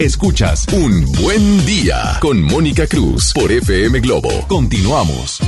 Escuchas 0.00 0.66
Un 0.72 1.04
Buen 1.12 1.66
Día 1.66 2.16
con 2.22 2.40
Mónica 2.40 2.86
Cruz 2.86 3.34
por 3.34 3.52
FM 3.52 4.00
Globo. 4.00 4.30
Continuamos. 4.48 5.40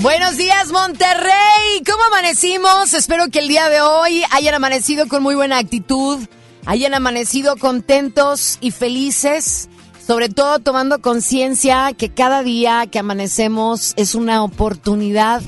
Buenos 0.00 0.36
días, 0.36 0.72
Monterrey. 0.72 1.80
¿Cómo 1.86 2.02
amanecimos? 2.08 2.92
Espero 2.92 3.28
que 3.28 3.38
el 3.38 3.46
día 3.46 3.68
de 3.68 3.82
hoy 3.82 4.24
hayan 4.32 4.54
amanecido 4.54 5.06
con 5.06 5.22
muy 5.22 5.36
buena 5.36 5.58
actitud, 5.58 6.18
hayan 6.66 6.92
amanecido 6.92 7.56
contentos 7.56 8.58
y 8.60 8.72
felices, 8.72 9.68
sobre 10.04 10.28
todo 10.28 10.58
tomando 10.58 11.00
conciencia 11.00 11.92
que 11.96 12.08
cada 12.08 12.42
día 12.42 12.88
que 12.90 12.98
amanecemos 12.98 13.92
es 13.94 14.16
una 14.16 14.42
oportunidad 14.42 15.40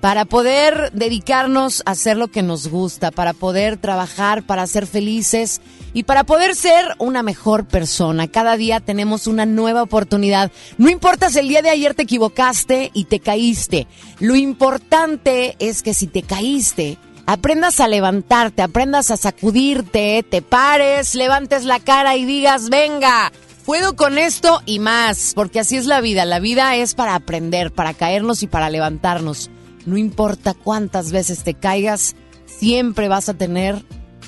para 0.00 0.24
poder 0.24 0.90
dedicarnos 0.92 1.82
a 1.86 1.92
hacer 1.92 2.16
lo 2.16 2.28
que 2.28 2.42
nos 2.42 2.68
gusta, 2.68 3.10
para 3.10 3.32
poder 3.32 3.76
trabajar, 3.76 4.42
para 4.44 4.66
ser 4.66 4.86
felices 4.86 5.60
y 5.94 6.02
para 6.04 6.24
poder 6.24 6.54
ser 6.54 6.94
una 6.98 7.22
mejor 7.22 7.66
persona. 7.66 8.28
Cada 8.28 8.56
día 8.56 8.80
tenemos 8.80 9.26
una 9.26 9.46
nueva 9.46 9.82
oportunidad. 9.82 10.52
No 10.78 10.90
importa 10.90 11.30
si 11.30 11.38
el 11.38 11.48
día 11.48 11.62
de 11.62 11.70
ayer 11.70 11.94
te 11.94 12.02
equivocaste 12.02 12.90
y 12.92 13.04
te 13.04 13.20
caíste. 13.20 13.86
Lo 14.20 14.36
importante 14.36 15.56
es 15.58 15.82
que 15.82 15.94
si 15.94 16.06
te 16.06 16.22
caíste, 16.22 16.98
aprendas 17.24 17.80
a 17.80 17.88
levantarte, 17.88 18.62
aprendas 18.62 19.10
a 19.10 19.16
sacudirte, 19.16 20.24
te 20.28 20.42
pares, 20.42 21.14
levantes 21.14 21.64
la 21.64 21.80
cara 21.80 22.16
y 22.16 22.24
digas, 22.24 22.68
venga, 22.68 23.32
Puedo 23.66 23.96
con 23.96 24.16
esto 24.16 24.62
y 24.64 24.78
más, 24.78 25.32
porque 25.34 25.58
así 25.58 25.76
es 25.76 25.86
la 25.86 26.00
vida. 26.00 26.24
La 26.24 26.38
vida 26.38 26.76
es 26.76 26.94
para 26.94 27.16
aprender, 27.16 27.72
para 27.72 27.94
caernos 27.94 28.44
y 28.44 28.46
para 28.46 28.70
levantarnos. 28.70 29.50
No 29.86 29.96
importa 29.96 30.52
cuántas 30.52 31.10
veces 31.10 31.42
te 31.42 31.54
caigas, 31.54 32.14
siempre 32.44 33.08
vas 33.08 33.30
a 33.30 33.34
tener 33.34 33.82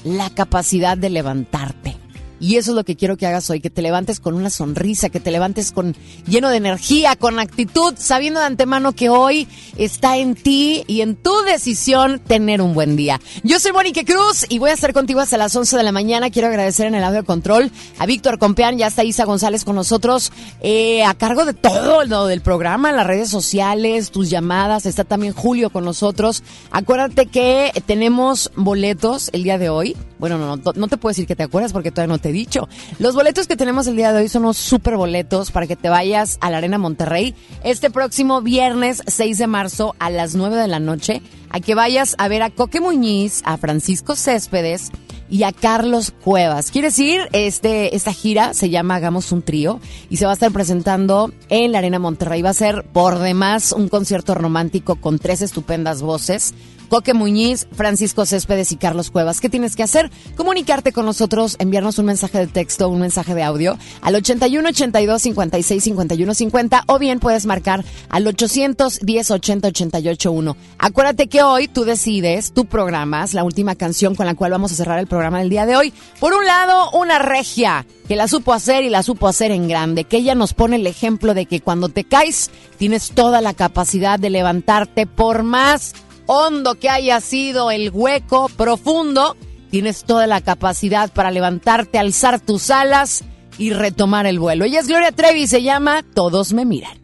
la 0.05 0.31
capacidad 0.31 0.97
de 0.97 1.11
levantarte. 1.11 1.98
Y 2.41 2.57
eso 2.57 2.71
es 2.71 2.77
lo 2.77 2.85
que 2.85 2.97
quiero 2.97 3.17
que 3.17 3.27
hagas 3.27 3.51
hoy, 3.51 3.61
que 3.61 3.71
te 3.71 3.83
levantes 3.83 4.21
con 4.21 4.35
una 4.35 4.51
sonrisa, 4.51 5.09
que 5.09 5.21
te 5.21 5.31
levantes 5.31 5.73
con 5.73 5.97
lleno 6.27 6.51
de 6.51 6.57
energía, 6.57 7.17
con 7.17 7.39
actitud, 7.39 7.95
sabiendo 7.97 8.41
de 8.41 8.47
antemano 8.47 8.93
que 8.93 9.09
hoy 9.09 9.49
está 9.77 10.17
en 10.19 10.35
ti 10.35 10.85
y 10.87 11.01
en 11.01 11.17
tu 11.17 11.33
decisión 11.43 12.21
tener 12.21 12.63
un 12.63 12.75
buen 12.75 12.97
día. 12.97 13.21
Yo 13.43 13.59
soy 13.59 13.73
Mónica 13.73 14.05
Cruz 14.05 14.47
y 14.49 14.59
voy 14.59 14.71
a 14.71 14.75
estar 14.75 14.93
contigo 14.93 15.21
hasta 15.21 15.37
las 15.37 15.55
11 15.55 15.77
de 15.77 15.83
la 15.83 15.93
mañana. 15.93 16.31
Quiero 16.31 16.49
agradecer 16.49 16.87
en 16.87 16.95
el 16.95 17.05
audio 17.05 17.25
control 17.25 17.71
a 17.99 18.07
Víctor 18.07 18.39
Compeán, 18.39 18.79
ya 18.79 18.87
está 18.87 19.05
Isa 19.05 19.25
González 19.25 19.65
con 19.65 19.75
nosotros 19.75 20.33
eh, 20.61 21.03
a 21.05 21.15
cargo 21.15 21.45
de 21.45 21.55
todo 21.55 22.05
lo 22.05 22.27
del 22.27 22.41
programa, 22.41 22.93
las 22.93 23.07
redes 23.07 23.31
sociales, 23.31 24.11
tus 24.11 24.31
llamadas. 24.31 24.87
Está 24.87 25.05
también 25.05 25.33
Julio 25.33 25.71
con 25.71 25.85
nosotros. 25.85 26.43
Acuérdate 26.71 27.27
que 27.27 27.73
tenemos 27.87 28.51
boletos 28.55 29.31
el 29.33 29.43
día 29.43 29.59
de 29.59 29.69
hoy. 29.69 29.97
Bueno, 30.19 30.39
no, 30.39 30.57
no, 30.57 30.73
no 30.75 30.89
te 30.89 30.97
puedo 30.97 31.11
decir 31.11 31.27
que 31.27 31.37
te 31.37 31.45
acuerdas 31.45 31.73
porque 31.73 31.91
todavía 31.91 32.15
no 32.15 32.19
te 32.19 32.28
he 32.29 32.33
dicho. 32.33 32.69
Los 32.99 33.15
boletos 33.15 33.47
que 33.47 33.57
tenemos 33.57 33.87
el 33.87 33.97
día 33.97 34.13
de 34.13 34.21
hoy 34.21 34.29
son 34.29 34.43
unos 34.43 34.57
super 34.57 34.97
boletos 34.97 35.51
para 35.51 35.67
que 35.67 35.77
te 35.77 35.89
vayas 35.89 36.39
a 36.41 36.51
la 36.51 36.59
Arena 36.59 36.79
Monterrey 36.79 37.35
este 37.65 37.91
próximo 37.91 38.43
viernes 38.43 39.03
6 39.07 39.39
de 39.39 39.47
marzo 39.47 39.95
a 39.99 40.11
las 40.11 40.35
9 40.35 40.57
de 40.57 40.69
la 40.69 40.81
noche. 40.81 41.23
A 41.51 41.61
que 41.61 41.75
vayas 41.75 42.15
a 42.19 42.29
ver 42.29 42.43
a 42.43 42.51
Coque 42.51 42.81
Muñiz, 42.81 43.41
a 43.45 43.57
Francisco 43.57 44.17
Céspedes 44.17 44.91
y 45.31 45.43
a 45.43 45.53
Carlos 45.53 46.13
Cuevas. 46.25 46.71
Quiere 46.71 46.89
decir, 46.89 47.29
este, 47.33 47.95
esta 47.97 48.13
gira 48.13 48.55
se 48.55 48.71
llama 48.71 48.97
Hagamos 48.97 49.33
un 49.33 49.43
trío 49.43 49.81
y 50.11 50.17
se 50.17 50.25
va 50.25 50.33
a 50.33 50.35
estar 50.35 50.51
presentando 50.53 51.33
en 51.49 51.73
la 51.73 51.79
Arena 51.79 51.99
Monterrey. 51.99 52.43
Va 52.43 52.51
a 52.51 52.55
ser 52.55 52.85
por 52.93 53.19
demás 53.19 53.73
un 53.73 53.89
concierto 53.89 54.35
romántico 54.35 54.97
con 54.97 55.19
tres 55.19 55.43
estupendas 55.43 56.03
voces. 56.03 56.55
Coque 56.89 57.15
Muñiz, 57.15 57.67
Francisco 57.73 58.25
Céspedes 58.25 58.73
y 58.73 58.77
Carlos 58.77 59.11
Cuevas. 59.11 59.41
¿Qué 59.41 59.49
tienes 59.49 59.77
que 59.77 59.83
hacer? 59.83 60.11
Comunicarte 60.37 60.93
con 60.93 61.05
nosotros, 61.05 61.57
enviarnos 61.59 61.99
un 61.99 62.07
mensaje 62.07 62.39
de 62.39 62.47
texto, 62.47 62.89
un 62.89 63.01
mensaje 63.01 63.35
de 63.35 63.43
audio 63.43 63.77
al 64.01 64.15
81 64.15 64.69
82 64.69 65.23
56 65.23 65.85
51 65.85 66.35
50 66.35 66.85
o 66.87 66.99
bien 66.99 67.21
puedes 67.21 67.47
marcar 67.47 67.85
al 68.09 68.27
810 68.27 69.31
80 69.31 69.69
88 69.69 70.33
1. 70.33 70.57
Acuérdate 70.79 71.29
que 71.29 71.43
hoy 71.43 71.69
tú 71.69 71.85
decides, 71.85 72.53
tú 72.53 72.65
programas 72.65 73.35
la 73.35 73.45
última 73.45 73.75
canción 73.75 74.15
con 74.15 74.27
la 74.27 74.35
cual 74.35 74.53
vamos 74.53 74.73
a 74.73 74.77
cerrar 74.77 74.99
el 74.99 75.07
programa 75.07 75.41
del 75.41 75.51
día 75.51 75.67
de 75.67 75.77
hoy. 75.77 75.93
Por 76.21 76.33
un 76.33 76.47
lado, 76.47 76.91
una 76.93 77.19
regia 77.19 77.87
que 78.07 78.17
la 78.17 78.29
supo 78.29 78.55
hacer 78.55 78.85
y 78.85 78.91
la 78.91 79.03
supo 79.03 79.29
hacer 79.29 79.51
en 79.51 79.69
grande, 79.69 80.05
que 80.05 80.17
ella 80.17 80.35
nos 80.35 80.55
pone 80.55 80.77
el 80.77 80.87
ejemplo 80.87 81.35
de 81.35 81.45
que 81.45 81.61
cuando 81.61 81.91
te 81.91 82.05
caes 82.05 82.51
tienes 82.79 83.11
toda 83.11 83.43
la 83.43 83.53
capacidad 83.53 84.19
de 84.19 84.31
levantarte 84.31 85.07
por 85.07 85.43
más 85.43 85.93
hondo 86.29 86.77
que 86.77 86.91
haya 86.91 87.21
sido 87.21 87.71
el 87.71 87.91
hueco 87.91 88.49
profundo, 88.57 89.37
tienes 89.71 90.05
toda 90.05 90.27
la 90.27 90.41
capacidad 90.43 91.11
para 91.13 91.31
levantarte, 91.31 91.99
alzar 91.99 92.39
tus 92.39 92.71
alas 92.71 93.25
y 93.57 93.73
retomar 93.73 94.27
el 94.27 94.39
vuelo. 94.39 94.65
Ella 94.65 94.81
es 94.81 94.87
Gloria 94.87 95.11
Trevi 95.11 95.49
se 95.49 95.63
llama 95.63 96.05
Todos 96.15 96.53
me 96.53 96.65
miran. 96.65 96.99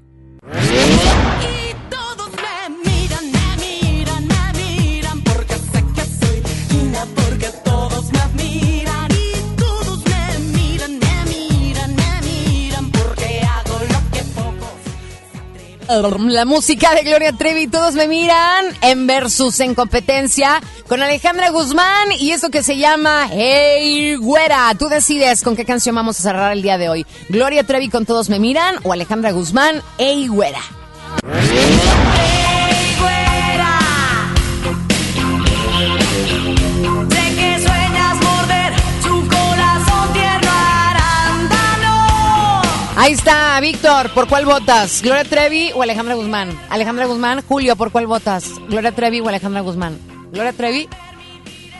La 15.88 16.44
música 16.44 16.94
de 16.94 17.02
Gloria 17.02 17.32
Trevi, 17.32 17.66
todos 17.66 17.94
me 17.94 18.08
miran 18.08 18.64
en 18.80 19.06
versus 19.06 19.60
en 19.60 19.74
competencia 19.74 20.62
con 20.88 21.02
Alejandra 21.02 21.50
Guzmán 21.50 22.12
y 22.18 22.30
eso 22.30 22.50
que 22.50 22.62
se 22.62 22.78
llama 22.78 23.28
Hey 23.30 24.16
Güera. 24.16 24.74
Tú 24.78 24.88
decides 24.88 25.42
con 25.42 25.56
qué 25.56 25.64
canción 25.64 25.94
vamos 25.94 26.18
a 26.18 26.22
cerrar 26.22 26.52
el 26.52 26.62
día 26.62 26.78
de 26.78 26.88
hoy. 26.88 27.06
Gloria 27.28 27.64
Trevi 27.64 27.88
con 27.90 28.06
Todos 28.06 28.30
me 28.30 28.38
miran 28.38 28.76
o 28.82 28.92
Alejandra 28.92 29.32
Guzmán, 29.32 29.82
Hey 29.98 30.28
Güera. 30.28 30.60
Ahí 43.04 43.12
está, 43.12 43.60
Víctor, 43.60 44.14
¿por 44.14 44.26
cuál 44.26 44.46
votas? 44.46 45.02
¿Gloria 45.02 45.24
Trevi 45.24 45.72
o 45.74 45.82
Alejandra 45.82 46.14
Guzmán? 46.14 46.58
Alejandra 46.70 47.04
Guzmán, 47.04 47.42
Julio, 47.46 47.76
¿por 47.76 47.92
cuál 47.92 48.06
votas? 48.06 48.46
¿Gloria 48.70 48.92
Trevi 48.92 49.20
o 49.20 49.28
Alejandra 49.28 49.60
Guzmán? 49.60 49.98
¿Gloria 50.32 50.54
Trevi? 50.54 50.88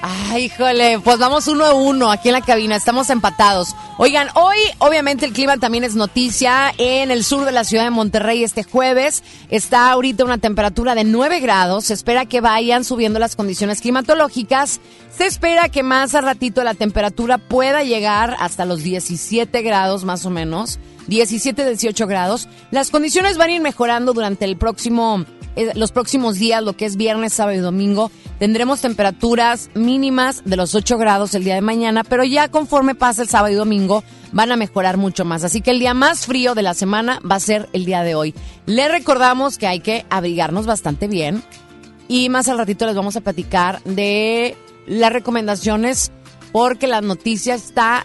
Ay, 0.03 0.45
híjole, 0.45 1.01
pues 1.03 1.19
vamos 1.19 1.49
uno 1.49 1.65
a 1.65 1.73
uno 1.73 2.11
aquí 2.11 2.29
en 2.29 2.35
la 2.35 2.43
cabina, 2.43 2.77
estamos 2.77 3.09
empatados. 3.09 3.75
Oigan, 3.97 4.29
hoy 4.35 4.59
obviamente 4.81 5.25
el 5.25 5.33
clima 5.33 5.57
también 5.57 5.83
es 5.83 5.95
noticia 5.95 6.75
en 6.77 7.11
el 7.11 7.25
sur 7.25 7.47
de 7.47 7.53
la 7.53 7.65
ciudad 7.65 7.85
de 7.85 7.91
Monterrey 7.91 8.45
este 8.45 8.63
jueves. 8.63 9.23
Está 9.49 9.93
ahorita 9.93 10.27
una 10.27 10.37
temperatura 10.37 10.95
de 10.95 11.05
9 11.05 11.41
grados, 11.41 11.87
se 11.87 11.95
espera 11.95 12.27
que 12.27 12.43
vayan 12.43 12.85
subiendo 12.85 13.19
las 13.19 13.35
condiciones 13.35 13.81
climatológicas. 13.81 14.79
Se 15.17 15.25
espera 15.25 15.71
que 15.71 15.83
más 15.83 16.15
a 16.15 16.21
ratito 16.21 16.63
la 16.65 16.75
temperatura 16.75 17.39
pueda 17.39 17.83
llegar 17.83 18.37
hasta 18.41 18.67
los 18.67 18.83
17 18.83 19.63
grados 19.63 20.05
más 20.05 20.27
o 20.27 20.31
menos. 20.31 20.79
17, 21.07 21.65
18 21.65 22.07
grados. 22.07 22.49
Las 22.71 22.91
condiciones 22.91 23.37
van 23.37 23.51
a 23.51 23.53
ir 23.55 23.61
mejorando 23.61 24.13
durante 24.13 24.45
el 24.45 24.57
próximo, 24.57 25.25
eh, 25.57 25.73
los 25.75 25.93
próximos 25.93 26.37
días, 26.37 26.63
lo 26.63 26.77
que 26.77 26.87
es 26.87 26.97
viernes, 26.97 27.33
sábado 27.33 27.57
y 27.57 27.61
domingo. 27.61 28.11
Tendremos 28.39 28.81
temperaturas 28.81 29.71
mínimas 29.75 30.43
de 30.45 30.57
los 30.57 30.75
8 30.75 30.99
grados 30.99 31.35
el 31.35 31.45
día 31.45 31.55
de 31.55 31.61
mañana, 31.61 32.05
pero 32.05 32.25
ya 32.25 32.49
conforme 32.49 32.95
pasa 32.95 33.23
el 33.23 33.29
sábado 33.29 33.53
y 33.53 33.57
domingo 33.57 34.03
van 34.33 34.51
a 34.51 34.57
mejorar 34.57 34.97
mucho 34.97 35.25
más. 35.25 35.45
Así 35.45 35.61
que 35.61 35.71
el 35.71 35.79
día 35.79 35.95
más 35.95 36.27
frío 36.27 36.55
de 36.55 36.63
la 36.63 36.75
semana 36.75 37.21
va 37.29 37.37
a 37.37 37.41
ser 37.41 37.69
el 37.73 37.85
día 37.85 38.03
de 38.03 38.17
hoy. 38.17 38.35
Le 38.67 38.89
recordamos 38.89 39.59
que 39.59 39.69
hay 39.69 39.81
que 39.81 40.05
abrigarnos 40.11 40.67
bastante 40.67 41.07
bien 41.07 41.43
y 42.09 42.29
más 42.29 42.49
al 42.49 42.59
ratito 42.59 42.87
les 42.87 42.97
vamos 42.97 43.17
a 43.17 43.21
platicar 43.21 43.83
de 43.85 44.57
las 44.87 45.13
recomendaciones 45.13 46.11
porque 46.53 46.87
la 46.87 47.01
noticia 47.01 47.55
está 47.55 48.05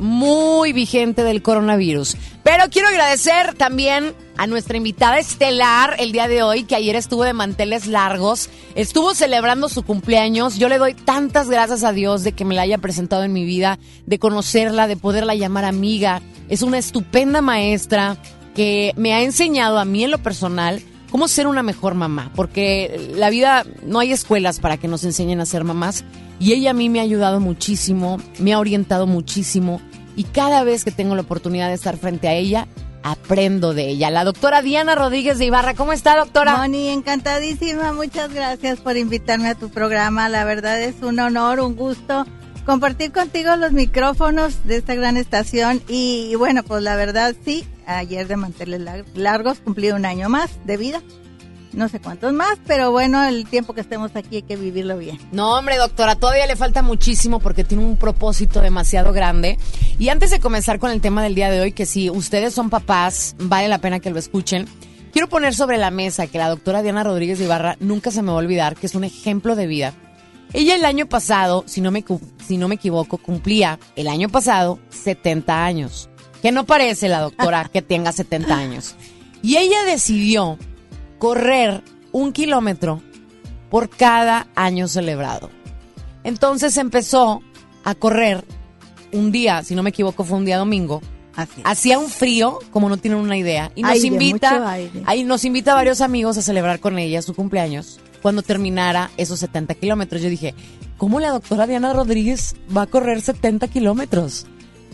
muy 0.00 0.72
vigente 0.72 1.22
del 1.22 1.42
coronavirus. 1.42 2.16
Pero 2.42 2.64
quiero 2.70 2.88
agradecer 2.88 3.54
también 3.54 4.14
a 4.36 4.46
nuestra 4.46 4.76
invitada 4.76 5.18
estelar 5.18 5.96
el 5.98 6.12
día 6.12 6.26
de 6.26 6.42
hoy, 6.42 6.64
que 6.64 6.74
ayer 6.74 6.96
estuvo 6.96 7.24
de 7.24 7.34
manteles 7.34 7.86
largos, 7.86 8.48
estuvo 8.74 9.14
celebrando 9.14 9.68
su 9.68 9.82
cumpleaños. 9.82 10.58
Yo 10.58 10.68
le 10.68 10.78
doy 10.78 10.94
tantas 10.94 11.50
gracias 11.50 11.84
a 11.84 11.92
Dios 11.92 12.24
de 12.24 12.32
que 12.32 12.44
me 12.44 12.54
la 12.54 12.62
haya 12.62 12.78
presentado 12.78 13.22
en 13.22 13.32
mi 13.32 13.44
vida, 13.44 13.78
de 14.06 14.18
conocerla, 14.18 14.88
de 14.88 14.96
poderla 14.96 15.34
llamar 15.34 15.64
amiga. 15.64 16.22
Es 16.48 16.62
una 16.62 16.78
estupenda 16.78 17.42
maestra 17.42 18.16
que 18.54 18.92
me 18.96 19.12
ha 19.12 19.22
enseñado 19.22 19.78
a 19.78 19.84
mí 19.84 20.04
en 20.04 20.10
lo 20.10 20.18
personal 20.18 20.82
cómo 21.10 21.28
ser 21.28 21.46
una 21.46 21.62
mejor 21.62 21.94
mamá, 21.94 22.32
porque 22.34 23.10
la 23.14 23.30
vida 23.30 23.64
no 23.84 23.98
hay 23.98 24.12
escuelas 24.12 24.60
para 24.60 24.76
que 24.76 24.88
nos 24.88 25.04
enseñen 25.04 25.40
a 25.40 25.46
ser 25.46 25.64
mamás 25.64 26.04
y 26.38 26.52
ella 26.52 26.70
a 26.70 26.74
mí 26.74 26.88
me 26.88 27.00
ha 27.00 27.02
ayudado 27.02 27.40
muchísimo, 27.40 28.18
me 28.38 28.52
ha 28.52 28.58
orientado 28.58 29.06
muchísimo 29.06 29.80
y 30.16 30.24
cada 30.24 30.64
vez 30.64 30.84
que 30.84 30.90
tengo 30.90 31.14
la 31.14 31.22
oportunidad 31.22 31.68
de 31.68 31.74
estar 31.74 31.96
frente 31.96 32.28
a 32.28 32.34
ella, 32.34 32.66
aprendo 33.02 33.72
de 33.72 33.88
ella. 33.88 34.10
La 34.10 34.24
doctora 34.24 34.60
Diana 34.62 34.94
Rodríguez 34.94 35.38
de 35.38 35.46
Ibarra, 35.46 35.74
¿cómo 35.74 35.92
está 35.92 36.16
doctora? 36.16 36.56
Moni, 36.58 36.88
encantadísima. 36.88 37.92
Muchas 37.92 38.32
gracias 38.32 38.78
por 38.80 38.96
invitarme 38.96 39.48
a 39.48 39.54
tu 39.54 39.70
programa. 39.70 40.28
La 40.28 40.44
verdad 40.44 40.80
es 40.82 40.96
un 41.02 41.18
honor, 41.18 41.60
un 41.60 41.76
gusto 41.76 42.26
compartir 42.66 43.10
contigo 43.10 43.56
los 43.56 43.72
micrófonos 43.72 44.64
de 44.64 44.76
esta 44.76 44.94
gran 44.94 45.16
estación. 45.16 45.80
Y, 45.88 46.28
y 46.30 46.34
bueno, 46.34 46.62
pues 46.62 46.82
la 46.82 46.94
verdad 46.96 47.34
sí, 47.44 47.64
ayer 47.86 48.28
de 48.28 48.36
manteles 48.36 48.80
lar- 48.82 49.04
largos 49.14 49.60
cumplí 49.60 49.90
un 49.92 50.04
año 50.04 50.28
más 50.28 50.50
de 50.66 50.76
vida. 50.76 51.00
No 51.72 51.88
sé 51.88 52.00
cuántos 52.00 52.32
más, 52.32 52.58
pero 52.66 52.90
bueno, 52.90 53.22
el 53.24 53.46
tiempo 53.46 53.74
que 53.74 53.80
estemos 53.80 54.10
aquí 54.16 54.36
hay 54.36 54.42
que 54.42 54.56
vivirlo 54.56 54.98
bien. 54.98 55.18
No, 55.30 55.56
hombre, 55.56 55.76
doctora, 55.76 56.16
todavía 56.16 56.46
le 56.46 56.56
falta 56.56 56.82
muchísimo 56.82 57.38
porque 57.38 57.62
tiene 57.62 57.84
un 57.84 57.96
propósito 57.96 58.60
demasiado 58.60 59.12
grande. 59.12 59.56
Y 59.98 60.08
antes 60.08 60.30
de 60.30 60.40
comenzar 60.40 60.80
con 60.80 60.90
el 60.90 61.00
tema 61.00 61.22
del 61.22 61.36
día 61.36 61.50
de 61.50 61.60
hoy, 61.60 61.72
que 61.72 61.86
si 61.86 62.10
ustedes 62.10 62.54
son 62.54 62.70
papás, 62.70 63.36
vale 63.38 63.68
la 63.68 63.78
pena 63.78 64.00
que 64.00 64.10
lo 64.10 64.18
escuchen. 64.18 64.66
Quiero 65.12 65.28
poner 65.28 65.54
sobre 65.54 65.78
la 65.78 65.90
mesa 65.90 66.26
que 66.26 66.38
la 66.38 66.48
doctora 66.48 66.82
Diana 66.82 67.04
Rodríguez 67.04 67.38
de 67.38 67.44
Ibarra 67.44 67.76
nunca 67.78 68.10
se 68.10 68.22
me 68.22 68.28
va 68.28 68.34
a 68.34 68.38
olvidar, 68.38 68.76
que 68.76 68.86
es 68.86 68.94
un 68.94 69.04
ejemplo 69.04 69.54
de 69.54 69.66
vida. 69.66 69.94
Ella 70.52 70.74
el 70.74 70.84
año 70.84 71.06
pasado, 71.06 71.62
si 71.66 71.80
no 71.80 71.92
me, 71.92 72.04
si 72.44 72.56
no 72.56 72.66
me 72.66 72.74
equivoco, 72.74 73.18
cumplía 73.18 73.78
el 73.94 74.08
año 74.08 74.28
pasado 74.28 74.80
70 74.90 75.64
años. 75.64 76.08
Que 76.42 76.50
no 76.50 76.64
parece 76.64 77.08
la 77.08 77.20
doctora 77.20 77.68
que 77.72 77.82
tenga 77.82 78.10
70 78.10 78.56
años. 78.56 78.96
Y 79.42 79.56
ella 79.56 79.84
decidió 79.84 80.58
correr 81.20 81.84
un 82.12 82.32
kilómetro 82.32 83.00
por 83.70 83.90
cada 83.90 84.48
año 84.56 84.88
celebrado. 84.88 85.50
Entonces 86.24 86.76
empezó 86.78 87.42
a 87.84 87.94
correr 87.94 88.42
un 89.12 89.30
día, 89.30 89.62
si 89.62 89.74
no 89.74 89.82
me 89.82 89.90
equivoco 89.90 90.24
fue 90.24 90.38
un 90.38 90.46
día 90.46 90.58
domingo. 90.58 91.02
Hacía 91.62 91.98
un 91.98 92.08
frío, 92.08 92.58
como 92.70 92.88
no 92.88 92.96
tienen 92.96 93.20
una 93.20 93.36
idea, 93.36 93.70
y 93.74 93.82
nos 93.82 93.92
Aire, 93.92 94.06
invita, 94.08 94.76
ahí 95.06 95.24
nos 95.24 95.44
invita 95.44 95.72
a 95.72 95.76
varios 95.76 96.00
amigos 96.00 96.36
a 96.38 96.42
celebrar 96.42 96.80
con 96.80 96.98
ella 96.98 97.22
su 97.22 97.34
cumpleaños 97.34 98.00
cuando 98.22 98.42
terminara 98.42 99.10
esos 99.16 99.38
70 99.40 99.74
kilómetros. 99.74 100.22
Yo 100.22 100.28
dije, 100.28 100.54
¿cómo 100.98 101.20
la 101.20 101.30
doctora 101.30 101.66
Diana 101.66 101.92
Rodríguez 101.92 102.56
va 102.74 102.82
a 102.82 102.86
correr 102.86 103.20
70 103.20 103.68
kilómetros? 103.68 104.46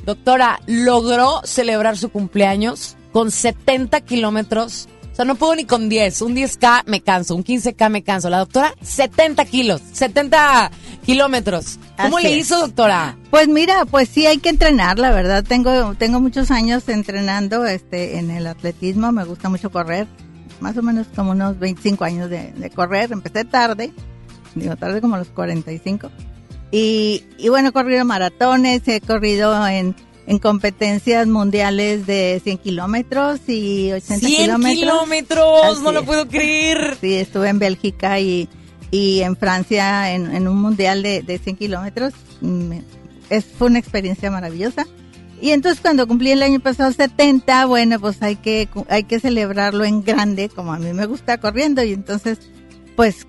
Doctora, 0.04 0.60
logró 0.66 1.40
celebrar 1.44 1.96
su 1.96 2.10
cumpleaños 2.10 2.96
con 3.12 3.30
70 3.30 4.02
kilómetros. 4.02 4.88
O 5.16 5.20
sea, 5.20 5.24
no 5.24 5.36
puedo 5.36 5.56
ni 5.56 5.64
con 5.64 5.88
10. 5.88 6.20
Un 6.20 6.36
10K 6.36 6.82
me 6.84 7.00
canso, 7.00 7.34
un 7.34 7.42
15K 7.42 7.88
me 7.88 8.02
canso. 8.02 8.28
La 8.28 8.36
doctora, 8.36 8.74
70 8.82 9.46
kilos, 9.46 9.80
70 9.94 10.70
kilómetros. 11.06 11.78
¿Cómo 11.96 12.18
Así 12.18 12.26
le 12.26 12.36
hizo, 12.36 12.60
doctora? 12.60 13.16
Pues 13.30 13.48
mira, 13.48 13.86
pues 13.86 14.10
sí 14.10 14.26
hay 14.26 14.36
que 14.36 14.50
entrenar, 14.50 14.98
la 14.98 15.12
verdad. 15.12 15.42
Tengo 15.42 15.94
tengo 15.94 16.20
muchos 16.20 16.50
años 16.50 16.86
entrenando 16.90 17.64
este 17.64 18.18
en 18.18 18.30
el 18.30 18.46
atletismo, 18.46 19.10
me 19.10 19.24
gusta 19.24 19.48
mucho 19.48 19.70
correr. 19.70 20.06
Más 20.60 20.76
o 20.76 20.82
menos 20.82 21.06
como 21.16 21.30
unos 21.30 21.58
25 21.58 22.04
años 22.04 22.28
de, 22.28 22.52
de 22.52 22.68
correr. 22.68 23.10
Empecé 23.10 23.46
tarde, 23.46 23.94
digo 24.54 24.76
tarde 24.76 25.00
como 25.00 25.16
los 25.16 25.28
45. 25.28 26.10
Y, 26.72 27.24
y 27.38 27.48
bueno, 27.48 27.70
he 27.70 27.72
corrido 27.72 28.04
maratones, 28.04 28.86
he 28.86 29.00
corrido 29.00 29.66
en, 29.66 29.96
en 30.26 30.38
competencias 30.38 31.26
mundiales 31.26 32.06
de 32.06 32.40
100 32.42 32.58
kilómetros 32.58 33.40
y 33.46 33.92
80 33.92 34.26
100 34.26 34.36
kilómetros. 34.42 34.78
kilómetros, 34.80 35.82
no 35.82 35.92
lo 35.92 36.04
puedo 36.04 36.26
creer. 36.28 36.96
Sí, 37.00 37.14
estuve 37.14 37.48
en 37.48 37.58
Bélgica 37.58 38.18
y, 38.18 38.48
y 38.90 39.20
en 39.20 39.36
Francia 39.36 40.12
en, 40.12 40.34
en 40.34 40.48
un 40.48 40.60
mundial 40.60 41.02
de, 41.02 41.22
de 41.22 41.38
100 41.38 41.56
kilómetros. 41.56 42.12
Mm, 42.40 42.72
Es, 43.30 43.44
fue 43.44 43.68
una 43.68 43.78
experiencia 43.78 44.30
maravillosa. 44.30 44.86
Y 45.40 45.50
entonces 45.50 45.80
cuando 45.80 46.06
cumplí 46.08 46.30
el 46.30 46.42
año 46.42 46.60
pasado 46.60 46.90
70, 46.92 47.66
bueno, 47.66 48.00
pues 48.00 48.22
hay 48.22 48.36
que, 48.36 48.68
hay 48.88 49.04
que 49.04 49.20
celebrarlo 49.20 49.84
en 49.84 50.02
grande, 50.02 50.48
como 50.48 50.72
a 50.72 50.78
mí 50.78 50.92
me 50.92 51.06
gusta 51.06 51.38
corriendo. 51.38 51.82
Y 51.84 51.92
entonces, 51.92 52.38
pues, 52.96 53.26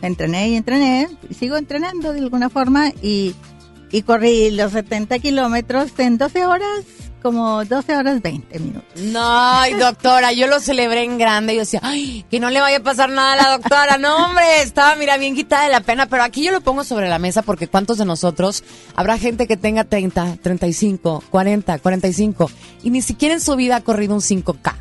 entrené 0.00 0.50
y 0.50 0.54
entrené, 0.54 1.08
y 1.28 1.34
sigo 1.34 1.56
entrenando 1.56 2.12
de 2.12 2.20
alguna 2.20 2.50
forma. 2.50 2.90
Y, 3.02 3.34
y 3.90 4.02
corrí 4.02 4.50
los 4.50 4.72
70 4.72 5.18
kilómetros 5.18 5.90
en 5.98 6.18
12 6.18 6.46
horas, 6.46 6.84
como 7.22 7.64
12 7.64 7.96
horas 7.96 8.22
20 8.22 8.58
minutos. 8.58 9.00
No, 9.02 9.62
doctora, 9.78 10.32
yo 10.32 10.46
lo 10.46 10.60
celebré 10.60 11.04
en 11.04 11.18
grande. 11.18 11.54
Yo 11.54 11.60
decía, 11.60 11.80
ay, 11.82 12.24
que 12.30 12.40
no 12.40 12.50
le 12.50 12.60
vaya 12.60 12.78
a 12.78 12.82
pasar 12.82 13.10
nada 13.10 13.32
a 13.34 13.36
la 13.36 13.58
doctora. 13.58 13.98
No, 13.98 14.26
hombre, 14.26 14.62
estaba, 14.62 14.96
mira, 14.96 15.18
bien 15.18 15.34
quitada 15.34 15.64
de 15.64 15.70
la 15.70 15.80
pena. 15.80 16.06
Pero 16.06 16.22
aquí 16.22 16.44
yo 16.44 16.52
lo 16.52 16.60
pongo 16.60 16.84
sobre 16.84 17.08
la 17.08 17.18
mesa 17.18 17.42
porque 17.42 17.68
¿cuántos 17.68 17.98
de 17.98 18.04
nosotros 18.04 18.64
habrá 18.94 19.18
gente 19.18 19.46
que 19.46 19.56
tenga 19.56 19.84
30, 19.84 20.38
35, 20.42 21.24
40, 21.30 21.78
45 21.78 22.50
y 22.82 22.90
ni 22.90 23.02
siquiera 23.02 23.34
en 23.34 23.40
su 23.40 23.56
vida 23.56 23.76
ha 23.76 23.80
corrido 23.82 24.14
un 24.14 24.20
5K? 24.20 24.74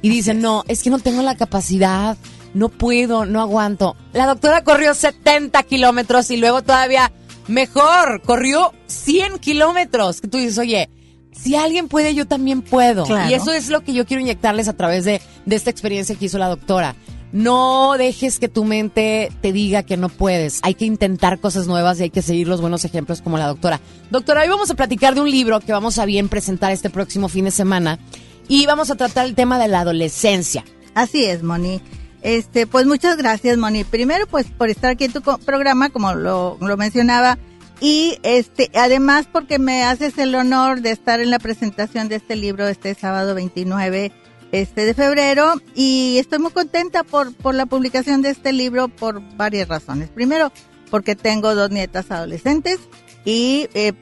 Y 0.00 0.08
dicen, 0.08 0.40
no, 0.40 0.64
es 0.66 0.82
que 0.82 0.90
no 0.90 0.98
tengo 0.98 1.22
la 1.22 1.36
capacidad, 1.36 2.16
no 2.54 2.68
puedo, 2.68 3.24
no 3.24 3.40
aguanto. 3.40 3.96
La 4.12 4.26
doctora 4.26 4.64
corrió 4.64 4.94
70 4.94 5.62
kilómetros 5.62 6.30
y 6.30 6.38
luego 6.38 6.62
todavía 6.62 7.12
mejor, 7.52 8.22
corrió 8.22 8.72
100 8.86 9.38
kilómetros. 9.38 10.20
Que 10.20 10.28
tú 10.28 10.38
dices, 10.38 10.58
oye, 10.58 10.88
si 11.32 11.56
alguien 11.56 11.88
puede, 11.88 12.14
yo 12.14 12.26
también 12.26 12.62
puedo. 12.62 13.04
Claro. 13.04 13.30
Y 13.30 13.34
eso 13.34 13.52
es 13.52 13.68
lo 13.68 13.82
que 13.82 13.92
yo 13.92 14.06
quiero 14.06 14.20
inyectarles 14.20 14.68
a 14.68 14.72
través 14.74 15.04
de, 15.04 15.20
de 15.46 15.56
esta 15.56 15.70
experiencia 15.70 16.14
que 16.14 16.26
hizo 16.26 16.38
la 16.38 16.48
doctora. 16.48 16.94
No 17.32 17.94
dejes 17.96 18.38
que 18.38 18.48
tu 18.48 18.64
mente 18.64 19.32
te 19.40 19.52
diga 19.52 19.82
que 19.82 19.96
no 19.96 20.10
puedes. 20.10 20.60
Hay 20.62 20.74
que 20.74 20.84
intentar 20.84 21.40
cosas 21.40 21.66
nuevas 21.66 21.98
y 21.98 22.04
hay 22.04 22.10
que 22.10 22.20
seguir 22.20 22.46
los 22.46 22.60
buenos 22.60 22.84
ejemplos 22.84 23.22
como 23.22 23.38
la 23.38 23.46
doctora. 23.46 23.80
Doctora, 24.10 24.42
hoy 24.42 24.48
vamos 24.48 24.70
a 24.70 24.74
platicar 24.74 25.14
de 25.14 25.22
un 25.22 25.30
libro 25.30 25.60
que 25.60 25.72
vamos 25.72 25.98
a 25.98 26.04
bien 26.04 26.28
presentar 26.28 26.72
este 26.72 26.90
próximo 26.90 27.30
fin 27.30 27.46
de 27.46 27.50
semana 27.50 27.98
y 28.48 28.66
vamos 28.66 28.90
a 28.90 28.96
tratar 28.96 29.24
el 29.24 29.34
tema 29.34 29.58
de 29.58 29.68
la 29.68 29.80
adolescencia. 29.80 30.62
Así 30.94 31.24
es, 31.24 31.42
Moni. 31.42 31.80
Este, 32.22 32.66
pues 32.66 32.86
muchas 32.86 33.16
gracias, 33.16 33.58
Moni. 33.58 33.84
Primero, 33.84 34.26
pues 34.26 34.46
por 34.46 34.70
estar 34.70 34.90
aquí 34.90 35.04
en 35.04 35.12
tu 35.12 35.22
programa, 35.22 35.90
como 35.90 36.14
lo, 36.14 36.56
lo 36.60 36.76
mencionaba, 36.76 37.38
y 37.80 38.18
este, 38.22 38.70
además 38.74 39.26
porque 39.30 39.58
me 39.58 39.82
haces 39.82 40.16
el 40.18 40.34
honor 40.36 40.82
de 40.82 40.92
estar 40.92 41.20
en 41.20 41.30
la 41.30 41.40
presentación 41.40 42.08
de 42.08 42.16
este 42.16 42.36
libro 42.36 42.68
este 42.68 42.94
sábado 42.94 43.34
29 43.34 44.12
este 44.52 44.84
de 44.84 44.94
febrero 44.94 45.54
y 45.74 46.18
estoy 46.18 46.38
muy 46.38 46.52
contenta 46.52 47.02
por 47.02 47.34
por 47.34 47.54
la 47.54 47.66
publicación 47.66 48.22
de 48.22 48.30
este 48.30 48.52
libro 48.52 48.86
por 48.86 49.20
varias 49.36 49.66
razones. 49.66 50.10
Primero, 50.10 50.52
porque 50.90 51.16
tengo 51.16 51.56
dos 51.56 51.70
nietas 51.70 52.10
adolescentes 52.10 52.78
y 53.24 53.68
eh, 53.74 53.94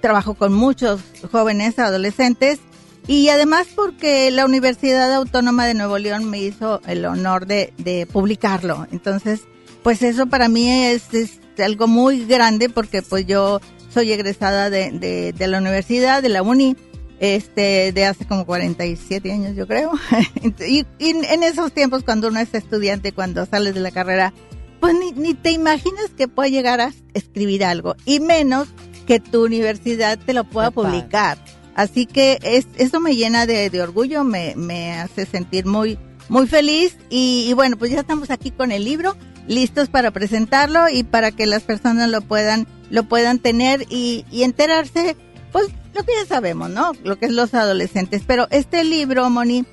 trabajo 0.00 0.34
con 0.34 0.54
muchos 0.54 1.00
jóvenes 1.30 1.78
adolescentes 1.78 2.60
y 3.06 3.28
además 3.28 3.68
porque 3.74 4.30
la 4.30 4.44
Universidad 4.44 5.12
Autónoma 5.12 5.66
de 5.66 5.74
Nuevo 5.74 5.98
León 5.98 6.28
me 6.28 6.38
hizo 6.38 6.80
el 6.86 7.04
honor 7.04 7.46
de, 7.46 7.72
de 7.78 8.06
publicarlo. 8.06 8.86
Entonces, 8.90 9.42
pues 9.82 10.02
eso 10.02 10.26
para 10.26 10.48
mí 10.48 10.68
es, 10.68 11.14
es 11.14 11.40
algo 11.58 11.86
muy 11.86 12.24
grande 12.24 12.68
porque 12.68 13.02
pues 13.02 13.26
yo 13.26 13.60
soy 13.92 14.12
egresada 14.12 14.70
de, 14.70 14.90
de, 14.90 15.32
de 15.32 15.46
la 15.46 15.58
universidad, 15.58 16.22
de 16.22 16.28
la 16.28 16.42
uni, 16.42 16.76
este, 17.20 17.92
de 17.92 18.04
hace 18.04 18.26
como 18.26 18.44
47 18.44 19.32
años 19.32 19.56
yo 19.56 19.66
creo. 19.66 19.92
y, 20.66 20.84
y 20.98 21.10
en 21.10 21.42
esos 21.42 21.72
tiempos 21.72 22.02
cuando 22.02 22.28
uno 22.28 22.40
es 22.40 22.52
estudiante, 22.54 23.12
cuando 23.12 23.46
sales 23.46 23.74
de 23.74 23.80
la 23.80 23.92
carrera, 23.92 24.34
pues 24.80 24.94
ni, 24.94 25.12
ni 25.12 25.34
te 25.34 25.52
imaginas 25.52 26.10
que 26.16 26.28
pueda 26.28 26.48
llegar 26.48 26.80
a 26.80 26.92
escribir 27.14 27.64
algo 27.64 27.94
y 28.04 28.20
menos 28.20 28.68
que 29.06 29.20
tu 29.20 29.44
universidad 29.44 30.18
te 30.18 30.34
lo 30.34 30.44
pueda 30.44 30.70
publicar. 30.70 31.38
Así 31.76 32.06
que 32.06 32.38
es, 32.42 32.66
eso 32.78 33.00
me 33.00 33.14
llena 33.14 33.44
de, 33.44 33.68
de 33.68 33.82
orgullo, 33.82 34.24
me, 34.24 34.54
me 34.56 34.94
hace 34.94 35.26
sentir 35.26 35.66
muy, 35.66 35.98
muy 36.30 36.46
feliz 36.46 36.96
y, 37.10 37.44
y 37.48 37.52
bueno, 37.52 37.76
pues 37.76 37.90
ya 37.90 38.00
estamos 38.00 38.30
aquí 38.30 38.50
con 38.50 38.72
el 38.72 38.82
libro, 38.82 39.14
listos 39.46 39.90
para 39.90 40.10
presentarlo 40.10 40.88
y 40.88 41.04
para 41.04 41.32
que 41.32 41.44
las 41.44 41.64
personas 41.64 42.08
lo 42.08 42.22
puedan, 42.22 42.66
lo 42.88 43.04
puedan 43.04 43.38
tener 43.38 43.84
y, 43.90 44.24
y 44.32 44.44
enterarse, 44.44 45.16
pues 45.52 45.66
lo 45.94 46.02
que 46.02 46.12
ya 46.18 46.26
sabemos, 46.26 46.70
¿no? 46.70 46.92
Lo 47.04 47.18
que 47.18 47.26
es 47.26 47.32
los 47.32 47.52
adolescentes. 47.52 48.22
Pero 48.26 48.48
este 48.50 48.82
libro, 48.82 49.28
Moni, 49.28 49.66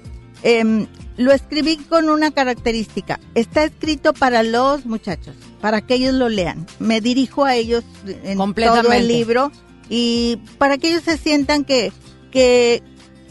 em, 0.43 0.87
lo 1.15 1.31
escribí 1.31 1.77
con 1.77 2.09
una 2.09 2.31
característica. 2.31 3.21
Está 3.33 3.63
escrito 3.63 4.13
para 4.13 4.43
los 4.43 4.85
muchachos, 4.85 5.35
para 5.61 5.79
que 5.79 5.95
ellos 5.95 6.13
lo 6.13 6.27
lean. 6.27 6.65
Me 6.79 6.99
dirijo 6.99 7.45
a 7.45 7.55
ellos 7.55 7.85
en 8.23 8.37
todo 8.55 8.91
el 8.91 9.07
libro 9.07 9.53
y 9.89 10.37
para 10.57 10.77
que 10.77 10.89
ellos 10.89 11.03
se 11.03 11.17
sientan 11.17 11.63
que, 11.63 11.91
que, 12.31 12.81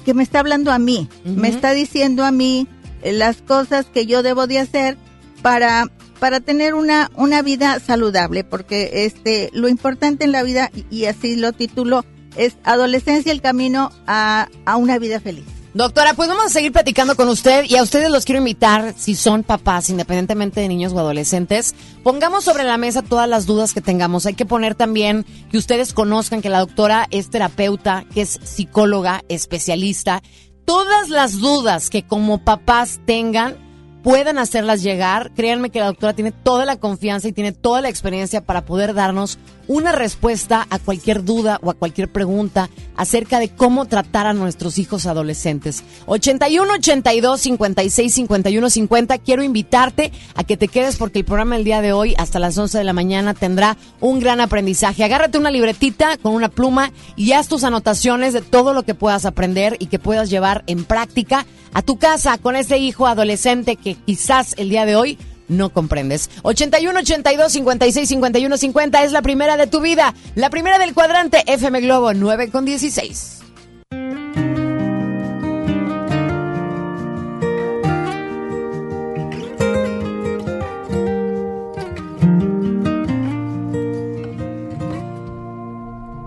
que 0.04 0.14
me 0.14 0.22
está 0.22 0.40
hablando 0.40 0.72
a 0.72 0.78
mí, 0.78 1.08
me 1.24 1.48
está 1.48 1.72
diciendo 1.72 2.24
a 2.24 2.30
mí 2.30 2.68
eh, 3.02 3.12
las 3.12 3.42
cosas 3.42 3.86
que 3.86 4.06
yo 4.06 4.22
debo 4.22 4.46
de 4.46 4.58
hacer 4.58 4.96
para 5.42 5.90
para 6.20 6.38
tener 6.38 6.74
una 6.74 7.10
una 7.16 7.42
vida 7.42 7.80
saludable 7.80 8.44
porque 8.44 9.06
este 9.06 9.50
lo 9.52 9.66
importante 9.66 10.24
en 10.24 10.30
la 10.30 10.44
vida 10.44 10.70
y, 10.72 10.86
y 10.96 11.06
así 11.06 11.34
lo 11.34 11.52
titulo 11.52 12.04
es 12.36 12.56
adolescencia 12.62 13.32
el 13.32 13.42
camino 13.42 13.90
a, 14.06 14.48
a 14.64 14.76
una 14.76 15.00
vida 15.00 15.18
feliz 15.18 15.61
Doctora, 15.74 16.12
pues 16.12 16.28
vamos 16.28 16.44
a 16.44 16.48
seguir 16.50 16.70
platicando 16.70 17.16
con 17.16 17.30
usted 17.30 17.64
y 17.66 17.76
a 17.76 17.82
ustedes 17.82 18.10
los 18.10 18.26
quiero 18.26 18.40
invitar, 18.40 18.92
si 18.94 19.14
son 19.14 19.42
papás, 19.42 19.88
independientemente 19.88 20.60
de 20.60 20.68
niños 20.68 20.92
o 20.92 20.98
adolescentes, 20.98 21.74
pongamos 22.02 22.44
sobre 22.44 22.64
la 22.64 22.76
mesa 22.76 23.00
todas 23.00 23.26
las 23.26 23.46
dudas 23.46 23.72
que 23.72 23.80
tengamos. 23.80 24.26
Hay 24.26 24.34
que 24.34 24.44
poner 24.44 24.74
también 24.74 25.24
que 25.50 25.56
ustedes 25.56 25.94
conozcan 25.94 26.42
que 26.42 26.50
la 26.50 26.58
doctora 26.58 27.06
es 27.10 27.30
terapeuta, 27.30 28.04
que 28.12 28.20
es 28.20 28.38
psicóloga, 28.42 29.24
especialista. 29.30 30.22
Todas 30.66 31.08
las 31.08 31.40
dudas 31.40 31.88
que 31.88 32.06
como 32.06 32.44
papás 32.44 33.00
tengan, 33.06 33.56
puedan 34.02 34.36
hacerlas 34.36 34.82
llegar. 34.82 35.32
Créanme 35.34 35.70
que 35.70 35.80
la 35.80 35.86
doctora 35.86 36.12
tiene 36.12 36.32
toda 36.32 36.66
la 36.66 36.76
confianza 36.76 37.28
y 37.28 37.32
tiene 37.32 37.52
toda 37.52 37.80
la 37.80 37.88
experiencia 37.88 38.44
para 38.44 38.66
poder 38.66 38.92
darnos 38.92 39.38
una 39.68 39.92
respuesta 39.92 40.66
a 40.70 40.78
cualquier 40.78 41.24
duda 41.24 41.58
o 41.62 41.70
a 41.70 41.74
cualquier 41.74 42.10
pregunta 42.10 42.68
acerca 42.96 43.38
de 43.38 43.48
cómo 43.48 43.86
tratar 43.86 44.26
a 44.26 44.32
nuestros 44.32 44.78
hijos 44.78 45.06
adolescentes. 45.06 45.84
81 46.06 46.74
82 46.74 47.40
56 47.40 48.14
51 48.14 48.70
50. 48.70 49.18
Quiero 49.18 49.42
invitarte 49.42 50.12
a 50.34 50.44
que 50.44 50.56
te 50.56 50.68
quedes 50.68 50.96
porque 50.96 51.20
el 51.20 51.24
programa 51.24 51.56
del 51.56 51.64
día 51.64 51.82
de 51.82 51.92
hoy 51.92 52.14
hasta 52.18 52.38
las 52.38 52.56
11 52.56 52.78
de 52.78 52.84
la 52.84 52.92
mañana 52.92 53.34
tendrá 53.34 53.76
un 54.00 54.20
gran 54.20 54.40
aprendizaje. 54.40 55.04
Agárrate 55.04 55.38
una 55.38 55.50
libretita 55.50 56.16
con 56.18 56.34
una 56.34 56.48
pluma 56.48 56.92
y 57.16 57.32
haz 57.32 57.48
tus 57.48 57.64
anotaciones 57.64 58.32
de 58.32 58.42
todo 58.42 58.72
lo 58.74 58.82
que 58.82 58.94
puedas 58.94 59.24
aprender 59.24 59.76
y 59.78 59.86
que 59.86 59.98
puedas 59.98 60.30
llevar 60.30 60.64
en 60.66 60.84
práctica 60.84 61.46
a 61.74 61.82
tu 61.82 61.98
casa 61.98 62.38
con 62.38 62.56
ese 62.56 62.78
hijo 62.78 63.06
adolescente 63.06 63.76
que 63.76 63.94
quizás 63.94 64.54
el 64.58 64.68
día 64.68 64.84
de 64.84 64.96
hoy 64.96 65.18
no 65.52 65.70
comprendes. 65.70 66.30
81 66.42 66.98
82 67.00 67.52
56 67.52 68.08
51 68.08 68.56
50 68.56 69.04
es 69.04 69.12
la 69.12 69.22
primera 69.22 69.56
de 69.56 69.66
tu 69.66 69.80
vida, 69.80 70.14
la 70.34 70.50
primera 70.50 70.78
del 70.78 70.94
cuadrante 70.94 71.44
FM 71.46 71.80
Globo 71.80 72.14
9 72.14 72.50
con 72.50 72.64
16. 72.64 73.38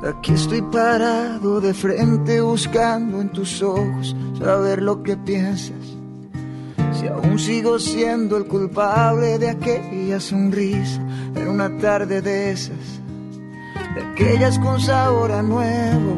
Te 0.01 0.12
Aquí 0.12 0.34
estoy 0.34 0.62
parado 0.62 1.60
de 1.60 1.74
frente 1.74 2.39
buscando 2.39 3.22
en 3.22 3.29
tus 3.29 3.62
ojos 3.63 4.15
saber 4.38 4.82
lo 4.82 5.01
que 5.01 5.17
piensas. 5.17 5.95
Si 7.05 7.12
aún 7.12 7.38
sigo 7.38 7.77
siendo 7.77 8.35
el 8.35 8.45
culpable 8.47 9.38
de 9.38 9.51
aquella 9.51 10.19
sonrisa 10.19 11.00
en 11.35 11.47
una 11.50 11.69
tarde 11.77 12.19
de 12.19 12.50
esas, 12.50 13.00
de 13.93 14.01
aquellas 14.01 14.57
con 14.57 14.81
sabor 14.81 15.31
a 15.31 15.43
nuevo, 15.43 16.17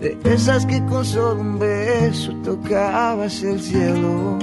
de 0.00 0.18
esas 0.24 0.66
que 0.66 0.84
con 0.84 1.02
solo 1.02 1.40
un 1.40 1.58
beso 1.58 2.34
tocabas 2.44 3.42
el 3.42 3.58
cielo. 3.58 4.38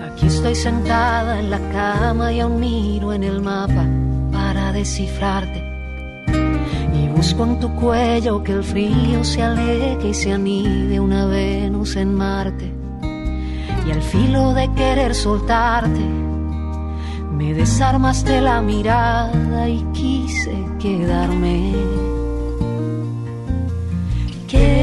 Aquí 0.00 0.28
estoy 0.28 0.54
sentada 0.54 1.40
en 1.40 1.50
la 1.50 1.60
cama 1.70 2.32
y 2.32 2.40
aún 2.40 2.60
miro 2.60 3.12
en 3.12 3.24
el 3.24 3.42
mapa 3.42 3.86
para 4.32 4.72
descifrarte. 4.72 5.63
Busco 7.24 7.44
en 7.46 7.58
tu 7.58 7.74
cuello 7.76 8.42
que 8.44 8.52
el 8.52 8.62
frío 8.62 9.24
se 9.24 9.42
aleje 9.42 10.08
y 10.08 10.12
se 10.12 10.30
anide 10.30 11.00
una 11.00 11.24
Venus 11.24 11.96
en 11.96 12.14
Marte. 12.14 12.70
Y 13.86 13.90
al 13.90 14.02
filo 14.02 14.52
de 14.52 14.70
querer 14.74 15.14
soltarte, 15.14 16.04
me 17.32 17.54
desarmaste 17.54 18.42
la 18.42 18.60
mirada 18.60 19.70
y 19.70 19.82
quise 19.94 20.54
quedarme. 20.78 21.72
Quédate 24.46 24.74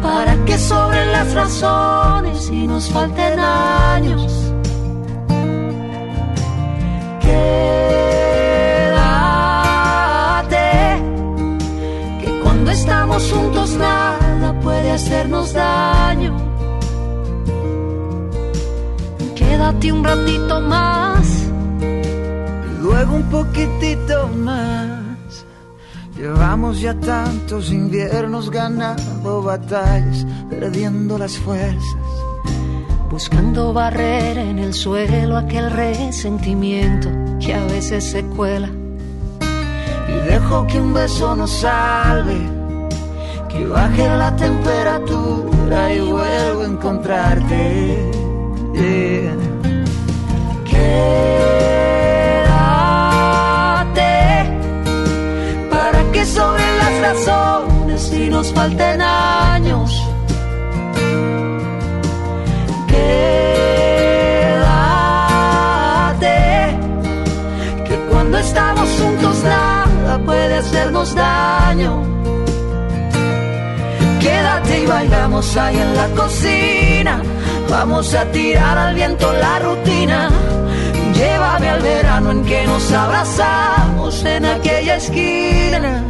para 0.00 0.34
que 0.46 0.58
sobren 0.58 1.12
las 1.12 1.34
razones 1.34 2.48
y 2.50 2.66
nos 2.66 2.88
falten 2.88 3.38
años. 3.38 4.35
Quédate, 10.46 11.02
que 12.20 12.30
cuando 12.42 12.70
estamos 12.70 13.32
juntos 13.32 13.70
nada 13.76 14.58
puede 14.60 14.90
hacernos 14.92 15.52
daño. 15.52 16.36
Quédate 19.34 19.92
un 19.92 20.04
ratito 20.04 20.60
más. 20.60 21.26
y 21.80 22.82
luego 22.82 23.14
un 23.14 23.30
poquitito 23.30 24.28
más. 24.28 24.96
Llevamos 26.16 26.80
ya 26.80 26.94
tantos 26.98 27.70
inviernos 27.70 28.50
ganando 28.50 29.42
batallas, 29.42 30.26
perdiendo 30.48 31.18
las 31.18 31.36
fuerzas. 31.36 32.15
Buscando 33.10 33.72
barrer 33.72 34.36
en 34.36 34.58
el 34.58 34.74
suelo 34.74 35.36
aquel 35.36 35.70
resentimiento 35.70 37.08
que 37.40 37.54
a 37.54 37.64
veces 37.64 38.04
se 38.04 38.24
cuela. 38.24 38.68
Y 40.08 40.12
dejo 40.28 40.66
que 40.66 40.80
un 40.80 40.92
beso 40.92 41.36
nos 41.36 41.50
salve, 41.50 42.38
que 43.48 43.64
baje 43.66 44.08
la 44.08 44.34
temperatura 44.36 45.94
y 45.94 46.00
vuelvo 46.00 46.62
a 46.62 46.66
encontrarte. 46.66 48.12
Yeah. 48.74 49.36
Quédate 50.64 51.46
para 55.70 56.12
que 56.12 56.26
sobren 56.26 56.78
las 56.78 57.00
razones 57.00 58.12
y 58.12 58.28
nos 58.28 58.52
falten 58.52 59.00
años. 59.00 60.05
Quédate 66.16 66.76
que 67.86 67.96
cuando 68.10 68.38
estamos 68.38 68.88
juntos 69.00 69.42
nada 69.44 70.18
puede 70.24 70.54
hacernos 70.54 71.14
daño. 71.14 72.02
Quédate 74.20 74.82
y 74.82 74.86
bailamos 74.86 75.56
ahí 75.56 75.76
en 75.76 75.96
la 75.96 76.08
cocina. 76.08 77.22
Vamos 77.68 78.14
a 78.14 78.24
tirar 78.26 78.78
al 78.78 78.94
viento 78.94 79.32
la 79.32 79.58
rutina. 79.58 80.30
Llévame 81.14 81.68
al 81.70 81.80
verano 81.80 82.30
en 82.32 82.44
que 82.44 82.66
nos 82.66 82.92
abrazamos 82.92 84.24
en 84.24 84.44
aquella 84.44 84.96
esquina. 84.96 86.04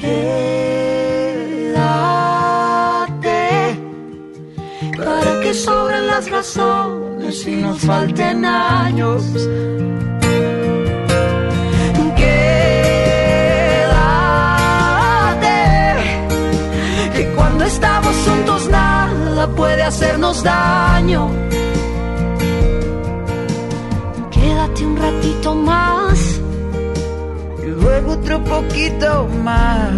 Quédate 0.00 0.67
que 5.48 5.54
sobren 5.54 6.06
las 6.06 6.30
razones 6.30 7.46
y 7.46 7.56
nos 7.56 7.78
falten 7.80 8.44
años. 8.44 9.22
Quédate, 14.18 15.56
que 17.14 17.32
cuando 17.34 17.64
estamos 17.64 18.14
juntos 18.26 18.68
nada 18.68 19.46
puede 19.56 19.82
hacernos 19.84 20.42
daño. 20.42 21.30
Quédate 24.30 24.84
un 24.84 24.96
ratito 24.98 25.54
más, 25.54 26.40
Y 27.62 27.66
luego 27.68 28.12
otro 28.12 28.44
poquito 28.44 29.26
más. 29.42 29.92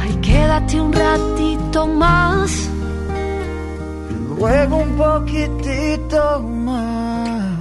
ay, 0.00 0.14
quédate 0.22 0.80
un 0.80 0.92
ratito 0.92 1.88
más. 1.88 2.65
Luego 4.38 4.76
un 4.76 4.96
poquitito 4.96 6.40
más. 6.40 7.56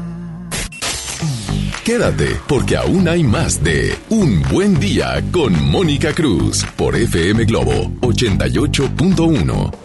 Quédate, 1.84 2.36
porque 2.48 2.76
aún 2.78 3.08
hay 3.08 3.24
más 3.24 3.64
de 3.64 3.96
Un 4.10 4.42
Buen 4.52 4.80
Día 4.80 5.24
con 5.32 5.54
Mónica 5.70 6.14
Cruz 6.14 6.66
por 6.76 6.96
FM 6.96 7.46
Globo 7.46 7.92
88.1. 8.02 9.85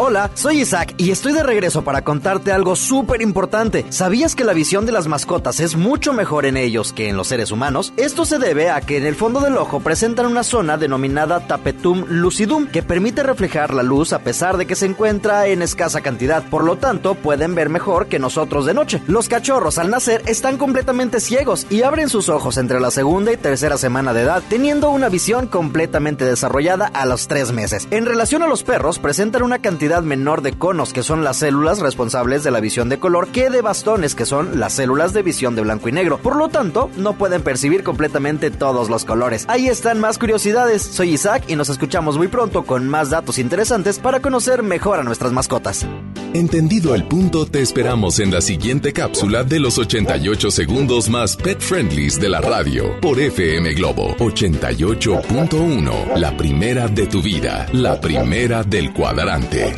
Hola, 0.00 0.30
soy 0.34 0.60
Isaac 0.60 0.94
y 0.96 1.10
estoy 1.10 1.32
de 1.32 1.42
regreso 1.42 1.82
para 1.82 2.02
contarte 2.02 2.52
algo 2.52 2.76
súper 2.76 3.20
importante. 3.20 3.84
¿Sabías 3.88 4.36
que 4.36 4.44
la 4.44 4.52
visión 4.52 4.86
de 4.86 4.92
las 4.92 5.08
mascotas 5.08 5.58
es 5.58 5.74
mucho 5.74 6.12
mejor 6.12 6.46
en 6.46 6.56
ellos 6.56 6.92
que 6.92 7.08
en 7.08 7.16
los 7.16 7.26
seres 7.26 7.50
humanos? 7.50 7.92
Esto 7.96 8.24
se 8.24 8.38
debe 8.38 8.70
a 8.70 8.80
que 8.80 8.98
en 8.98 9.06
el 9.06 9.16
fondo 9.16 9.40
del 9.40 9.56
ojo 9.56 9.80
presentan 9.80 10.26
una 10.26 10.44
zona 10.44 10.76
denominada 10.76 11.48
tapetum 11.48 12.04
lucidum 12.06 12.68
que 12.68 12.84
permite 12.84 13.24
reflejar 13.24 13.74
la 13.74 13.82
luz 13.82 14.12
a 14.12 14.20
pesar 14.20 14.56
de 14.56 14.66
que 14.66 14.76
se 14.76 14.86
encuentra 14.86 15.48
en 15.48 15.62
escasa 15.62 16.00
cantidad. 16.00 16.44
Por 16.48 16.62
lo 16.62 16.76
tanto, 16.76 17.16
pueden 17.16 17.56
ver 17.56 17.68
mejor 17.68 18.06
que 18.06 18.20
nosotros 18.20 18.66
de 18.66 18.74
noche. 18.74 19.02
Los 19.08 19.28
cachorros 19.28 19.78
al 19.78 19.90
nacer 19.90 20.22
están 20.26 20.58
completamente 20.58 21.18
ciegos 21.18 21.66
y 21.70 21.82
abren 21.82 22.08
sus 22.08 22.28
ojos 22.28 22.56
entre 22.56 22.78
la 22.78 22.92
segunda 22.92 23.32
y 23.32 23.36
tercera 23.36 23.76
semana 23.76 24.14
de 24.14 24.22
edad, 24.22 24.44
teniendo 24.48 24.90
una 24.90 25.08
visión 25.08 25.48
completamente 25.48 26.24
desarrollada 26.24 26.86
a 26.86 27.04
los 27.04 27.26
tres 27.26 27.50
meses. 27.50 27.88
En 27.90 28.06
relación 28.06 28.44
a 28.44 28.46
los 28.46 28.62
perros, 28.62 29.00
presentan 29.00 29.42
una 29.42 29.58
cantidad 29.58 29.87
menor 30.02 30.42
de 30.42 30.52
conos, 30.52 30.92
que 30.92 31.02
son 31.02 31.24
las 31.24 31.38
células 31.38 31.80
responsables 31.80 32.44
de 32.44 32.50
la 32.50 32.60
visión 32.60 32.88
de 32.88 32.98
color, 32.98 33.28
que 33.28 33.50
de 33.50 33.62
bastones, 33.62 34.14
que 34.14 34.26
son 34.26 34.60
las 34.60 34.74
células 34.74 35.12
de 35.12 35.22
visión 35.22 35.54
de 35.54 35.62
blanco 35.62 35.88
y 35.88 35.92
negro. 35.92 36.18
Por 36.18 36.36
lo 36.36 36.48
tanto, 36.48 36.90
no 36.96 37.14
pueden 37.14 37.42
percibir 37.42 37.82
completamente 37.82 38.50
todos 38.50 38.90
los 38.90 39.04
colores. 39.04 39.44
Ahí 39.48 39.68
están 39.68 40.00
más 40.00 40.18
curiosidades. 40.18 40.82
Soy 40.82 41.14
Isaac 41.14 41.44
y 41.48 41.56
nos 41.56 41.68
escuchamos 41.68 42.16
muy 42.16 42.28
pronto 42.28 42.64
con 42.64 42.88
más 42.88 43.10
datos 43.10 43.38
interesantes 43.38 43.98
para 43.98 44.20
conocer 44.20 44.62
mejor 44.62 45.00
a 45.00 45.02
nuestras 45.02 45.32
mascotas. 45.32 45.86
Entendido 46.34 46.94
el 46.94 47.04
punto, 47.04 47.46
te 47.46 47.62
esperamos 47.62 48.18
en 48.20 48.30
la 48.30 48.42
siguiente 48.42 48.92
cápsula 48.92 49.44
de 49.44 49.60
los 49.60 49.78
88 49.78 50.50
segundos 50.50 51.08
más 51.08 51.36
pet 51.36 51.60
friendlies 51.60 52.20
de 52.20 52.28
la 52.28 52.40
radio 52.40 53.00
por 53.00 53.18
FM 53.18 53.72
Globo 53.74 54.14
88.1. 54.18 56.16
La 56.16 56.36
primera 56.36 56.86
de 56.88 57.06
tu 57.06 57.22
vida, 57.22 57.66
la 57.72 57.98
primera 58.00 58.62
del 58.62 58.92
cuadrante. 58.92 59.77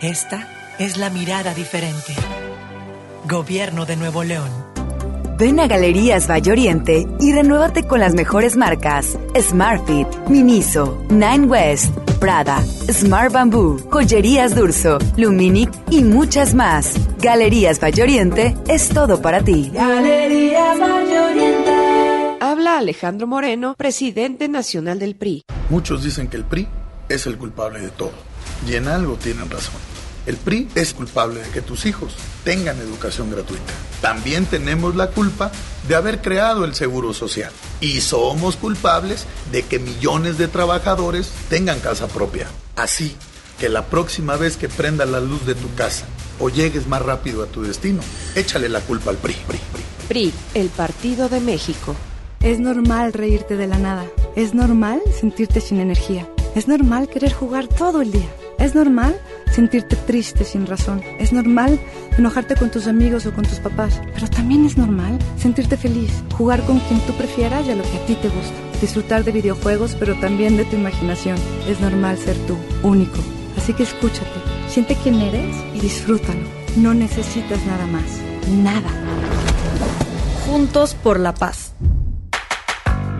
Esta 0.00 0.46
es 0.78 0.96
la 0.96 1.10
mirada 1.10 1.54
diferente. 1.54 2.14
Gobierno 3.28 3.84
de 3.84 3.96
Nuevo 3.96 4.22
León. 4.22 4.48
Ven 5.36 5.58
a 5.58 5.66
Galerías 5.66 6.30
Valle 6.30 6.52
Oriente 6.52 7.04
y 7.18 7.32
renuévate 7.32 7.82
con 7.82 7.98
las 7.98 8.14
mejores 8.14 8.56
marcas 8.56 9.18
Smartfit, 9.36 10.06
Miniso, 10.28 11.04
Nine 11.10 11.46
West, 11.46 11.92
Prada, 12.20 12.64
Smart 12.92 13.32
Bamboo, 13.32 13.78
Joyerías 13.90 14.54
Durso, 14.54 14.98
Luminic 15.16 15.70
y 15.90 16.04
muchas 16.04 16.54
más. 16.54 16.94
Galerías 17.20 17.82
Valle 17.82 18.04
Oriente 18.04 18.56
es 18.68 18.90
todo 18.90 19.20
para 19.20 19.42
ti. 19.42 19.68
Galerías 19.74 20.78
Valle 20.78 21.18
Oriente. 21.18 22.38
Habla 22.40 22.78
Alejandro 22.78 23.26
Moreno, 23.26 23.74
presidente 23.76 24.48
nacional 24.48 25.00
del 25.00 25.16
PRI. 25.16 25.42
Muchos 25.70 26.04
dicen 26.04 26.28
que 26.28 26.36
el 26.36 26.44
PRI 26.44 26.68
es 27.08 27.26
el 27.26 27.36
culpable 27.36 27.80
de 27.80 27.88
todo. 27.88 28.27
Y 28.66 28.74
en 28.74 28.88
algo 28.88 29.16
tienen 29.16 29.50
razón. 29.50 29.74
El 30.26 30.36
PRI 30.36 30.68
es 30.74 30.92
culpable 30.92 31.40
de 31.40 31.48
que 31.48 31.62
tus 31.62 31.86
hijos 31.86 32.12
tengan 32.44 32.78
educación 32.78 33.30
gratuita. 33.30 33.72
También 34.02 34.44
tenemos 34.44 34.94
la 34.94 35.06
culpa 35.06 35.50
de 35.88 35.94
haber 35.94 36.20
creado 36.20 36.66
el 36.66 36.74
Seguro 36.74 37.14
Social. 37.14 37.50
Y 37.80 38.02
somos 38.02 38.56
culpables 38.56 39.24
de 39.50 39.62
que 39.62 39.78
millones 39.78 40.36
de 40.36 40.48
trabajadores 40.48 41.30
tengan 41.48 41.80
casa 41.80 42.08
propia. 42.08 42.46
Así 42.76 43.16
que 43.58 43.70
la 43.70 43.86
próxima 43.86 44.36
vez 44.36 44.58
que 44.58 44.68
prenda 44.68 45.06
la 45.06 45.20
luz 45.20 45.46
de 45.46 45.54
tu 45.54 45.74
casa 45.74 46.04
o 46.38 46.50
llegues 46.50 46.86
más 46.86 47.00
rápido 47.00 47.42
a 47.42 47.46
tu 47.46 47.62
destino, 47.62 48.02
échale 48.34 48.68
la 48.68 48.80
culpa 48.80 49.10
al 49.10 49.16
PRI. 49.16 49.34
PRI, 49.46 49.58
PRI. 49.72 49.82
PRI, 50.08 50.32
el 50.52 50.68
Partido 50.68 51.30
de 51.30 51.40
México. 51.40 51.96
Es 52.40 52.60
normal 52.60 53.14
reírte 53.14 53.56
de 53.56 53.66
la 53.66 53.78
nada. 53.78 54.04
Es 54.36 54.52
normal 54.52 55.00
sentirte 55.18 55.62
sin 55.62 55.80
energía. 55.80 56.28
Es 56.54 56.68
normal 56.68 57.08
querer 57.08 57.32
jugar 57.32 57.66
todo 57.66 58.02
el 58.02 58.12
día. 58.12 58.28
Es 58.58 58.74
normal 58.74 59.16
sentirte 59.52 59.96
triste 59.96 60.44
sin 60.44 60.66
razón. 60.66 61.02
Es 61.18 61.32
normal 61.32 61.78
enojarte 62.16 62.56
con 62.56 62.70
tus 62.70 62.86
amigos 62.86 63.24
o 63.26 63.32
con 63.32 63.44
tus 63.44 63.60
papás. 63.60 64.00
Pero 64.14 64.28
también 64.28 64.66
es 64.66 64.76
normal 64.76 65.18
sentirte 65.36 65.76
feliz, 65.76 66.10
jugar 66.36 66.62
con 66.64 66.80
quien 66.80 67.00
tú 67.00 67.12
prefieras 67.14 67.66
y 67.66 67.70
a 67.70 67.76
lo 67.76 67.82
que 67.84 67.96
a 67.96 68.06
ti 68.06 68.14
te 68.16 68.28
gusta. 68.28 68.54
Disfrutar 68.80 69.24
de 69.24 69.32
videojuegos, 69.32 69.96
pero 69.98 70.14
también 70.20 70.56
de 70.56 70.64
tu 70.64 70.76
imaginación. 70.76 71.36
Es 71.68 71.80
normal 71.80 72.18
ser 72.18 72.36
tú, 72.46 72.56
único. 72.82 73.18
Así 73.56 73.72
que 73.72 73.84
escúchate, 73.84 74.40
siente 74.68 74.96
quién 75.02 75.20
eres 75.20 75.56
y 75.74 75.80
disfrútalo. 75.80 76.40
No 76.76 76.94
necesitas 76.94 77.64
nada 77.66 77.86
más. 77.86 78.04
Nada. 78.62 78.90
Juntos 80.46 80.94
por 80.94 81.20
la 81.20 81.34
paz. 81.34 81.74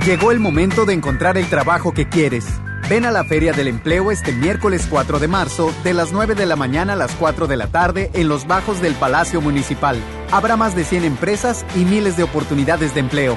Llegó 0.05 0.33
el 0.33 0.41
momento 0.41 0.85
de 0.85 0.95
encontrar 0.95 1.37
el 1.37 1.47
trabajo 1.47 1.93
que 1.93 2.09
quieres. 2.09 2.47
Ven 2.89 3.05
a 3.05 3.11
la 3.11 3.23
Feria 3.23 3.53
del 3.53 3.69
Empleo 3.69 4.11
este 4.11 4.33
miércoles 4.33 4.87
4 4.89 5.19
de 5.19 5.29
marzo, 5.29 5.75
de 5.85 5.93
las 5.93 6.11
9 6.11 6.35
de 6.35 6.47
la 6.47 6.57
mañana 6.57 6.95
a 6.95 6.97
las 6.97 7.13
4 7.17 7.47
de 7.47 7.59
la 7.59 7.67
tarde, 7.67 8.11
en 8.15 8.29
los 8.29 8.47
bajos 8.47 8.81
del 8.81 8.95
Palacio 8.95 9.43
Municipal. 9.43 9.99
Habrá 10.31 10.57
más 10.57 10.75
de 10.75 10.85
100 10.85 11.05
empresas 11.05 11.67
y 11.77 11.85
miles 11.85 12.17
de 12.17 12.23
oportunidades 12.23 12.95
de 12.95 13.01
empleo. 13.01 13.37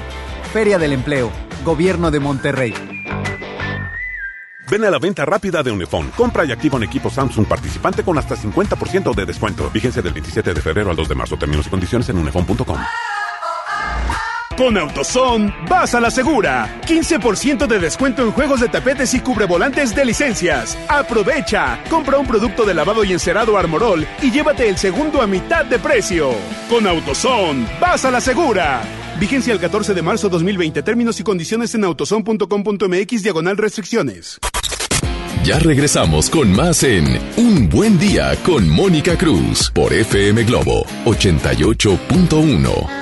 Feria 0.54 0.78
del 0.78 0.94
Empleo, 0.94 1.30
Gobierno 1.66 2.10
de 2.10 2.20
Monterrey. 2.20 2.74
Ven 4.70 4.84
a 4.84 4.90
la 4.90 4.98
venta 4.98 5.26
rápida 5.26 5.62
de 5.62 5.70
Unifón. 5.70 6.10
Compra 6.16 6.46
y 6.46 6.52
activa 6.52 6.76
un 6.76 6.84
equipo 6.84 7.10
Samsung 7.10 7.44
participante 7.44 8.02
con 8.02 8.16
hasta 8.16 8.36
50% 8.36 9.14
de 9.14 9.26
descuento. 9.26 9.70
Vigencia 9.70 10.00
del 10.00 10.14
27 10.14 10.54
de 10.54 10.60
febrero 10.62 10.88
al 10.88 10.96
2 10.96 11.10
de 11.10 11.14
marzo. 11.14 11.36
Términos 11.36 11.66
y 11.66 11.70
condiciones 11.70 12.08
en 12.08 12.16
unifón.com. 12.16 12.78
Con 14.62 14.78
AutoZone, 14.78 15.52
vas 15.68 15.92
a 15.96 16.00
la 16.00 16.08
segura. 16.08 16.80
15% 16.86 17.66
de 17.66 17.80
descuento 17.80 18.22
en 18.22 18.30
juegos 18.30 18.60
de 18.60 18.68
tapetes 18.68 19.12
y 19.12 19.18
cubrevolantes 19.18 19.92
de 19.92 20.04
licencias. 20.04 20.78
Aprovecha. 20.86 21.82
Compra 21.90 22.16
un 22.18 22.28
producto 22.28 22.64
de 22.64 22.72
lavado 22.72 23.02
y 23.02 23.12
encerado 23.12 23.58
Armorol 23.58 24.06
y 24.22 24.30
llévate 24.30 24.68
el 24.68 24.78
segundo 24.78 25.20
a 25.20 25.26
mitad 25.26 25.64
de 25.64 25.80
precio. 25.80 26.30
Con 26.70 26.86
AutoZone, 26.86 27.66
vas 27.80 28.04
a 28.04 28.12
la 28.12 28.20
segura. 28.20 28.82
Vigencia 29.18 29.52
el 29.52 29.58
14 29.58 29.94
de 29.94 30.02
marzo 30.02 30.28
2020. 30.28 30.80
Términos 30.84 31.18
y 31.18 31.24
condiciones 31.24 31.74
en 31.74 31.82
autozone.com.mx 31.82 33.22
diagonal 33.24 33.56
restricciones. 33.56 34.38
Ya 35.42 35.58
regresamos 35.58 36.30
con 36.30 36.52
más 36.52 36.84
en 36.84 37.18
Un 37.36 37.68
Buen 37.68 37.98
Día 37.98 38.36
con 38.44 38.68
Mónica 38.68 39.18
Cruz 39.18 39.72
por 39.74 39.92
FM 39.92 40.44
Globo 40.44 40.86
88.1. 41.04 43.01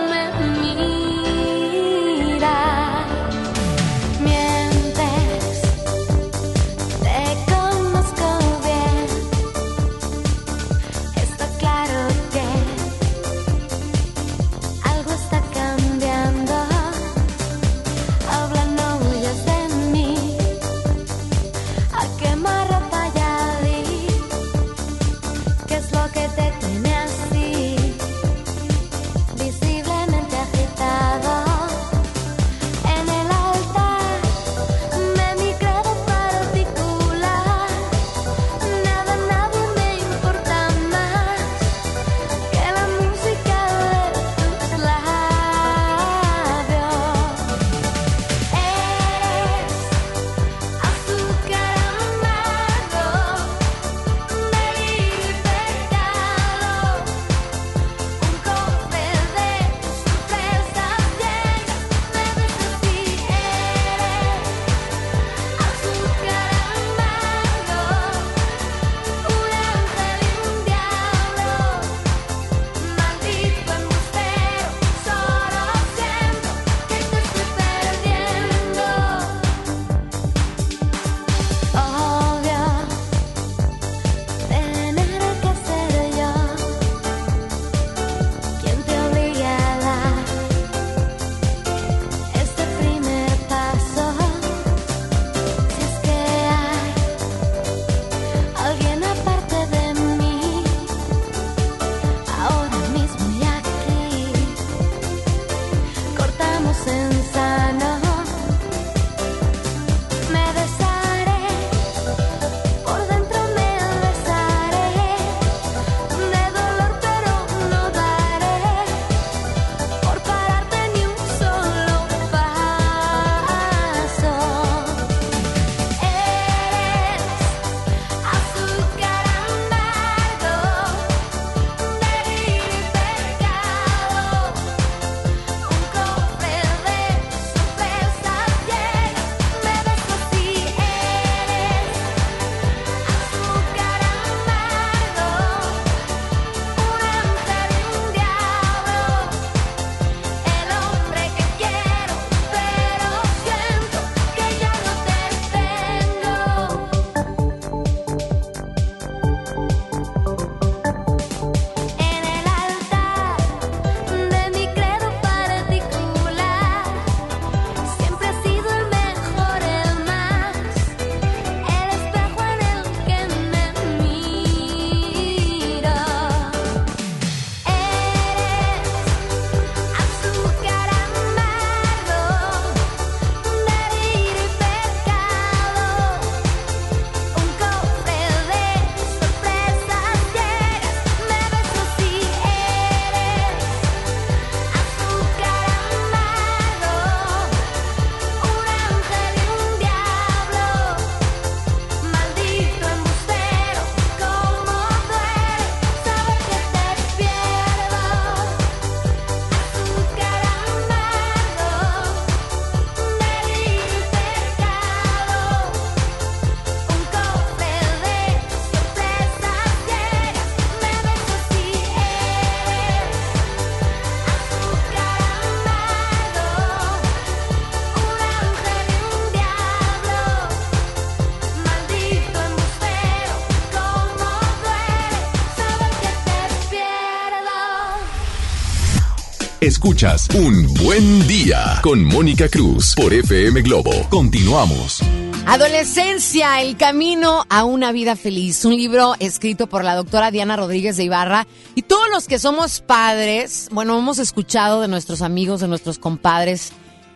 Escuchas 239.71 240.27
Un 240.35 240.67
Buen 240.83 241.25
Día 241.29 241.79
con 241.81 242.03
Mónica 242.03 242.49
Cruz 242.49 242.93
por 242.93 243.13
FM 243.13 243.61
Globo. 243.61 243.93
Continuamos. 244.09 244.99
Adolescencia, 245.45 246.61
el 246.61 246.75
camino 246.75 247.45
a 247.47 247.63
una 247.63 247.93
vida 247.93 248.17
feliz. 248.17 248.65
Un 248.65 248.75
libro 248.75 249.15
escrito 249.19 249.67
por 249.67 249.85
la 249.85 249.95
doctora 249.95 250.29
Diana 250.29 250.57
Rodríguez 250.57 250.97
de 250.97 251.05
Ibarra. 251.05 251.47
Y 251.73 251.83
todos 251.83 252.09
los 252.13 252.27
que 252.27 252.37
somos 252.37 252.81
padres, 252.81 253.69
bueno, 253.71 253.97
hemos 253.97 254.19
escuchado 254.19 254.81
de 254.81 254.89
nuestros 254.89 255.21
amigos, 255.21 255.61
de 255.61 255.69
nuestros 255.69 255.99
compadres, 255.99 256.73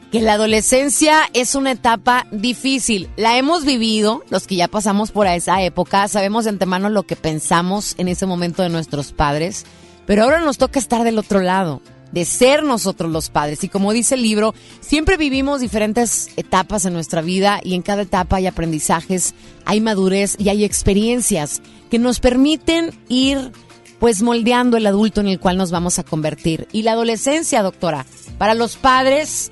que 0.09 0.21
la 0.21 0.33
adolescencia 0.35 1.23
es 1.33 1.55
una 1.55 1.71
etapa 1.71 2.25
difícil. 2.31 3.09
La 3.17 3.37
hemos 3.37 3.65
vivido, 3.65 4.23
los 4.29 4.47
que 4.47 4.55
ya 4.55 4.69
pasamos 4.69 5.11
por 5.11 5.27
esa 5.27 5.61
época, 5.61 6.07
sabemos 6.07 6.45
de 6.45 6.51
antemano 6.51 6.87
lo 6.87 7.03
que 7.03 7.17
pensamos 7.17 7.95
en 7.97 8.07
ese 8.07 8.25
momento 8.25 8.63
de 8.63 8.69
nuestros 8.69 9.11
padres, 9.11 9.65
pero 10.05 10.23
ahora 10.23 10.39
nos 10.39 10.57
toca 10.57 10.79
estar 10.79 11.03
del 11.03 11.19
otro 11.19 11.41
lado, 11.41 11.81
de 12.15 12.23
ser 12.23 12.63
nosotros 12.63 13.11
los 13.11 13.29
padres. 13.29 13.63
Y 13.65 13.69
como 13.69 13.91
dice 13.91 14.15
el 14.15 14.21
libro, 14.21 14.55
siempre 14.79 15.17
vivimos 15.17 15.59
diferentes 15.59 16.29
etapas 16.37 16.85
en 16.85 16.93
nuestra 16.93 17.21
vida 17.21 17.59
y 17.61 17.75
en 17.75 17.81
cada 17.81 18.03
etapa 18.03 18.37
hay 18.37 18.47
aprendizajes, 18.47 19.35
hay 19.65 19.81
madurez 19.81 20.37
y 20.39 20.47
hay 20.47 20.63
experiencias 20.63 21.61
que 21.91 21.99
nos 21.99 22.21
permiten 22.21 22.97
ir 23.09 23.51
pues 23.99 24.21
moldeando 24.21 24.77
el 24.77 24.87
adulto 24.87 25.19
en 25.19 25.27
el 25.27 25.41
cual 25.41 25.57
nos 25.57 25.71
vamos 25.71 25.99
a 25.99 26.03
convertir. 26.03 26.69
Y 26.71 26.83
la 26.83 26.93
adolescencia, 26.93 27.61
doctora, 27.61 28.05
para 28.37 28.53
los 28.53 28.77
padres 28.77 29.51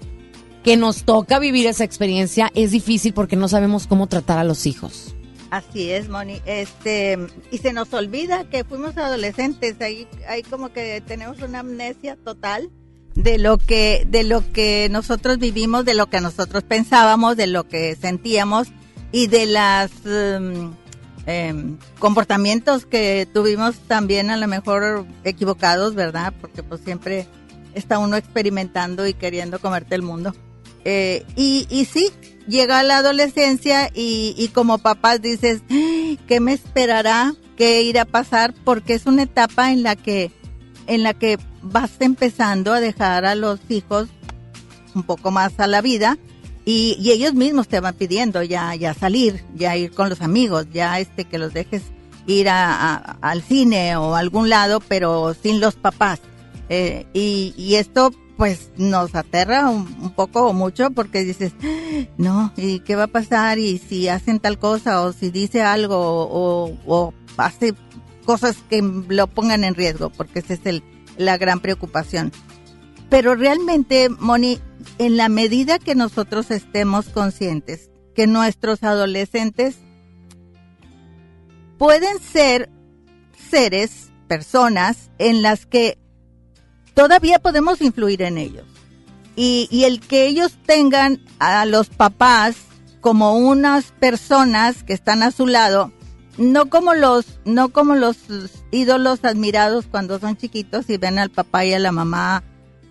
que 0.63 0.77
nos 0.77 1.03
toca 1.03 1.39
vivir 1.39 1.67
esa 1.67 1.83
experiencia 1.83 2.49
es 2.55 2.71
difícil 2.71 3.13
porque 3.13 3.35
no 3.35 3.49
sabemos 3.49 3.87
cómo 3.87 4.07
tratar 4.07 4.37
a 4.37 4.45
los 4.45 4.65
hijos. 4.65 5.12
Así 5.53 5.91
es, 5.91 6.09
Moni. 6.09 6.41
Este, 6.47 7.15
y 7.51 7.59
se 7.59 7.73
nos 7.73 7.93
olvida 7.93 8.43
que 8.45 8.63
fuimos 8.63 8.97
adolescentes. 8.97 9.79
Ahí, 9.81 10.07
ahí 10.27 10.41
como 10.41 10.73
que 10.73 10.99
tenemos 11.05 11.43
una 11.43 11.59
amnesia 11.59 12.15
total 12.15 12.71
de 13.13 13.37
lo 13.37 13.59
que, 13.59 14.03
de 14.09 14.23
lo 14.23 14.51
que 14.51 14.87
nosotros 14.89 15.37
vivimos, 15.37 15.85
de 15.85 15.93
lo 15.93 16.07
que 16.07 16.21
nosotros 16.21 16.63
pensábamos, 16.63 17.37
de 17.37 17.45
lo 17.45 17.67
que 17.67 17.95
sentíamos 17.95 18.69
y 19.11 19.27
de 19.27 19.45
las 19.45 19.91
em, 20.07 20.71
em, 21.27 21.77
comportamientos 21.99 22.87
que 22.87 23.27
tuvimos 23.31 23.75
también 23.81 24.31
a 24.31 24.37
lo 24.37 24.47
mejor 24.47 25.05
equivocados, 25.23 25.93
¿verdad? 25.93 26.33
Porque 26.41 26.63
pues 26.63 26.81
siempre 26.81 27.27
está 27.75 27.99
uno 27.99 28.17
experimentando 28.17 29.05
y 29.05 29.13
queriendo 29.13 29.59
comerte 29.59 29.93
el 29.93 30.01
mundo. 30.01 30.33
Eh, 30.83 31.23
y, 31.35 31.67
y 31.69 31.85
sí, 31.85 32.09
llega 32.47 32.83
la 32.83 32.97
adolescencia 32.97 33.89
y, 33.93 34.35
y 34.37 34.49
como 34.49 34.77
papás 34.77 35.21
dices, 35.21 35.61
"Ay, 35.69 36.19
¿qué 36.27 36.39
me 36.39 36.53
esperará? 36.53 37.33
¿Qué 37.57 37.83
irá 37.83 38.03
a 38.03 38.05
pasar? 38.05 38.53
Porque 38.63 38.93
es 38.93 39.05
una 39.05 39.23
etapa 39.23 39.71
en 39.71 39.83
la 39.83 39.95
que, 39.95 40.31
en 40.87 41.03
la 41.03 41.13
que 41.13 41.37
vas 41.61 41.91
empezando 41.99 42.73
a 42.73 42.79
dejar 42.79 43.25
a 43.25 43.35
los 43.35 43.59
hijos 43.69 44.07
un 44.95 45.03
poco 45.03 45.31
más 45.31 45.59
a 45.59 45.67
la 45.67 45.81
vida 45.81 46.17
y, 46.65 46.95
y 46.99 47.11
ellos 47.11 47.33
mismos 47.33 47.67
te 47.67 47.79
van 47.79 47.93
pidiendo 47.95 48.41
ya, 48.43 48.73
ya 48.75 48.93
salir, 48.93 49.43
ya 49.55 49.75
ir 49.75 49.91
con 49.91 50.09
los 50.09 50.21
amigos, 50.21 50.67
ya 50.73 50.99
este 50.99 51.25
que 51.25 51.37
los 51.37 51.53
dejes 51.53 51.83
ir 52.25 52.47
a, 52.49 52.95
al 53.21 53.41
cine 53.41 53.97
o 53.97 54.15
algún 54.15 54.49
lado, 54.49 54.79
pero 54.79 55.35
sin 55.41 55.59
los 55.59 55.75
papás. 55.75 56.19
Eh, 56.69 57.05
y, 57.13 57.53
y 57.57 57.75
esto 57.75 58.13
pues 58.37 58.71
nos 58.77 59.15
aterra 59.15 59.69
un, 59.69 59.87
un 60.01 60.11
poco 60.11 60.47
o 60.47 60.53
mucho 60.53 60.91
porque 60.91 61.23
dices, 61.23 61.53
no, 62.17 62.51
¿y 62.57 62.79
qué 62.79 62.95
va 62.95 63.03
a 63.03 63.07
pasar? 63.07 63.59
Y 63.59 63.77
si 63.77 64.07
hacen 64.07 64.39
tal 64.39 64.57
cosa 64.57 65.01
o 65.01 65.13
si 65.13 65.29
dice 65.29 65.61
algo 65.61 65.97
o, 65.97 66.77
o 66.85 67.13
hace 67.37 67.73
cosas 68.25 68.57
que 68.69 68.81
lo 68.81 69.27
pongan 69.27 69.63
en 69.63 69.75
riesgo, 69.75 70.09
porque 70.09 70.39
esa 70.39 70.53
es 70.53 70.65
el, 70.65 70.83
la 71.17 71.37
gran 71.37 71.59
preocupación. 71.59 72.31
Pero 73.09 73.35
realmente, 73.35 74.09
Moni, 74.09 74.59
en 74.97 75.17
la 75.17 75.29
medida 75.29 75.79
que 75.79 75.95
nosotros 75.95 76.51
estemos 76.51 77.09
conscientes 77.09 77.89
que 78.15 78.27
nuestros 78.27 78.83
adolescentes 78.83 79.75
pueden 81.77 82.19
ser 82.19 82.69
seres, 83.49 84.11
personas 84.27 85.11
en 85.17 85.41
las 85.41 85.65
que 85.65 85.97
todavía 86.93 87.39
podemos 87.39 87.81
influir 87.81 88.21
en 88.21 88.37
ellos. 88.37 88.65
Y, 89.35 89.83
el 89.83 89.99
que 89.99 90.27
ellos 90.27 90.57
tengan 90.65 91.19
a 91.39 91.65
los 91.65 91.89
papás 91.89 92.55
como 93.01 93.35
unas 93.37 93.85
personas 93.99 94.83
que 94.83 94.93
están 94.93 95.23
a 95.23 95.31
su 95.31 95.47
lado, 95.47 95.91
no 96.37 96.69
como 96.69 96.93
los, 96.93 97.39
no 97.43 97.69
como 97.69 97.95
los 97.95 98.17
ídolos 98.71 99.25
admirados 99.25 99.85
cuando 99.89 100.19
son 100.19 100.37
chiquitos 100.37 100.89
y 100.89 100.97
ven 100.97 101.17
al 101.17 101.31
papá 101.31 101.65
y 101.65 101.73
a 101.73 101.79
la 101.79 101.91
mamá 101.91 102.43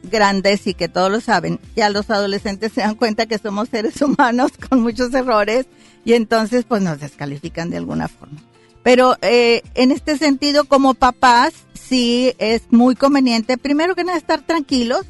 grandes 0.03 0.67
y 0.67 0.75
que 0.75 0.88
todos 0.88 1.11
lo 1.11 1.21
saben. 1.21 1.61
Ya 1.77 1.91
los 1.91 2.11
adolescentes 2.11 2.73
se 2.73 2.81
dan 2.81 2.97
cuenta 2.97 3.27
que 3.27 3.38
somos 3.38 3.69
seres 3.69 4.03
humanos 4.03 4.53
con 4.69 4.81
muchos 4.81 5.15
errores 5.15 5.67
y 6.05 6.15
entonces 6.15 6.65
pues 6.67 6.83
nos 6.83 7.01
descalifican 7.01 7.71
de 7.71 7.77
alguna 7.77 8.09
forma. 8.09 8.41
Pero 8.83 9.17
eh, 9.23 9.62
en 9.75 9.93
este 9.93 10.19
sentido, 10.19 10.65
como 10.65 10.95
papás, 10.95 11.53
sí 11.88 12.33
es 12.38 12.62
muy 12.71 12.95
conveniente, 12.95 13.59
primero 13.59 13.95
que 13.95 14.05
nada, 14.05 14.18
estar 14.18 14.42
tranquilos, 14.42 15.03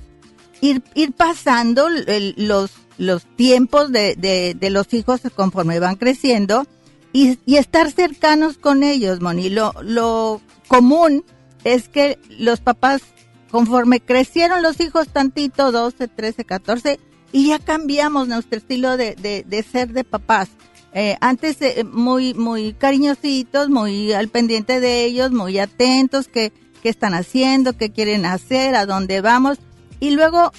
ir, 0.61 0.83
ir 0.95 1.13
pasando 1.13 1.89
el- 1.89 2.35
los, 2.37 2.71
los 2.99 3.25
tiempos 3.37 3.93
de, 3.93 4.15
de, 4.17 4.71
los 4.71 4.93
hijos 4.95 5.21
conforme 5.35 5.81
van 5.81 5.97
creciendo 5.97 6.67
y, 7.13 7.39
y 7.47 7.57
estar 7.57 7.91
cercanos 7.91 8.59
con 8.59 8.83
ellos, 8.83 9.21
Moni. 9.21 9.51
Lo, 9.51 9.75
lo 9.83 10.41
común 10.69 11.25
es 11.65 11.89
que 11.89 12.19
los 12.39 12.61
papás, 12.61 13.03
conforme 13.51 14.01
crecieron 14.01 14.63
los 14.63 14.81
hijos 14.81 15.09
tantito, 15.09 15.73
12, 15.73 16.09
13, 16.09 16.45
14, 16.45 16.99
y 17.33 17.49
ya 17.49 17.59
cambiamos 17.59 18.29
nuestro 18.29 18.59
estilo 18.59 18.97
de, 18.97 19.15
de, 19.15 19.63
ser 19.63 19.93
de 19.93 20.05
papás. 20.05 20.49
Eh, 20.95 21.17
antes 21.23 21.57
eh, 21.63 21.85
muy 21.85 22.35
muy 22.35 22.75
cariñositos, 22.75 23.71
muy 23.71 24.13
al 24.13 24.29
pendiente 24.29 24.79
de 24.81 25.05
ellos, 25.07 25.33
muy 25.33 25.59
atentos, 25.59 26.29
qué, 26.29 26.53
qué 26.83 26.89
están 26.89 27.15
haciendo, 27.15 27.75
qué 27.77 27.91
quieren 27.91 28.27
hacer, 28.27 28.75
a 28.75 28.87
dónde 28.87 29.21
vamos, 29.21 29.59
y 30.01 30.11
luego 30.11 30.53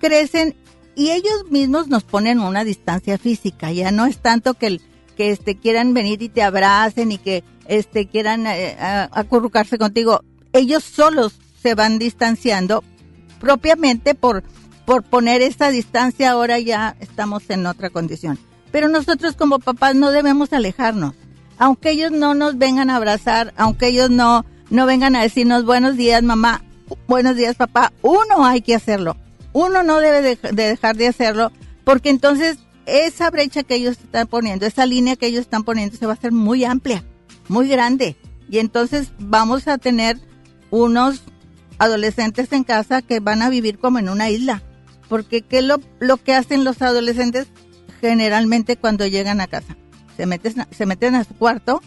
crecen 0.00 0.56
y 0.94 1.10
ellos 1.10 1.44
mismos 1.50 1.88
nos 1.88 2.02
ponen 2.04 2.40
una 2.40 2.64
distancia 2.64 3.18
física, 3.18 3.70
ya 3.70 3.90
no 3.92 4.06
es 4.06 4.18
tanto 4.18 4.54
que, 4.54 4.66
el- 4.66 4.80
que 5.16 5.30
este, 5.30 5.56
quieran 5.56 5.94
venir 5.94 6.22
y 6.22 6.28
te 6.28 6.42
abracen 6.42 7.12
y 7.12 7.18
que 7.18 7.44
este, 7.66 8.06
quieran 8.08 8.46
eh, 8.46 8.76
acurrucarse 9.12 9.78
contigo, 9.78 10.22
ellos 10.52 10.82
solos 10.82 11.34
se 11.62 11.74
van 11.74 11.98
distanciando 11.98 12.82
propiamente 13.40 14.14
por, 14.14 14.42
por 14.86 15.02
poner 15.02 15.42
esa 15.42 15.70
distancia, 15.70 16.30
ahora 16.30 16.58
ya 16.58 16.96
estamos 17.00 17.48
en 17.50 17.66
otra 17.66 17.90
condición. 17.90 18.38
Pero 18.72 18.88
nosotros 18.88 19.34
como 19.36 19.58
papás 19.58 19.94
no 19.94 20.10
debemos 20.10 20.52
alejarnos. 20.52 21.14
Aunque 21.58 21.90
ellos 21.90 22.12
no 22.12 22.34
nos 22.34 22.58
vengan 22.58 22.90
a 22.90 22.96
abrazar, 22.96 23.52
aunque 23.56 23.88
ellos 23.88 24.10
no, 24.10 24.44
no 24.70 24.86
vengan 24.86 25.16
a 25.16 25.22
decirnos 25.22 25.64
buenos 25.64 25.96
días 25.96 26.22
mamá, 26.22 26.62
buenos 27.06 27.36
días 27.36 27.56
papá, 27.56 27.92
uno 28.02 28.44
hay 28.44 28.60
que 28.60 28.74
hacerlo. 28.74 29.16
Uno 29.52 29.82
no 29.82 29.98
debe 30.00 30.20
de, 30.20 30.36
de 30.36 30.68
dejar 30.68 30.96
de 30.96 31.08
hacerlo 31.08 31.52
porque 31.84 32.10
entonces 32.10 32.58
esa 32.86 33.30
brecha 33.30 33.62
que 33.62 33.74
ellos 33.74 33.98
están 33.98 34.26
poniendo, 34.26 34.66
esa 34.66 34.86
línea 34.86 35.16
que 35.16 35.26
ellos 35.26 35.42
están 35.42 35.64
poniendo 35.64 35.96
se 35.96 36.06
va 36.06 36.12
a 36.12 36.16
hacer 36.16 36.32
muy 36.32 36.64
amplia, 36.64 37.04
muy 37.48 37.68
grande. 37.68 38.16
Y 38.50 38.58
entonces 38.58 39.12
vamos 39.18 39.68
a 39.68 39.78
tener 39.78 40.18
unos 40.70 41.22
adolescentes 41.78 42.52
en 42.52 42.64
casa 42.64 43.02
que 43.02 43.20
van 43.20 43.42
a 43.42 43.50
vivir 43.50 43.78
como 43.78 43.98
en 43.98 44.08
una 44.08 44.30
isla. 44.30 44.62
Porque 45.08 45.42
¿qué 45.42 45.58
es 45.58 45.64
lo, 45.64 45.80
lo 46.00 46.16
que 46.18 46.34
hacen 46.34 46.64
los 46.64 46.82
adolescentes 46.82 47.46
generalmente 48.00 48.76
cuando 48.76 49.06
llegan 49.06 49.40
a 49.40 49.46
casa? 49.46 49.76
Se 50.16 50.26
meten, 50.26 50.66
se 50.70 50.86
meten 50.86 51.14
a 51.14 51.24
su 51.24 51.34
cuarto 51.34 51.80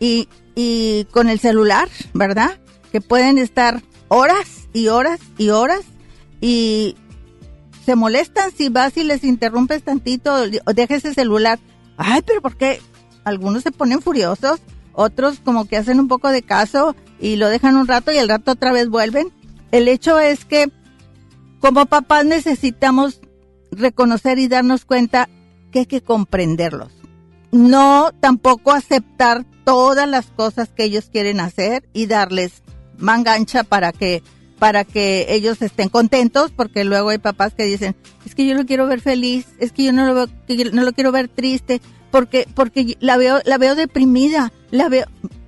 y, 0.00 0.28
y 0.60 1.04
con 1.12 1.28
el 1.28 1.38
celular, 1.38 1.88
¿verdad? 2.14 2.58
Que 2.90 3.00
pueden 3.00 3.38
estar 3.38 3.80
horas 4.08 4.68
y 4.72 4.88
horas 4.88 5.20
y 5.38 5.50
horas 5.50 5.82
y 6.40 6.96
se 7.86 7.94
molestan 7.94 8.50
si 8.50 8.68
vas 8.68 8.96
y 8.96 9.04
les 9.04 9.22
interrumpes 9.22 9.84
tantito 9.84 10.34
o 10.34 10.72
dejes 10.72 11.04
ese 11.04 11.14
celular. 11.14 11.60
Ay, 11.96 12.22
pero 12.26 12.42
¿por 12.42 12.56
qué? 12.56 12.80
Algunos 13.22 13.62
se 13.62 13.70
ponen 13.70 14.02
furiosos, 14.02 14.58
otros 14.94 15.38
como 15.44 15.68
que 15.68 15.76
hacen 15.76 16.00
un 16.00 16.08
poco 16.08 16.28
de 16.30 16.42
caso 16.42 16.96
y 17.20 17.36
lo 17.36 17.48
dejan 17.48 17.76
un 17.76 17.86
rato 17.86 18.10
y 18.10 18.18
al 18.18 18.28
rato 18.28 18.50
otra 18.50 18.72
vez 18.72 18.88
vuelven. 18.88 19.30
El 19.70 19.86
hecho 19.86 20.18
es 20.18 20.44
que 20.44 20.72
como 21.60 21.86
papás 21.86 22.24
necesitamos 22.24 23.20
reconocer 23.70 24.40
y 24.40 24.48
darnos 24.48 24.84
cuenta 24.84 25.28
que 25.70 25.80
hay 25.80 25.86
que 25.86 26.00
comprenderlos. 26.00 26.90
No 27.52 28.10
tampoco 28.20 28.72
aceptar 28.72 29.46
todas 29.68 30.08
las 30.08 30.24
cosas 30.28 30.70
que 30.70 30.84
ellos 30.84 31.10
quieren 31.12 31.40
hacer 31.40 31.86
y 31.92 32.06
darles 32.06 32.62
mangancha 32.96 33.64
para 33.64 33.92
que 33.92 34.22
para 34.58 34.84
que 34.84 35.26
ellos 35.28 35.60
estén 35.60 35.90
contentos, 35.90 36.50
porque 36.56 36.84
luego 36.84 37.10
hay 37.10 37.18
papás 37.18 37.52
que 37.52 37.64
dicen, 37.64 37.94
es 38.24 38.34
que 38.34 38.46
yo 38.46 38.54
lo 38.54 38.64
quiero 38.64 38.86
ver 38.86 39.02
feliz, 39.02 39.46
es 39.58 39.72
que 39.72 39.84
yo 39.84 39.92
no 39.92 40.06
lo 40.06 40.14
veo, 40.14 40.26
no 40.72 40.84
lo 40.84 40.92
quiero 40.94 41.12
ver 41.12 41.28
triste, 41.28 41.82
porque 42.10 42.48
porque 42.54 42.96
la 43.00 43.18
veo 43.18 43.40
la 43.44 43.58
veo 43.58 43.74
deprimida, 43.74 44.54
la 44.70 44.88
veo 44.88 45.04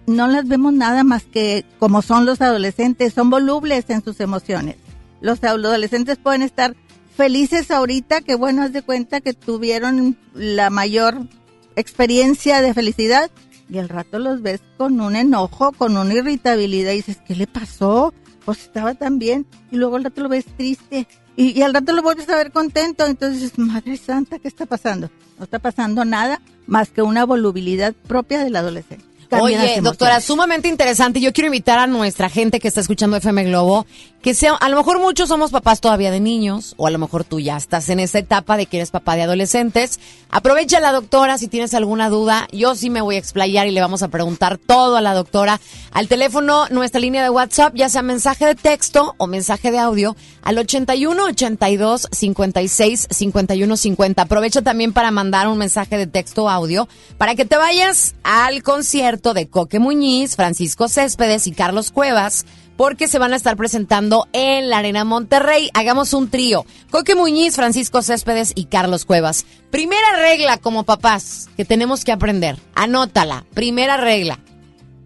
no 0.07 0.29
las 0.29 0.47
vemos 0.47 0.75
nada 0.75 1.03
más 1.03 1.25
que 1.25 1.65
como 1.79 2.03
son 2.03 2.27
los 2.27 2.43
adolescentes, 2.43 3.15
son 3.15 3.31
volubles 3.31 3.89
en 3.89 4.05
sus 4.05 4.21
emociones. 4.21 4.77
los 5.23 5.43
adolescentes 5.43 6.19
pueden 6.19 6.43
estar 6.43 6.77
felices 7.17 7.71
ahorita, 7.71 8.21
que 8.21 8.35
bueno, 8.35 8.65
haz 8.65 8.75
de 8.75 8.83
cuenta 8.83 9.23
que 9.23 9.33
tuvieron 9.33 10.19
la 10.35 10.69
mayor 10.69 11.27
experiencia 11.75 12.61
de 12.61 12.75
felicidad 12.75 13.31
y 13.71 13.79
al 13.79 13.89
rato 13.89 14.19
los 14.19 14.43
ves 14.43 14.61
con 14.77 15.01
un 15.01 15.17
enojo, 15.17 15.73
con 15.73 15.97
una 15.97 16.15
irritabilidad 16.15 16.93
y 16.93 16.97
dices, 16.97 17.19
¿qué 17.27 17.35
le 17.35 17.47
pasó? 17.47 18.13
Pues 18.45 18.63
estaba 18.63 18.95
tan 18.95 19.19
bien 19.19 19.47
y 19.71 19.77
luego 19.77 19.97
al 19.97 20.05
rato 20.05 20.23
lo 20.23 20.29
ves 20.29 20.47
triste 20.57 21.07
y, 21.37 21.59
y 21.59 21.63
al 21.63 21.75
rato 21.75 21.93
lo 21.93 22.03
vuelves 22.03 22.29
a 22.29 22.37
ver 22.37 22.53
contento, 22.53 23.07
entonces 23.07 23.41
dices, 23.41 23.59
Madre 23.59 23.97
Santa, 23.97 24.39
¿qué 24.39 24.49
está 24.49 24.67
pasando? 24.67 25.11
No 25.39 25.45
está 25.45 25.59
pasando 25.59 26.05
nada 26.05 26.41
más 26.67 26.91
que 26.91 27.03
una 27.03 27.25
volubilidad 27.25 27.95
propia 27.95 28.45
del 28.45 28.57
adolescente. 28.57 29.10
Oye, 29.39 29.81
doctora, 29.81 30.21
sumamente 30.21 30.69
interesante. 30.69 31.21
Yo 31.21 31.33
quiero 31.33 31.47
invitar 31.47 31.79
a 31.79 31.87
nuestra 31.87 32.29
gente 32.29 32.59
que 32.59 32.69
está 32.69 32.81
escuchando 32.81 33.17
FM 33.17 33.45
Globo, 33.45 33.87
que 34.23 34.35
sea, 34.35 34.55
a 34.55 34.69
lo 34.69 34.77
mejor 34.77 35.01
muchos 35.01 35.29
somos 35.29 35.51
papás 35.51 35.81
todavía 35.81 36.11
de 36.11 36.21
niños, 36.21 36.75
o 36.77 36.87
a 36.87 36.91
lo 36.91 36.99
mejor 36.99 37.25
tú 37.25 37.41
ya 37.41 37.57
estás 37.57 37.89
en 37.89 38.01
esa 38.01 38.19
etapa 38.19 38.57
de 38.57 38.67
que 38.67 38.79
eres 38.79 38.91
papá 38.91 39.17
de 39.17 39.23
adolescentes. 39.23 40.01
Aprovecha 40.31 40.81
la 40.81 40.93
doctora 40.93 41.39
si 41.39 41.49
tienes 41.49 41.75
alguna 41.75 42.09
duda. 42.09 42.49
Yo 42.53 42.75
sí 42.75 42.91
me 42.91 43.01
voy 43.01 43.17
a 43.17 43.19
explayar 43.19 43.67
y 43.67 43.71
le 43.71 43.81
vamos 43.81 44.03
a 44.03 44.09
preguntar 44.09 44.59
todo 44.59 44.97
a 44.97 45.01
la 45.01 45.15
doctora. 45.15 45.61
Al 45.93 46.09
teléfono, 46.09 46.67
nuestra 46.71 47.01
línea 47.01 47.23
de 47.23 47.31
WhatsApp, 47.31 47.75
ya 47.75 47.89
sea 47.89 48.03
mensaje 48.03 48.47
de 48.47 48.55
texto 48.55 49.15
o 49.19 49.27
mensaje 49.27 49.71
de 49.71 49.79
audio, 49.79 50.17
al 50.43 50.59
81 50.59 51.25
82 51.25 52.09
56 52.11 53.09
51 53.11 53.77
50. 53.77 54.23
Aprovecha 54.23 54.63
también 54.63 54.93
para 54.93 55.11
mandar 55.11 55.49
un 55.49 55.59
mensaje 55.59 55.97
de 55.97 56.07
texto 56.07 56.45
o 56.45 56.49
audio 56.49 56.89
para 57.19 57.35
que 57.35 57.45
te 57.45 57.57
vayas 57.57 58.15
al 58.23 58.63
concierto 58.63 59.20
de 59.21 59.49
Coque 59.49 59.79
Muñiz, 59.79 60.37
Francisco 60.37 60.89
Céspedes 60.89 61.47
y 61.47 61.53
Carlos 61.53 61.91
Cuevas, 61.91 62.47
porque 62.77 63.09
se 63.09 63.19
van 63.19 63.33
a 63.33 63.37
estar 63.37 63.57
presentando 63.57 64.27
en 64.33 64.71
la 64.71 64.79
Arena 64.79 65.05
Monterrey. 65.05 65.71
Hagamos 65.75 66.15
un 66.15 66.31
trío. 66.31 66.65
Coque 66.91 67.15
Muñiz, 67.15 67.55
Francisco 67.55 68.03
Céspedes 68.03 68.53
y 68.55 68.65
Carlos 68.65 69.05
Cuevas. 69.05 69.45
Primera 69.71 70.17
regla 70.17 70.57
como 70.57 70.85
papás 70.85 71.49
que 71.57 71.65
tenemos 71.65 72.05
que 72.05 72.13
aprender. 72.13 72.59
Anótala. 72.75 73.45
Primera 73.55 73.99
regla. 73.99 74.41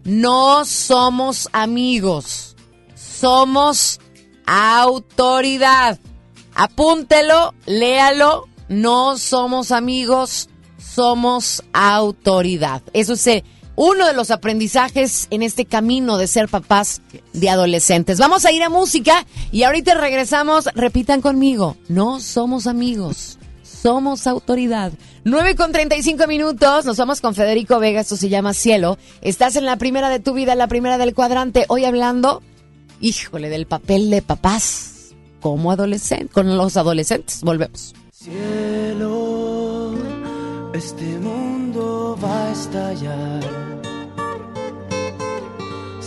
No 0.05 0.63
somos 0.63 1.49
amigos. 1.51 2.55
Somos 2.95 3.99
autoridad. 4.45 5.99
Apúntelo, 6.55 7.53
léalo. 7.65 8.47
No 8.67 9.17
somos 9.17 9.71
amigos, 9.71 10.49
somos 10.77 11.63
autoridad. 11.73 12.81
Eso 12.93 13.13
es 13.13 13.27
eh, 13.27 13.43
uno 13.75 14.07
de 14.07 14.13
los 14.13 14.31
aprendizajes 14.31 15.27
en 15.29 15.43
este 15.43 15.65
camino 15.65 16.17
de 16.17 16.27
ser 16.27 16.47
papás 16.47 17.01
de 17.33 17.49
adolescentes. 17.49 18.19
Vamos 18.19 18.45
a 18.45 18.51
ir 18.51 18.63
a 18.63 18.69
música 18.69 19.25
y 19.51 19.63
ahorita 19.63 19.95
regresamos. 19.95 20.69
Repitan 20.75 21.21
conmigo, 21.21 21.75
no 21.87 22.19
somos 22.19 22.67
amigos, 22.67 23.37
somos 23.63 24.27
autoridad. 24.27 24.93
9 25.23 25.55
con 25.55 25.71
35 25.71 26.27
minutos, 26.27 26.85
nos 26.85 26.97
vamos 26.97 27.19
con 27.19 27.33
Federico 27.33 27.79
Vega, 27.79 28.01
esto 28.01 28.15
se 28.15 28.29
llama 28.29 28.53
Cielo. 28.53 28.97
Estás 29.21 29.55
en 29.55 29.65
la 29.65 29.77
primera 29.77 30.09
de 30.09 30.19
tu 30.19 30.33
vida, 30.33 30.53
en 30.53 30.59
la 30.59 30.67
primera 30.67 30.97
del 30.97 31.15
cuadrante. 31.15 31.65
Hoy 31.67 31.85
hablando, 31.85 32.43
híjole, 33.01 33.49
del 33.49 33.65
papel 33.65 34.09
de 34.09 34.21
papás 34.21 35.13
como 35.41 35.71
adolescente, 35.71 36.29
con 36.33 36.57
los 36.57 36.77
adolescentes. 36.77 37.41
Volvemos. 37.41 37.93
Cielo, 38.11 39.93
este 40.73 41.05
mundo 41.19 42.17
va 42.23 42.47
a 42.47 42.51
estallar. 42.51 43.54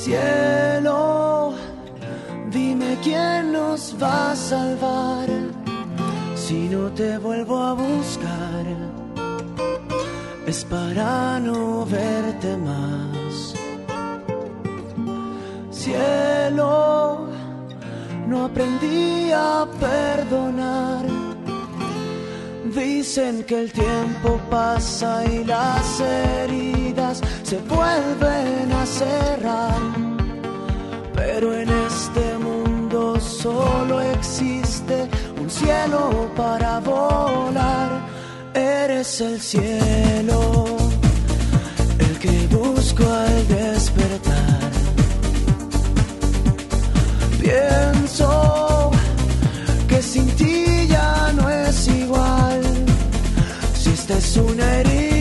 Cielo, 0.09 1.53
dime 2.51 2.97
quién 3.03 3.53
nos 3.53 3.95
va 4.03 4.33
a 4.33 4.37
salvar 4.37 5.29
si 6.35 6.67
no 6.71 6.91
te 6.93 7.19
vuelvo 7.19 7.59
a 7.63 7.75
buscar. 7.75 8.65
Es 10.47 10.65
para 10.65 11.39
no 11.41 11.85
verte 11.85 12.57
más. 12.57 13.53
Cielo, 15.71 17.29
no 18.29 18.47
aprendí 18.47 19.31
a 19.31 19.67
perdonar. 19.79 21.05
Dicen 22.75 23.45
que 23.45 23.61
el 23.61 23.73
tiempo 23.73 24.41
pasa 24.49 25.23
y 25.27 25.45
las 25.45 26.01
heridas 26.01 27.21
se 27.43 27.59
vuelven 27.59 28.73
a 28.73 28.87
cerrar. 28.87 30.08
Pero 31.19 31.53
en 31.53 31.69
este 31.69 32.39
mundo 32.39 33.19
solo 33.21 34.01
existe 34.01 35.09
un 35.41 35.51
cielo 35.51 36.31
para 36.37 36.79
volar. 36.79 37.91
Eres 38.55 39.21
el 39.21 39.41
cielo, 39.41 40.65
el 41.99 42.19
que 42.21 42.47
busco 42.57 43.03
al 43.03 43.49
despertar. 43.49 44.71
Pienso 47.41 48.91
que 49.89 50.01
sin 50.01 50.27
ti 50.37 50.87
ya 50.89 51.33
no 51.35 51.51
es 51.51 51.89
igual. 51.89 52.61
Si 53.75 53.91
esta 53.91 54.15
es 54.19 54.37
una 54.37 54.67
herida 54.79 55.18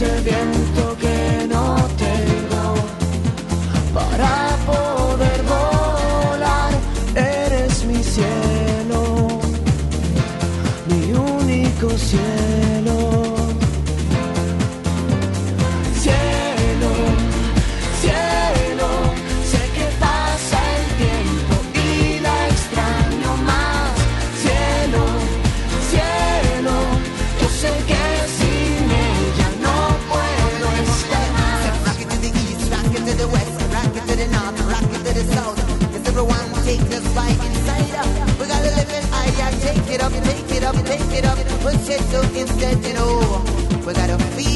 Eres 0.00 0.24
el 0.26 0.63
it 39.94 40.02
up, 40.02 40.12
take 40.12 40.56
it 40.56 40.64
up, 40.64 40.74
take 40.86 41.12
it 41.12 41.24
up. 41.24 41.38
Push 41.62 41.88
it 41.88 42.02
to 42.10 42.20
instead, 42.38 42.84
you 42.84 42.94
know. 42.94 43.44
We 43.86 43.92
gotta 43.92 44.18
feel 44.34 44.53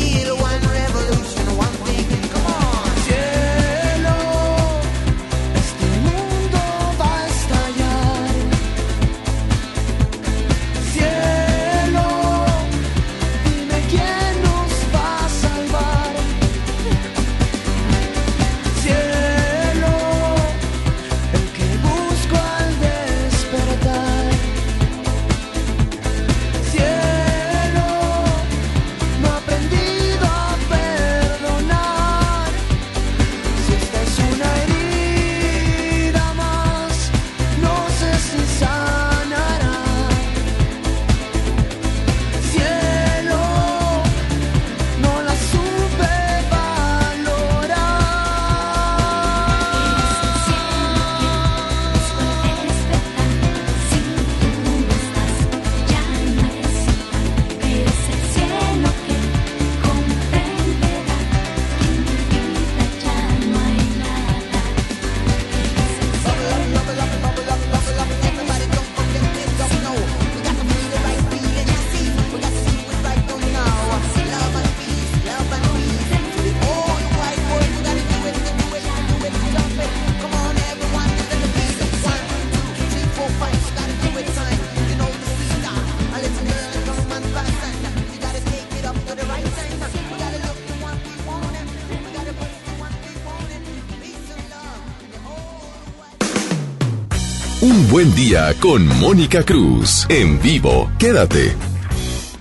buen 97.98 98.14
día 98.14 98.54
con 98.60 98.86
Mónica 99.00 99.42
Cruz. 99.42 100.06
En 100.08 100.40
vivo. 100.40 100.88
Quédate. 101.00 101.56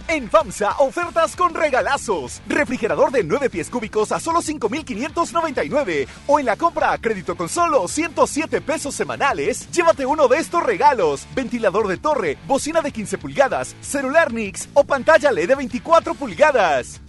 En 0.07 0.29
FAMSA, 0.29 0.75
ofertas 0.77 1.35
con 1.35 1.55
regalazos. 1.55 2.43
Refrigerador 2.47 3.11
de 3.11 3.23
9 3.23 3.49
pies 3.49 3.67
cúbicos 3.71 4.11
a 4.11 4.19
solo 4.19 4.43
5,599. 4.43 6.07
O 6.27 6.39
en 6.39 6.45
la 6.45 6.57
compra 6.57 6.91
a 6.91 6.99
crédito 6.99 7.35
con 7.35 7.49
solo 7.49 7.87
107 7.87 8.61
pesos 8.61 8.93
semanales, 8.93 9.67
llévate 9.71 10.05
uno 10.05 10.27
de 10.27 10.37
estos 10.37 10.61
regalos. 10.61 11.25
Ventilador 11.33 11.87
de 11.87 11.97
torre, 11.97 12.37
bocina 12.45 12.83
de 12.83 12.91
15 12.91 13.17
pulgadas, 13.17 13.75
celular 13.81 14.31
Nix 14.31 14.69
o 14.75 14.83
pantalla 14.83 15.31
LED 15.31 15.47
de 15.47 15.55
24 15.55 16.13
pulgadas. 16.13 17.01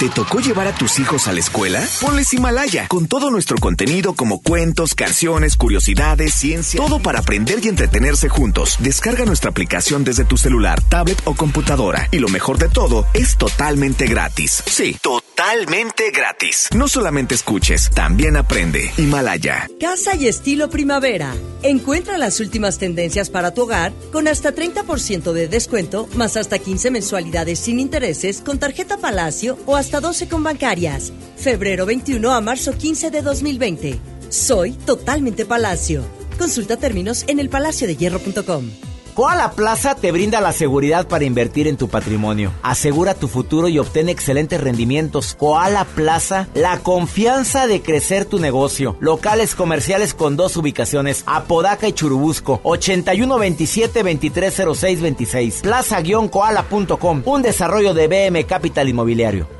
¿Te 0.00 0.08
tocó 0.08 0.40
llevar 0.40 0.66
a 0.66 0.74
tus 0.74 0.98
hijos 0.98 1.28
a 1.28 1.34
la 1.34 1.40
escuela? 1.40 1.86
Ponles 2.00 2.32
Himalaya, 2.32 2.88
con 2.88 3.06
todo 3.06 3.30
nuestro 3.30 3.58
contenido 3.58 4.14
como 4.14 4.40
cuentos, 4.40 4.94
canciones, 4.94 5.58
curiosidades, 5.58 6.32
ciencia, 6.32 6.80
todo 6.80 7.00
para 7.00 7.18
aprender 7.18 7.58
y 7.62 7.68
entretenerse 7.68 8.30
juntos. 8.30 8.78
Descarga 8.80 9.26
nuestra 9.26 9.50
aplicación 9.50 10.02
desde 10.02 10.24
tu 10.24 10.38
celular, 10.38 10.80
tablet 10.80 11.20
o 11.26 11.34
computadora. 11.34 12.08
Y 12.12 12.18
lo 12.18 12.30
mejor 12.30 12.56
de 12.56 12.70
todo, 12.70 13.04
es 13.12 13.36
totalmente 13.36 14.06
gratis. 14.06 14.62
Sí, 14.64 14.96
totalmente 15.02 16.10
gratis. 16.12 16.70
No 16.74 16.88
solamente 16.88 17.34
escuches, 17.34 17.90
también 17.90 18.38
aprende. 18.38 18.90
Himalaya. 18.96 19.68
Casa 19.78 20.16
y 20.16 20.28
estilo 20.28 20.70
primavera. 20.70 21.34
Encuentra 21.62 22.16
las 22.16 22.40
últimas 22.40 22.78
tendencias 22.78 23.28
para 23.28 23.52
tu 23.52 23.64
hogar 23.64 23.92
con 24.12 24.28
hasta 24.28 24.54
30% 24.54 25.32
de 25.34 25.46
descuento, 25.46 26.08
más 26.14 26.38
hasta 26.38 26.58
15 26.58 26.90
mensualidades 26.90 27.58
sin 27.58 27.78
intereses 27.78 28.40
con 28.40 28.58
tarjeta 28.58 28.96
Palacio 28.96 29.58
o 29.66 29.76
hasta 29.76 29.89
12 29.98 30.28
con 30.28 30.44
bancarias. 30.44 31.12
Febrero 31.36 31.86
21 31.86 32.30
a 32.30 32.40
marzo 32.40 32.74
15 32.74 33.10
de 33.10 33.22
2020. 33.22 33.98
Soy 34.28 34.72
totalmente 34.72 35.44
Palacio. 35.44 36.04
Consulta 36.38 36.76
términos 36.76 37.24
en 37.26 37.40
elpalaciodehierro.com. 37.40 38.70
Koala 39.14 39.52
Plaza 39.52 39.94
te 39.96 40.12
brinda 40.12 40.40
la 40.40 40.52
seguridad 40.52 41.06
para 41.06 41.24
invertir 41.24 41.68
en 41.68 41.76
tu 41.76 41.88
patrimonio. 41.88 42.54
Asegura 42.62 43.12
tu 43.14 43.28
futuro 43.28 43.68
y 43.68 43.78
obtén 43.78 44.08
excelentes 44.08 44.58
rendimientos. 44.58 45.34
Koala 45.34 45.84
Plaza, 45.84 46.48
la 46.54 46.78
confianza 46.78 47.66
de 47.66 47.82
crecer 47.82 48.24
tu 48.24 48.38
negocio. 48.38 48.96
Locales 49.00 49.54
comerciales 49.54 50.14
con 50.14 50.36
dos 50.36 50.56
ubicaciones, 50.56 51.24
Apodaca 51.26 51.86
y 51.86 51.92
Churubusco, 51.92 52.62
8127-230626. 52.62 55.60
Plaza-koala.com, 55.60 57.22
un 57.26 57.42
desarrollo 57.42 57.92
de 57.92 58.08
BM 58.08 58.46
Capital 58.46 58.88
Inmobiliario. 58.88 59.59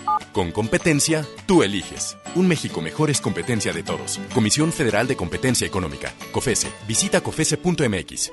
Con 0.31 0.51
competencia, 0.51 1.25
tú 1.45 1.61
eliges. 1.61 2.15
Un 2.35 2.47
México 2.47 2.81
mejor 2.81 3.09
es 3.09 3.19
competencia 3.19 3.73
de 3.73 3.83
todos. 3.83 4.17
Comisión 4.33 4.71
Federal 4.71 5.05
de 5.05 5.17
Competencia 5.17 5.67
Económica. 5.67 6.13
COFESE. 6.31 6.69
Visita 6.87 7.19
COFESE.mx. 7.19 8.31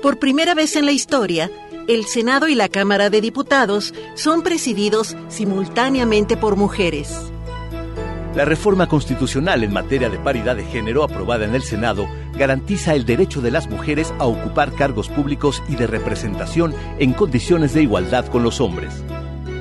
Por 0.00 0.20
primera 0.20 0.54
vez 0.54 0.76
en 0.76 0.86
la 0.86 0.92
historia, 0.92 1.50
el 1.88 2.06
Senado 2.06 2.46
y 2.46 2.54
la 2.54 2.68
Cámara 2.68 3.10
de 3.10 3.20
Diputados 3.20 3.92
son 4.14 4.42
presididos 4.42 5.16
simultáneamente 5.28 6.36
por 6.36 6.54
mujeres. 6.54 7.32
La 8.36 8.44
reforma 8.44 8.88
constitucional 8.88 9.64
en 9.64 9.72
materia 9.72 10.08
de 10.08 10.20
paridad 10.20 10.54
de 10.54 10.64
género 10.64 11.02
aprobada 11.02 11.46
en 11.46 11.56
el 11.56 11.64
Senado 11.64 12.08
garantiza 12.34 12.94
el 12.94 13.04
derecho 13.04 13.40
de 13.40 13.50
las 13.50 13.68
mujeres 13.68 14.14
a 14.20 14.26
ocupar 14.26 14.72
cargos 14.72 15.08
públicos 15.08 15.64
y 15.68 15.74
de 15.74 15.88
representación 15.88 16.76
en 17.00 17.12
condiciones 17.12 17.74
de 17.74 17.82
igualdad 17.82 18.26
con 18.26 18.44
los 18.44 18.60
hombres. 18.60 19.02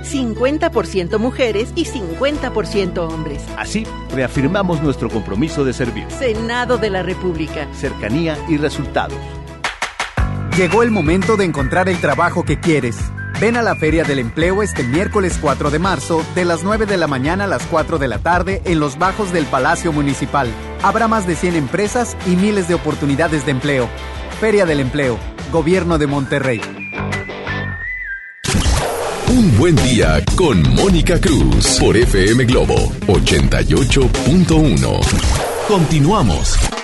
50% 0.04 1.18
mujeres 1.20 1.72
y 1.76 1.86
50% 1.86 2.97
hombres. 3.00 3.43
Así, 3.58 3.86
reafirmamos 4.14 4.82
nuestro 4.82 5.10
compromiso 5.10 5.64
de 5.64 5.74
servir. 5.74 6.06
Senado 6.10 6.78
de 6.78 6.89
la 6.89 7.04
República. 7.04 7.68
Cercanía 7.74 8.38
y 8.47 8.58
resultados. 8.58 9.18
Llegó 10.58 10.84
el 10.84 10.91
momento 10.91 11.38
de 11.38 11.45
encontrar 11.45 11.88
el 11.88 12.02
trabajo 12.02 12.43
que 12.43 12.60
quieres. 12.60 12.97
Ven 13.39 13.56
a 13.56 13.62
la 13.62 13.76
Feria 13.76 14.04
del 14.04 14.20
Empleo 14.20 14.62
este 14.62 14.84
miércoles 14.84 15.38
4 15.39 15.72
de 15.72 15.80
marzo, 15.80 16.26
de 16.36 16.43
las 16.43 16.64
9 16.64 16.86
de 16.86 16.97
la 16.97 17.08
mañana 17.08 17.45
a 17.45 17.47
las 17.47 17.66
4 17.68 17.97
de 17.97 18.10
la 18.10 18.20
tarde, 18.20 18.62
en 18.66 18.82
los 18.82 19.00
bajos 19.00 19.32
del 19.32 19.45
Palacio 19.45 19.93
Municipal. 19.93 20.50
Habrá 20.84 21.08
más 21.08 21.26
de 21.26 21.38
100 21.38 21.56
empresas 21.56 22.18
y 22.28 22.36
miles 22.36 22.68
de 22.68 22.74
oportunidades 22.74 23.45
de 23.45 23.52
empleo. 23.52 23.88
Feria 24.41 24.66
del 24.66 24.82
Empleo, 24.82 25.18
Gobierno 25.54 25.97
de 25.97 26.08
Monterrey. 26.08 26.89
Un 29.40 29.58
buen 29.58 29.74
día 29.78 30.22
con 30.36 30.62
Mónica 30.76 31.18
Cruz 31.18 31.78
por 31.80 31.96
FM 31.96 32.44
Globo 32.44 32.76
88.1. 33.08 35.00
Continuamos. 35.66 36.78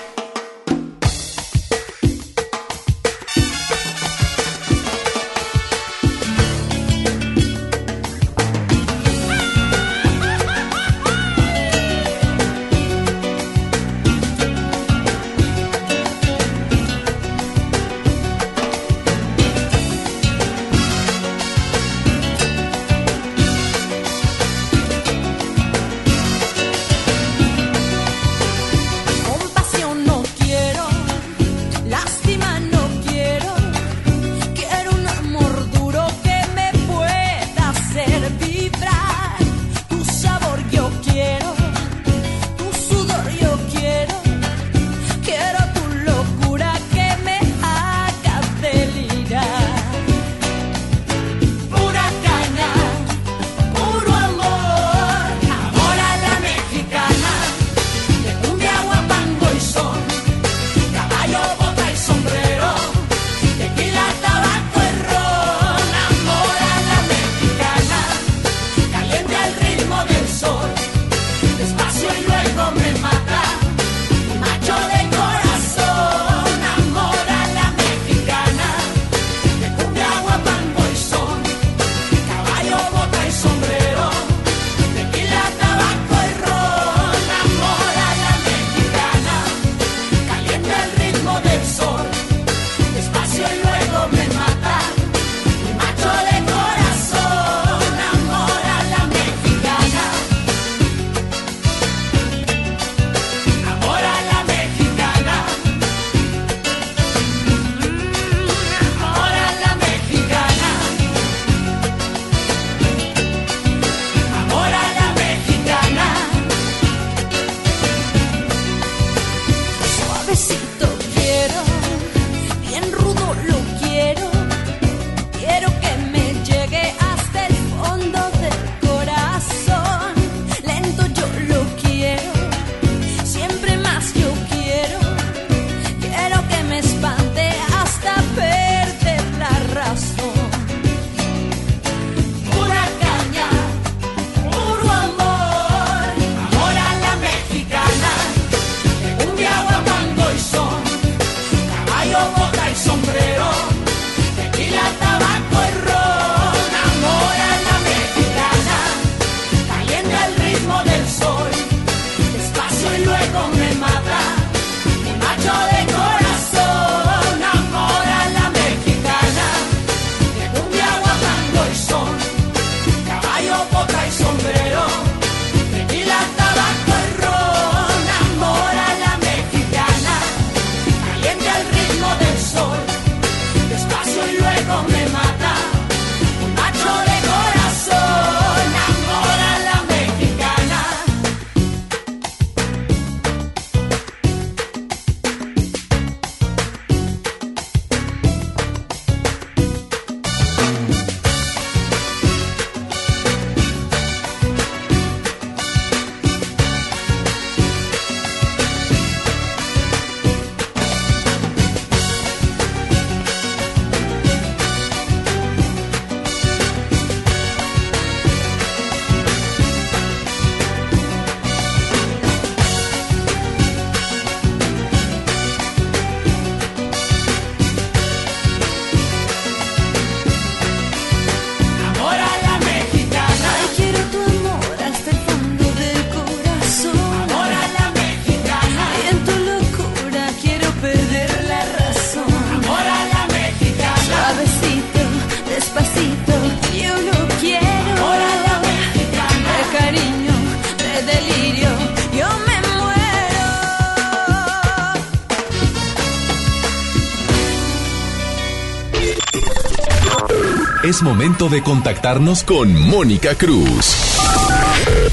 Momento 261.16 261.48
de 261.48 261.62
contactarnos 261.62 262.44
con 262.44 262.74
Mónica 262.90 263.36
Cruz. 263.36 263.96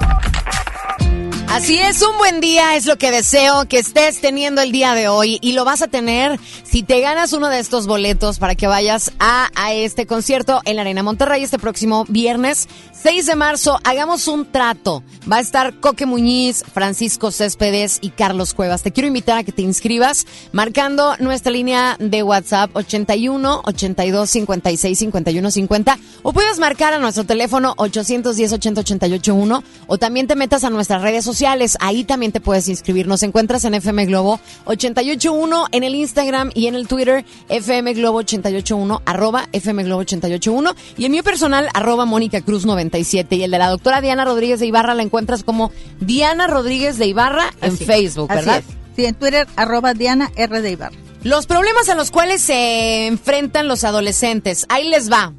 Así 1.57 1.79
es, 1.79 2.03
un 2.03 2.19
buen 2.19 2.41
día 2.43 2.77
es 2.77 2.85
lo 2.85 2.99
que 2.99 3.11
deseo 3.11 3.65
que 3.67 3.79
estés 3.79 4.21
teniendo 4.21 4.61
el 4.61 4.73
día 4.73 4.93
de 4.93 5.09
hoy 5.09 5.39
y 5.41 5.53
lo 5.53 5.65
vas 5.65 5.81
a 5.81 5.89
tener 5.89 6.39
si 6.65 6.83
te 6.83 7.01
ganas 7.01 7.33
uno 7.33 7.49
de 7.49 7.61
estos 7.61 7.87
boletos 7.87 8.39
para 8.39 8.55
que 8.55 8.67
vayas 8.67 9.11
a, 9.19 9.49
este 9.73 10.07
concierto 10.07 10.61
en 10.67 10.77
la 10.77 10.83
Arena 10.83 11.03
Monterrey 11.03 11.43
este 11.43 11.59
próximo 11.59 12.05
viernes 12.09 12.69
6 12.93 13.25
de 13.25 13.37
marzo. 13.37 13.81
Hagamos 13.85 14.29
un 14.29 14.45
trato. 14.53 15.03
Va 15.31 15.39
a 15.39 15.41
estar 15.41 15.75
Coque 15.81 16.07
Muñiz, 16.07 16.63
Francisco 16.73 17.33
Céspedes 17.33 17.99
y 18.01 18.11
Carlos 18.11 18.55
Cuevas. 18.55 18.85
Te 18.85 18.93
quiero 18.93 19.09
invitar 19.09 19.39
a 19.39 19.43
que 19.43 19.51
te 19.51 19.63
inscribas 19.63 20.25
marcando 20.53 21.17
nuestra 21.19 21.51
línea 21.51 21.97
de 21.99 22.23
WhatsApp 22.23 22.71
81 22.75 23.63
82 23.65 24.31
56 24.31 24.97
51 24.97 25.51
50 25.51 25.99
o 26.23 26.33
puedes 26.33 26.61
marcar 26.61 26.93
a 26.93 27.01
nuestro 27.01 27.25
teléfono 27.25 27.75
810 27.77 28.53
80 28.53 28.81
88 28.83 29.35
1 29.35 29.65
o 29.89 29.99
también 29.99 30.29
te 30.29 30.37
metas 30.37 30.63
a 30.63 30.71
nuestras 30.71 31.03
redes 31.03 31.25
sociales. 31.25 31.77
Ahí 31.81 32.05
también 32.05 32.31
te 32.31 32.41
puedes 32.41 32.69
inscribir. 32.69 33.09
Nos 33.09 33.25
encuentras 33.25 33.65
en 33.65 33.75
FM 33.75 34.07
Globo 34.07 34.39
881 34.67 35.67
en 35.73 35.83
el 35.83 35.97
Instagram 35.97 36.53
y 36.55 36.69
en 36.69 36.77
el 36.77 36.87
Twitter 36.87 37.25
FM 37.49 37.95
Globo 37.95 38.19
881 38.19 39.03
arroba 39.05 39.49
FM 39.51 39.83
Globo 39.83 40.03
881 40.03 40.73
y 40.97 41.05
el 41.05 41.11
mío 41.11 41.25
personal 41.25 41.69
arroba 41.75 42.05
Mónica 42.05 42.43
Cruz 42.43 42.65
97 42.65 43.35
y 43.35 43.43
el 43.43 43.51
de 43.51 43.59
la 43.59 43.71
doctora 43.71 44.01
Diana 44.01 44.25
Rodríguez 44.25 44.61
de 44.61 44.67
Ibarra 44.67 44.95
la 44.95 45.03
encuentras 45.03 45.16
como 45.45 45.73
Diana 46.01 46.47
Rodríguez 46.47 46.99
de 46.99 47.07
Ibarra 47.07 47.53
en 47.63 47.75
Así- 47.75 47.85
Facebook, 47.85 48.31
así 48.31 48.39
¿verdad? 48.47 48.59
es. 48.69 48.75
Sí, 48.97 49.05
en 49.05 49.15
Twitter, 49.15 49.47
arroba 49.57 49.93
Diana 49.95 50.31
R. 50.37 50.61
de 50.63 50.71
Ibarra. 50.71 50.97
Los 51.23 51.47
problemas 51.47 51.89
a 51.89 51.95
los 51.95 52.11
cuales 52.11 52.41
se 52.41 53.07
enfrentan 53.07 53.69
los 53.69 53.85
adolescentes. 53.85 54.65
Ahí 54.69 54.89
les 54.89 55.11
va. 55.11 55.33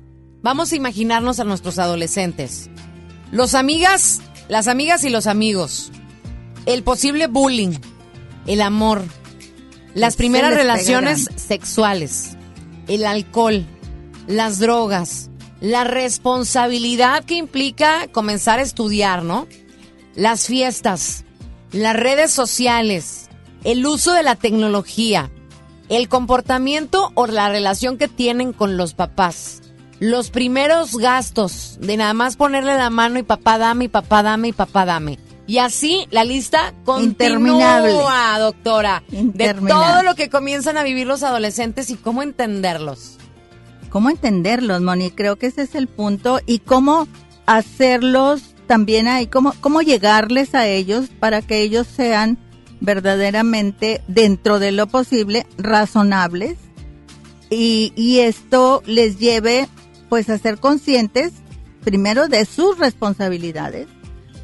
Vamos 0.43 0.71
a 0.71 0.75
imaginarnos 0.75 1.39
a 1.39 1.43
nuestros 1.43 1.79
adolescentes. 1.79 2.69
Los 3.31 3.55
amigas, 3.55 4.21
las 4.49 4.67
amigas 4.67 5.03
y 5.03 5.09
los 5.09 5.27
amigos. 5.27 5.91
El 6.65 6.83
posible 6.83 7.27
bullying. 7.27 7.77
El 8.45 8.61
amor. 8.61 9.03
Las 9.93 10.15
primeras 10.17 10.53
relaciones 10.53 11.29
sexuales. 11.35 12.37
El 12.87 13.05
alcohol. 13.05 13.65
Las 14.27 14.59
drogas. 14.59 15.29
La 15.61 15.83
responsabilidad 15.85 17.23
que 17.23 17.35
implica 17.35 18.07
comenzar 18.11 18.59
a 18.59 18.63
estudiar, 18.63 19.23
¿no? 19.23 19.47
Las 20.17 20.47
fiestas. 20.47 21.23
Las 21.71 21.95
redes 21.95 22.31
sociales. 22.31 23.29
El 23.63 23.85
uso 23.85 24.11
de 24.11 24.23
la 24.23 24.35
tecnología 24.35 25.31
el 25.89 26.09
comportamiento 26.09 27.11
o 27.15 27.27
la 27.27 27.49
relación 27.49 27.97
que 27.97 28.07
tienen 28.07 28.53
con 28.53 28.77
los 28.77 28.93
papás. 28.93 29.61
Los 29.99 30.29
primeros 30.29 30.95
gastos 30.97 31.77
de 31.81 31.97
nada 31.97 32.13
más 32.13 32.35
ponerle 32.35 32.75
la 32.75 32.89
mano 32.89 33.17
y 33.19 33.23
papá 33.23 33.57
dame, 33.57 33.85
y 33.85 33.87
papá 33.87 34.21
dame, 34.21 34.49
y 34.49 34.53
papá 34.53 34.85
dame. 34.85 35.17
Y 35.47 35.59
así 35.59 36.07
la 36.11 36.23
lista 36.23 36.73
Interminable. 36.99 37.93
continúa, 37.93 38.39
doctora. 38.39 39.03
De 39.09 39.53
todo 39.53 40.03
lo 40.03 40.13
que 40.15 40.29
comienzan 40.29 40.77
a 40.77 40.83
vivir 40.83 41.07
los 41.07 41.23
adolescentes 41.23 41.89
y 41.89 41.95
cómo 41.95 42.21
entenderlos. 42.21 43.17
¿Cómo 43.89 44.09
entenderlos, 44.09 44.81
Moni? 44.81 45.09
Creo 45.09 45.37
que 45.37 45.47
ese 45.47 45.61
es 45.61 45.73
el 45.73 45.87
punto. 45.87 46.41
Y 46.45 46.59
cómo 46.59 47.07
hacerlos 47.45 48.41
también 48.67 49.07
ahí, 49.07 49.27
cómo, 49.27 49.53
cómo 49.61 49.81
llegarles 49.81 50.53
a 50.53 50.67
ellos 50.67 51.09
para 51.19 51.41
que 51.41 51.61
ellos 51.61 51.87
sean 51.87 52.37
verdaderamente, 52.79 54.01
dentro 54.07 54.59
de 54.59 54.71
lo 54.71 54.87
posible, 54.87 55.47
razonables. 55.57 56.57
Y, 57.49 57.93
y 57.95 58.19
esto 58.19 58.83
les 58.85 59.17
lleve, 59.17 59.67
pues, 60.09 60.29
a 60.29 60.37
ser 60.37 60.59
conscientes, 60.59 61.33
primero, 61.83 62.27
de 62.27 62.45
sus 62.45 62.77
responsabilidades, 62.77 63.87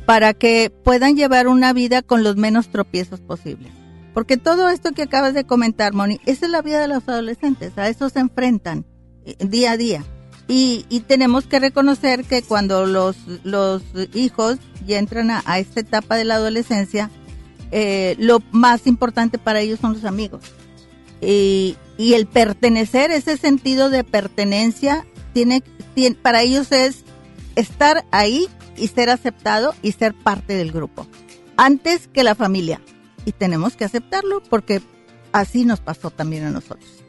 para 0.06 0.34
que 0.34 0.72
puedan 0.84 1.16
llevar 1.16 1.48
una 1.48 1.74
vida 1.74 2.02
con 2.02 2.24
los 2.24 2.38
menos 2.38 2.70
tropiezos 2.70 3.20
posibles. 3.20 3.72
Porque 4.14 4.38
todo 4.38 4.70
esto 4.70 4.92
que 4.92 5.04
acabas 5.04 5.34
de 5.34 5.44
comentar, 5.44 5.94
Moni, 5.94 6.20
esa 6.26 6.46
es 6.46 6.52
la 6.52 6.62
vida 6.62 6.80
de 6.80 6.88
los 6.88 7.08
adolescentes, 7.08 7.78
a 7.78 7.90
eso 7.90 8.10
se 8.10 8.20
enfrentan 8.20 8.86
eh, 9.26 9.36
día 9.40 9.72
a 9.72 9.78
día. 9.78 10.04
Y, 10.48 10.86
y 10.90 11.00
tenemos 11.02 11.46
que 11.46 11.60
reconocer 11.60 12.26
que 12.26 12.42
cuando 12.42 12.86
los, 12.86 13.16
los 13.44 13.82
hijos 14.14 14.58
ya 14.86 15.00
entran 15.00 15.32
a, 15.32 15.42
a 15.46 15.60
esta 15.60 15.80
etapa 15.80 16.16
de 16.16 16.26
la 16.26 16.36
adolescencia, 16.36 17.10
eh, 17.72 18.16
lo 18.20 18.40
más 18.52 18.86
importante 18.86 19.38
para 19.38 19.62
ellos 19.62 19.80
son 19.80 19.94
los 19.94 20.06
amigos. 20.06 20.44
Y, 21.22 21.78
y 21.98 22.14
el 22.14 22.28
pertenecer, 22.28 23.12
ese 23.12 23.38
sentido 23.38 23.90
de 23.90 24.04
pertenencia, 24.04 25.06
tiene, 25.34 25.64
tiene, 25.96 26.16
para 26.16 26.42
ellos 26.42 26.72
es 26.72 27.04
estar 27.56 28.06
ahí 28.12 28.48
y 28.78 28.88
ser 28.88 29.10
aceptado 29.10 29.74
y 29.82 29.94
ser 29.94 30.14
parte 30.14 30.56
del 30.56 30.72
grupo, 30.72 31.08
antes 31.58 32.08
que 32.08 32.24
la 32.24 32.36
familia. 32.36 32.82
Y 33.26 33.32
tenemos 33.32 33.76
que 33.76 33.86
aceptarlo 33.86 34.44
porque 34.50 34.82
así 35.32 35.66
nos 35.66 35.80
pasó 35.80 36.12
también 36.12 36.44
a 36.46 36.52
nosotros. 36.52 37.03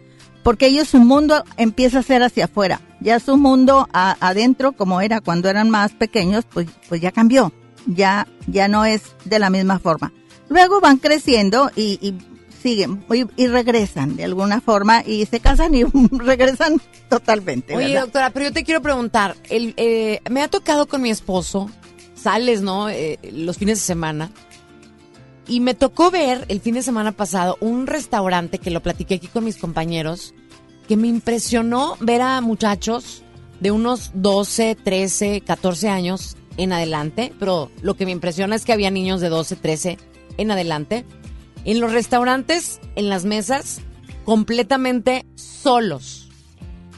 Porque 0.45 0.67
ellos 0.69 0.87
su 0.89 1.01
mundo 1.01 1.43
empieza 1.57 1.99
a 1.99 2.03
ser 2.05 2.23
hacia 2.23 2.45
afuera. 2.45 2.81
Ya 3.01 3.19
su 3.19 3.37
mundo 3.37 3.89
a- 3.93 4.17
adentro, 4.21 4.71
como 4.73 5.01
era 5.01 5.21
cuando 5.21 5.49
eran 5.49 5.71
más 5.71 5.91
pequeños, 5.93 6.45
pues, 6.49 6.69
pues 6.89 7.01
ya 7.01 7.11
cambió. 7.11 7.53
Ya, 7.87 8.29
ya 8.47 8.69
no 8.69 8.85
es 8.85 9.03
de 9.25 9.39
la 9.41 9.51
misma 9.51 9.79
forma. 9.81 10.13
Luego 10.49 10.81
van 10.81 10.99
creciendo 10.99 11.71
y, 11.75 11.99
y 12.01 12.15
siguen 12.63 13.05
y, 13.13 13.25
y 13.43 13.47
regresan 13.49 14.17
de 14.17 14.25
alguna 14.25 14.61
forma 14.61 15.03
y 15.05 15.27
se 15.27 15.41
casan 15.41 15.75
y 15.75 15.85
regresan 16.13 16.81
totalmente. 17.11 17.75
Oye, 17.77 17.89
¿verdad? 17.89 18.03
doctora, 18.03 18.31
pero 18.31 18.47
yo 18.47 18.53
te 18.53 18.65
quiero 18.65 18.81
preguntar, 18.81 19.37
el, 19.51 19.75
eh, 19.77 20.21
me 20.31 20.43
ha 20.43 20.49
tocado 20.49 20.87
con 20.87 21.03
mi 21.03 21.11
esposo, 21.11 21.71
sales, 22.15 22.63
¿no? 22.63 22.89
Eh, 22.89 23.19
los 23.33 23.59
fines 23.59 23.79
de 23.81 23.85
semana. 23.85 24.31
Y 25.47 25.61
me 25.61 25.75
tocó 25.75 26.11
ver 26.11 26.47
el 26.49 26.61
fin 26.61 26.75
de 26.75 26.83
semana 26.83 27.13
pasado 27.13 27.59
un 27.61 27.87
restaurante 27.87 28.59
que 28.59 28.71
lo 28.71 28.83
platiqué 28.83 29.17
aquí 29.17 29.27
con 29.27 29.45
mis 29.45 29.59
compañeros, 29.59 30.35
que 30.89 30.97
me 30.97 31.09
impresionó 31.09 31.97
ver 32.01 32.23
a 32.23 32.41
muchachos 32.41 33.23
de 33.61 33.71
unos 33.71 34.11
12, 34.15 34.77
13, 34.83 35.43
14 35.43 35.89
años 35.89 36.37
en 36.57 36.73
adelante, 36.73 37.33
pero 37.39 37.71
lo 37.83 37.95
que 37.95 38.07
me 38.07 38.13
impresiona 38.13 38.57
es 38.57 38.65
que 38.65 38.73
había 38.73 38.91
niños 38.91 39.21
de 39.21 39.29
12, 39.29 39.57
13 39.57 39.99
en 40.39 40.51
adelante, 40.51 41.05
en 41.65 41.81
los 41.81 41.93
restaurantes, 41.93 42.81
en 42.95 43.09
las 43.09 43.25
mesas, 43.25 43.81
completamente 44.25 45.27
solos. 45.35 46.29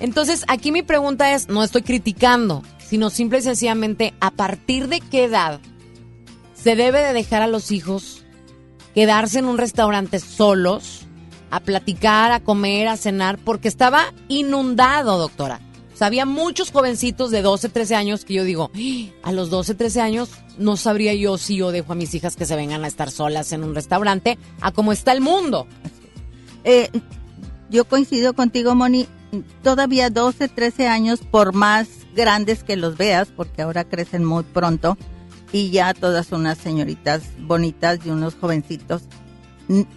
Entonces, 0.01 0.45
aquí 0.49 0.73
mi 0.73 0.83
pregunta 0.83 1.35
es, 1.35 1.49
no 1.49 1.65
estoy 1.65 1.83
criticando, 1.83 2.63
sino 2.79 3.11
simple 3.11 3.39
y 3.39 3.43
sencillamente, 3.43 4.15
¿a 4.21 4.31
partir 4.31 4.89
de 4.89 5.01
qué 5.01 5.25
edad 5.25 5.61
se 6.55 6.77
debe 6.77 7.01
de 7.01 7.13
dejar 7.13 7.43
a 7.43 7.47
los 7.47 7.71
hijos 7.71 8.25
quedarse 8.97 9.41
en 9.41 9.45
un 9.45 9.59
restaurante 9.59 10.19
solos, 10.19 11.03
a 11.51 11.61
platicar, 11.61 12.33
a 12.33 12.41
comer, 12.41 12.89
a 12.89 12.97
cenar, 12.97 13.37
porque 13.37 13.69
estaba 13.69 14.15
inundado, 14.29 15.19
doctora? 15.19 15.61
O 15.93 15.97
sea, 15.99 16.07
había 16.07 16.25
muchos 16.25 16.73
jovencitos 16.73 17.31
de 17.31 17.43
12, 17.43 17.69
13 17.69 17.95
años 17.95 18.25
que 18.25 18.33
yo 18.33 18.45
digo, 18.45 18.71
"Ah, 18.75 19.29
a 19.29 19.33
los 19.33 19.51
12, 19.51 19.75
13 19.75 20.01
años 20.01 20.31
no 20.57 20.79
sabría 20.79 21.13
yo 21.13 21.37
si 21.37 21.57
yo 21.57 21.73
dejo 21.73 21.93
a 21.93 21.95
mis 21.95 22.15
hijas 22.15 22.37
que 22.37 22.47
se 22.47 22.57
vengan 22.57 22.85
a 22.85 22.89
estar 22.89 23.11
solas 23.11 23.53
en 23.53 23.65
un 23.65 23.75
restaurante, 23.75 24.39
a 24.63 24.73
cómo 24.73 24.93
está 24.93 25.13
el 25.13 25.21
mundo. 25.21 25.67
Eh, 26.69 26.91
yo 27.71 27.85
coincido 27.85 28.35
contigo, 28.35 28.75
Moni. 28.75 29.07
Todavía 29.63 30.11
12, 30.11 30.49
13 30.49 30.89
años, 30.89 31.21
por 31.21 31.55
más 31.55 31.87
grandes 32.17 32.65
que 32.65 32.75
los 32.75 32.97
veas, 32.97 33.29
porque 33.29 33.63
ahora 33.63 33.85
crecen 33.85 34.25
muy 34.25 34.43
pronto, 34.43 34.99
y 35.53 35.71
ya 35.71 35.95
todas 35.95 36.33
unas 36.33 36.59
señoritas 36.59 37.23
bonitas 37.39 38.01
y 38.05 38.11
unos 38.11 38.35
jovencitos, 38.35 39.03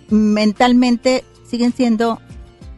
mentalmente 0.10 1.24
siguen 1.50 1.74
siendo 1.74 2.20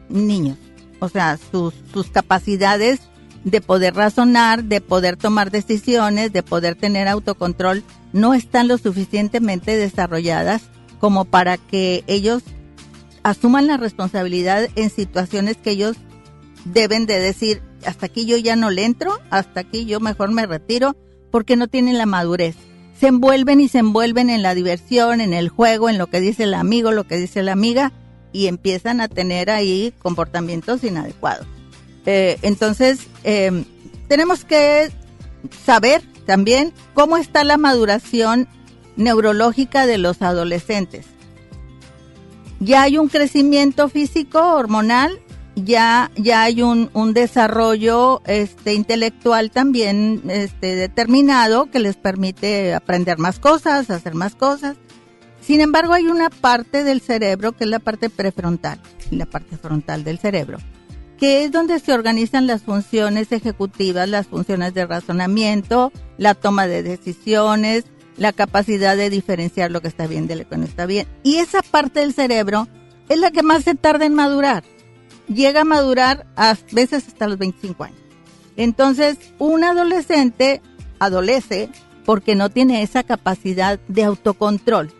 niños. 0.09 0.57
O 0.99 1.09
sea, 1.09 1.37
sus, 1.51 1.73
sus 1.93 2.07
capacidades 2.07 2.99
de 3.43 3.61
poder 3.61 3.95
razonar, 3.95 4.63
de 4.63 4.81
poder 4.81 5.17
tomar 5.17 5.51
decisiones, 5.51 6.31
de 6.31 6.43
poder 6.43 6.75
tener 6.75 7.07
autocontrol, 7.07 7.83
no 8.13 8.33
están 8.33 8.67
lo 8.67 8.77
suficientemente 8.77 9.75
desarrolladas 9.77 10.63
como 10.99 11.25
para 11.25 11.57
que 11.57 12.03
ellos 12.07 12.43
asuman 13.23 13.67
la 13.67 13.77
responsabilidad 13.77 14.67
en 14.75 14.89
situaciones 14.89 15.57
que 15.57 15.71
ellos 15.71 15.97
deben 16.65 17.05
de 17.05 17.19
decir, 17.19 17.61
hasta 17.85 18.05
aquí 18.05 18.25
yo 18.25 18.37
ya 18.37 18.55
no 18.55 18.69
le 18.69 18.85
entro, 18.85 19.19
hasta 19.29 19.61
aquí 19.61 19.85
yo 19.85 19.99
mejor 19.99 20.31
me 20.31 20.45
retiro, 20.45 20.95
porque 21.31 21.55
no 21.55 21.67
tienen 21.67 21.97
la 21.97 22.05
madurez. 22.05 22.55
Se 22.99 23.07
envuelven 23.07 23.59
y 23.61 23.67
se 23.67 23.79
envuelven 23.79 24.29
en 24.29 24.43
la 24.43 24.53
diversión, 24.53 25.21
en 25.21 25.33
el 25.33 25.49
juego, 25.49 25.89
en 25.89 25.97
lo 25.97 26.07
que 26.07 26.19
dice 26.19 26.43
el 26.43 26.53
amigo, 26.53 26.91
lo 26.91 27.05
que 27.05 27.17
dice 27.17 27.41
la 27.41 27.53
amiga, 27.53 27.91
y 28.31 28.47
empiezan 28.47 29.01
a 29.01 29.07
tener 29.07 29.49
ahí 29.49 29.93
comportamientos 29.99 30.83
inadecuados. 30.83 31.47
Eh, 32.05 32.37
entonces, 32.41 33.07
eh, 33.23 33.63
tenemos 34.07 34.45
que 34.45 34.91
saber 35.65 36.03
también 36.25 36.73
cómo 36.93 37.17
está 37.17 37.43
la 37.43 37.57
maduración 37.57 38.47
neurológica 38.95 39.85
de 39.85 39.97
los 39.97 40.21
adolescentes. 40.21 41.05
Ya 42.59 42.83
hay 42.83 42.97
un 42.97 43.07
crecimiento 43.07 43.89
físico, 43.89 44.39
hormonal, 44.53 45.19
ya, 45.55 46.11
ya 46.15 46.43
hay 46.43 46.61
un, 46.61 46.89
desarrollo 47.13 48.21
este, 48.25 48.73
intelectual 48.73 49.51
también 49.51 50.21
este, 50.29 50.75
determinado 50.75 51.69
que 51.69 51.79
les 51.79 51.97
permite 51.97 52.73
aprender 52.73 53.17
más 53.17 53.39
cosas, 53.39 53.89
hacer 53.89 54.15
más 54.15 54.35
cosas. 54.35 54.77
Sin 55.41 55.59
embargo, 55.59 55.93
hay 55.93 56.07
una 56.07 56.29
parte 56.29 56.83
del 56.83 57.01
cerebro 57.01 57.51
que 57.53 57.65
es 57.65 57.69
la 57.69 57.79
parte 57.79 58.09
prefrontal, 58.09 58.79
la 59.09 59.25
parte 59.25 59.57
frontal 59.57 60.03
del 60.03 60.19
cerebro, 60.19 60.59
que 61.17 61.43
es 61.43 61.51
donde 61.51 61.79
se 61.79 61.93
organizan 61.93 62.47
las 62.47 62.61
funciones 62.61 63.31
ejecutivas, 63.31 64.07
las 64.07 64.27
funciones 64.27 64.73
de 64.73 64.85
razonamiento, 64.85 65.91
la 66.17 66.35
toma 66.35 66.67
de 66.67 66.83
decisiones, 66.83 67.85
la 68.17 68.33
capacidad 68.33 68.95
de 68.95 69.09
diferenciar 69.09 69.71
lo 69.71 69.81
que 69.81 69.87
está 69.87 70.05
bien 70.05 70.27
de 70.27 70.35
lo 70.35 70.47
que 70.47 70.57
no 70.57 70.65
está 70.65 70.85
bien. 70.85 71.07
Y 71.23 71.37
esa 71.37 71.61
parte 71.63 72.01
del 72.01 72.13
cerebro 72.13 72.67
es 73.09 73.19
la 73.19 73.31
que 73.31 73.43
más 73.43 73.63
se 73.63 73.75
tarda 73.75 74.05
en 74.05 74.13
madurar. 74.13 74.63
Llega 75.33 75.61
a 75.61 75.65
madurar 75.65 76.25
a 76.35 76.57
veces 76.71 77.07
hasta 77.07 77.27
los 77.27 77.37
25 77.37 77.83
años. 77.83 77.97
Entonces, 78.57 79.17
un 79.39 79.63
adolescente 79.63 80.61
adolece 80.99 81.69
porque 82.05 82.35
no 82.35 82.49
tiene 82.49 82.81
esa 82.81 83.03
capacidad 83.03 83.79
de 83.87 84.03
autocontrol 84.03 84.91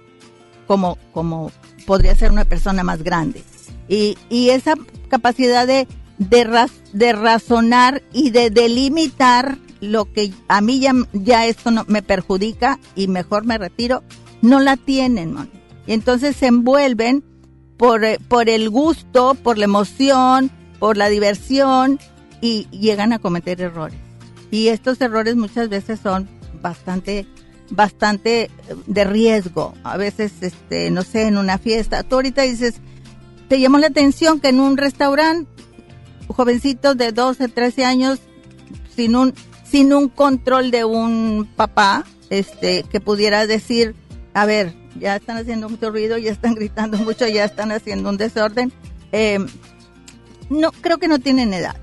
como, 0.68 0.98
como 1.14 1.52
podría 1.86 2.16
ser 2.16 2.32
una 2.32 2.46
persona 2.46 2.84
más 2.84 3.04
grande. 3.04 3.44
Y, 3.90 4.18
y 4.30 4.52
esa 4.52 4.76
capacidad 5.10 5.68
de, 5.68 5.88
de, 6.18 6.44
raz- 6.48 6.82
de 6.94 7.12
razonar 7.14 8.02
y 8.14 8.30
de 8.30 8.50
delimitar 8.50 9.58
lo 9.82 10.06
que 10.14 10.32
a 10.48 10.62
mí 10.62 10.80
ya, 10.80 10.94
ya 11.12 11.46
esto 11.48 11.72
no, 11.72 11.84
me 11.88 12.02
perjudica 12.04 12.80
y 12.96 13.08
mejor 13.08 13.46
me 13.46 13.58
retiro, 13.58 14.04
no 14.42 14.60
la 14.60 14.78
tienen, 14.78 15.34
Moni. 15.34 15.50
Y 15.88 15.94
entonces 15.94 16.36
se 16.38 16.46
envuelven 16.46 17.24
por, 17.82 18.06
eh, 18.06 18.20
por 18.28 18.48
el 18.48 18.70
gusto, 18.70 19.34
por 19.34 19.58
la 19.58 19.66
emoción, 19.66 20.52
por 20.78 20.98
la 20.98 21.10
diversión 21.10 21.98
y 22.40 22.68
llegan 22.70 23.12
a 23.12 23.18
cometer 23.18 23.60
errores. 23.60 23.98
Y 24.52 24.68
estos 24.68 25.02
errores 25.02 25.36
muchas 25.36 25.68
veces 25.68 26.00
son 26.00 26.30
bastante 26.62 27.26
bastante 27.72 28.44
eh, 28.44 28.50
de 28.86 29.04
riesgo. 29.04 29.74
A 29.84 29.98
veces, 29.98 30.32
este, 30.42 30.92
no 30.92 31.02
sé, 31.02 31.24
en 31.24 31.40
una 31.40 31.58
fiesta. 31.58 32.04
Tú 32.04 32.18
ahorita 32.18 32.44
dices, 32.44 32.76
te 33.48 33.60
llamó 33.60 33.80
la 33.80 33.88
atención 33.88 34.40
que 34.40 34.50
en 34.50 34.60
un 34.60 34.78
restaurante, 34.78 35.50
jovencitos 36.28 36.96
de 36.98 37.12
12, 37.12 37.48
13 37.48 37.84
años, 37.84 38.20
sin 38.96 39.16
un, 39.16 39.34
sin 39.64 39.92
un 39.92 40.08
control 40.08 40.70
de 40.70 40.86
un 40.86 41.50
papá, 41.56 42.06
este, 42.30 42.84
que 42.84 43.00
pudiera 43.00 43.48
decir, 43.48 43.96
a 44.36 44.46
ver, 44.46 44.76
ya 45.00 45.16
están 45.16 45.38
haciendo 45.38 45.70
mucho 45.70 45.90
ruido, 45.92 46.18
ya 46.18 46.32
están 46.32 46.56
gritando 46.56 46.98
mucho, 46.98 47.28
ya 47.28 47.46
están 47.46 47.72
haciendo 47.72 48.10
un 48.10 48.18
desorden. 48.18 48.72
Eh, 49.12 49.40
no, 50.50 50.72
creo 50.72 50.98
que 50.98 51.08
no 51.08 51.20
tienen 51.20 51.54
edad. 51.54 51.76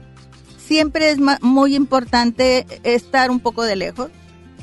Siempre 0.59 1.11
es 1.11 1.19
muy 1.41 1.75
importante 1.75 2.67
estar 2.83 3.31
un 3.31 3.41
poco 3.41 3.63
de 3.65 3.77
lejos, 3.77 4.11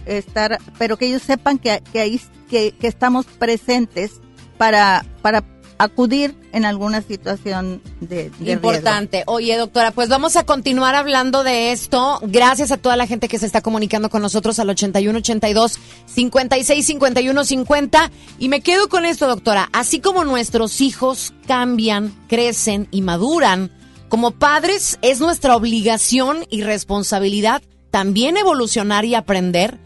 estar, 0.06 0.60
pero 0.78 0.98
que 0.98 1.08
ellos 1.08 1.24
sepan 1.24 1.58
que, 1.58 1.82
que 1.92 2.00
ahí 2.00 2.22
que, 2.50 2.74
que 2.74 2.88
estamos 2.88 3.26
presentes 3.26 4.22
para, 4.58 5.04
para 5.24 5.42
acudir 5.78 6.36
en 6.52 6.66
alguna 6.66 7.02
situación 7.02 7.82
de, 8.00 8.32
Importante. 8.40 9.24
Oye, 9.28 9.58
doctora, 9.58 9.92
pues 9.92 10.10
vamos 10.10 10.36
a 10.36 10.46
continuar 10.46 10.96
hablando 10.96 11.44
de 11.44 11.72
esto. 11.72 12.20
Gracias 12.24 12.72
a 12.72 12.78
toda 12.78 12.96
la 12.96 13.08
gente 13.08 13.28
que 13.28 13.40
se 13.40 13.46
está 13.46 13.62
comunicando 13.62 14.10
con 14.10 14.22
nosotros 14.22 14.60
al 14.60 14.70
81 14.70 15.20
82 15.20 15.80
56 16.06 16.86
51 16.86 17.44
50. 17.44 18.12
Y 18.40 18.50
me 18.50 18.62
quedo 18.62 18.88
con 18.90 19.06
esto, 19.06 19.28
doctora. 19.28 19.70
Así 19.74 20.00
como 20.00 20.24
nuestros 20.24 20.82
hijos 20.82 21.34
cambian, 21.48 22.14
crecen 22.28 22.88
y 22.92 23.02
maduran, 23.02 23.72
como 24.10 24.32
padres 24.32 24.98
es 25.02 25.20
nuestra 25.20 25.56
obligación 25.56 26.46
y 26.50 26.62
responsabilidad 26.62 27.62
también 27.92 28.36
evolucionar 28.38 29.06
y 29.06 29.16
aprender 29.16 29.80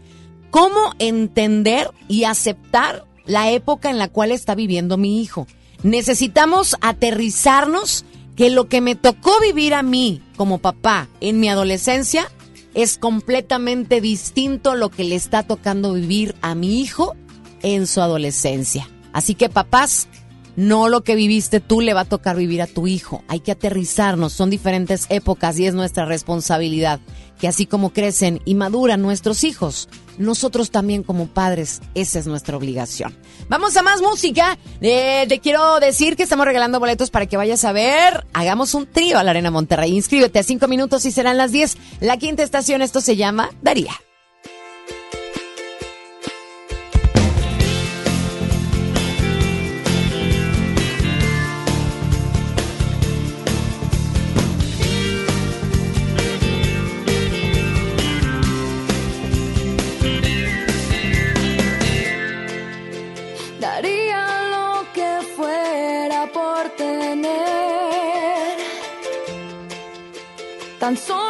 cómo 0.50 0.92
entender 0.98 1.90
y 2.08 2.24
aceptar 2.24 3.04
la 3.24 3.50
época 3.50 3.88
en 3.90 3.98
la 3.98 4.08
cual 4.08 4.32
está 4.32 4.54
viviendo 4.54 4.96
mi 4.96 5.22
hijo. 5.22 5.46
Necesitamos 5.82 6.76
aterrizarnos 6.80 8.04
que 8.36 8.50
lo 8.50 8.68
que 8.68 8.80
me 8.80 8.94
tocó 8.94 9.32
vivir 9.40 9.74
a 9.74 9.82
mí 9.82 10.22
como 10.36 10.58
papá 10.58 11.08
en 11.20 11.40
mi 11.40 11.48
adolescencia 11.48 12.30
es 12.74 12.98
completamente 12.98 14.00
distinto 14.00 14.70
a 14.70 14.76
lo 14.76 14.90
que 14.90 15.04
le 15.04 15.14
está 15.14 15.42
tocando 15.42 15.94
vivir 15.94 16.34
a 16.40 16.54
mi 16.54 16.80
hijo 16.80 17.16
en 17.62 17.86
su 17.86 18.00
adolescencia. 18.00 18.88
Así 19.12 19.34
que 19.34 19.48
papás, 19.48 20.08
no 20.56 20.88
lo 20.88 21.02
que 21.02 21.14
viviste 21.14 21.60
tú 21.60 21.80
le 21.80 21.94
va 21.94 22.02
a 22.02 22.04
tocar 22.04 22.36
vivir 22.36 22.62
a 22.62 22.66
tu 22.66 22.86
hijo. 22.86 23.22
Hay 23.28 23.40
que 23.40 23.52
aterrizarnos, 23.52 24.32
son 24.32 24.50
diferentes 24.50 25.06
épocas 25.08 25.58
y 25.58 25.66
es 25.66 25.74
nuestra 25.74 26.04
responsabilidad 26.04 27.00
que 27.40 27.48
así 27.48 27.66
como 27.66 27.90
crecen 27.90 28.40
y 28.44 28.54
maduran 28.54 29.00
nuestros 29.00 29.44
hijos, 29.44 29.88
nosotros 30.18 30.70
también 30.70 31.02
como 31.02 31.26
padres, 31.26 31.80
esa 31.94 32.18
es 32.18 32.26
nuestra 32.26 32.56
obligación. 32.56 33.16
Vamos 33.48 33.76
a 33.76 33.82
más 33.82 34.02
música. 34.02 34.58
Eh, 34.82 35.24
te 35.26 35.40
quiero 35.40 35.80
decir 35.80 36.16
que 36.16 36.22
estamos 36.22 36.44
regalando 36.44 36.78
boletos 36.78 37.10
para 37.10 37.26
que 37.26 37.38
vayas 37.38 37.64
a 37.64 37.72
ver. 37.72 38.26
Hagamos 38.34 38.74
un 38.74 38.86
trío 38.86 39.18
a 39.18 39.24
la 39.24 39.30
Arena 39.30 39.50
Monterrey. 39.50 39.96
Inscríbete 39.96 40.38
a 40.38 40.42
cinco 40.42 40.68
minutos 40.68 41.06
y 41.06 41.10
serán 41.10 41.38
las 41.38 41.50
10. 41.50 41.78
La 42.00 42.18
quinta 42.18 42.42
estación, 42.42 42.82
esto 42.82 43.00
se 43.00 43.16
llama 43.16 43.50
Daría. 43.62 43.92
Daría 43.92 44.09
tan 70.90 71.29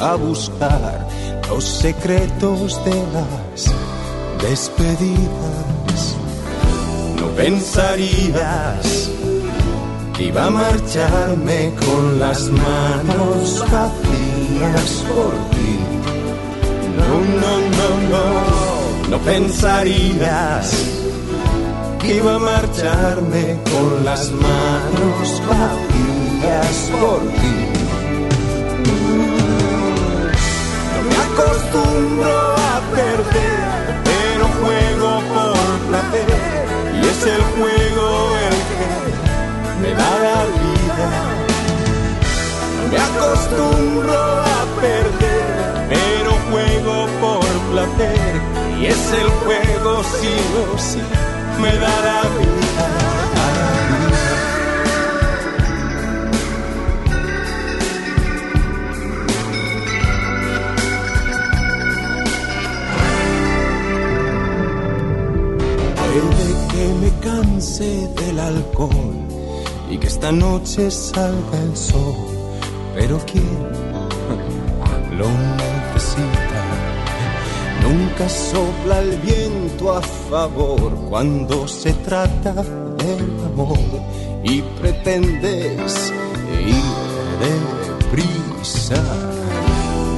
A 0.00 0.16
buscar 0.16 1.06
los 1.48 1.64
secretos 1.64 2.84
de 2.84 2.96
las 3.12 3.72
despedidas. 4.42 6.16
No 7.20 7.28
pensarías 7.36 9.10
que 10.16 10.24
iba 10.24 10.46
a 10.46 10.50
marcharme 10.50 11.72
con 11.86 12.18
las 12.18 12.48
manos 12.48 13.60
vacías 13.70 15.04
por 15.08 15.32
ti. 15.50 15.78
No, 16.98 17.10
no, 17.42 17.52
no, 17.78 17.88
no, 18.10 19.10
no 19.10 19.18
pensarías 19.18 20.74
que 22.00 22.16
iba 22.16 22.34
a 22.34 22.38
marcharme 22.40 23.60
con 23.70 24.04
las 24.04 24.32
manos 24.32 25.42
vacías 25.48 26.90
por 27.00 27.20
ti. 27.20 27.73
Acostumbro 31.34 32.54
a 32.56 32.80
perder, 32.94 34.02
pero 34.04 34.44
juego 34.60 35.20
por 35.34 35.78
placer 35.88 36.66
y 36.94 37.06
es 37.06 37.26
el 37.26 37.42
juego 37.56 38.36
el 38.46 38.56
que 38.70 39.82
me 39.82 39.94
da 39.94 40.10
la 40.26 40.40
vida. 40.60 41.08
Me 42.90 42.98
acostumbro 42.98 44.20
a 44.42 44.80
perder, 44.80 45.86
pero 45.88 46.30
juego 46.50 47.06
por 47.20 47.46
placer. 47.72 48.40
Y 48.80 48.86
es 48.86 49.12
el 49.12 49.28
juego, 49.42 50.02
sí 50.04 50.34
o 50.72 50.78
sí, 50.78 51.02
me 51.60 51.72
da 51.76 51.94
la 52.08 52.22
vida. 52.38 53.23
Que 66.84 66.92
me 66.92 67.10
canse 67.20 68.08
del 68.20 68.38
alcohol 68.38 69.16
y 69.90 69.96
que 69.96 70.06
esta 70.06 70.30
noche 70.30 70.90
salga 70.90 71.58
el 71.62 71.74
sol, 71.74 72.14
pero 72.94 73.18
¿quién 73.24 73.58
lo 75.18 75.28
necesita? 75.62 76.62
Nunca 77.86 78.28
sopla 78.28 78.98
el 79.00 79.16
viento 79.18 79.94
a 79.94 80.02
favor 80.02 80.92
cuando 81.08 81.66
se 81.66 81.92
trata 82.08 82.52
del 82.52 83.30
amor 83.46 83.78
y 84.42 84.60
pretendes 84.80 86.12
ir 86.66 86.94
deprisa. 87.44 89.02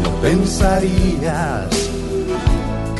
No 0.02 0.10
pensarías 0.20 1.85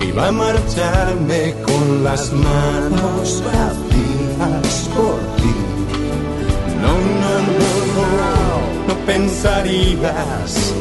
iba 0.09 0.29
a 0.29 0.33
marcharme 0.33 1.55
con 1.65 2.05
las 2.05 2.33
manos 2.33 3.43
vacías 3.47 4.89
por 4.95 5.19
ti. 5.37 5.55
No, 6.83 6.93
no, 7.23 7.33
no, 7.59 7.71
no, 7.97 8.89
no 8.89 8.95
pensarías 9.07 10.73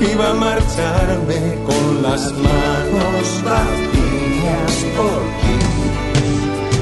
iba 0.00 0.30
a 0.30 0.34
marcharme 0.34 1.40
con 1.66 2.02
las 2.02 2.32
manos 2.32 3.26
vacías 3.44 4.74
por 4.96 5.20
ti. 5.40 5.56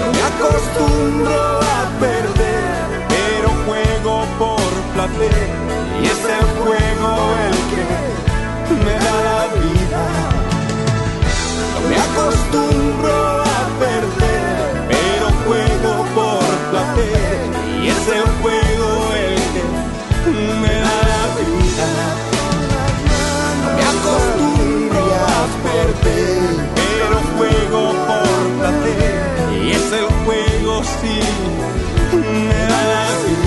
No 0.00 0.06
me 0.14 0.22
acostumbro 0.30 1.40
a 1.60 1.80
perder, 2.00 2.86
pero 3.14 3.48
juego 3.66 4.14
por 4.38 4.72
placer 4.94 5.48
y 6.02 6.06
es 6.06 6.22
el 6.38 6.46
juego 6.62 7.10
el 7.46 7.56
que 7.70 7.84
me 8.72 8.92
da 8.92 9.16
la 9.28 9.40
vida. 9.60 10.02
No 11.72 11.80
me 11.88 11.96
acostumbro 11.96 13.42
a 13.42 13.60
perder, 13.78 14.86
pero 14.88 15.26
juego 15.44 15.92
por 16.14 16.44
placer 16.70 17.38
y 17.82 17.88
es 17.88 18.08
el 18.08 18.24
juego 18.40 18.88
el 19.14 19.34
me 20.62 20.74
da 20.86 20.96
la 21.12 21.24
vida. 21.40 21.88
No 23.62 23.68
me 23.76 23.82
acostumbro 23.94 25.02
a 25.14 25.42
perder, 25.66 26.52
pero 26.74 27.16
juego 27.36 27.80
por 28.08 28.42
placer 28.58 29.16
y 29.62 29.70
es 29.72 29.92
el 29.92 30.06
juego 30.24 30.82
sí 31.00 31.20
me 32.12 32.60
da 32.72 32.82
la 32.94 33.06
vida. 33.24 33.43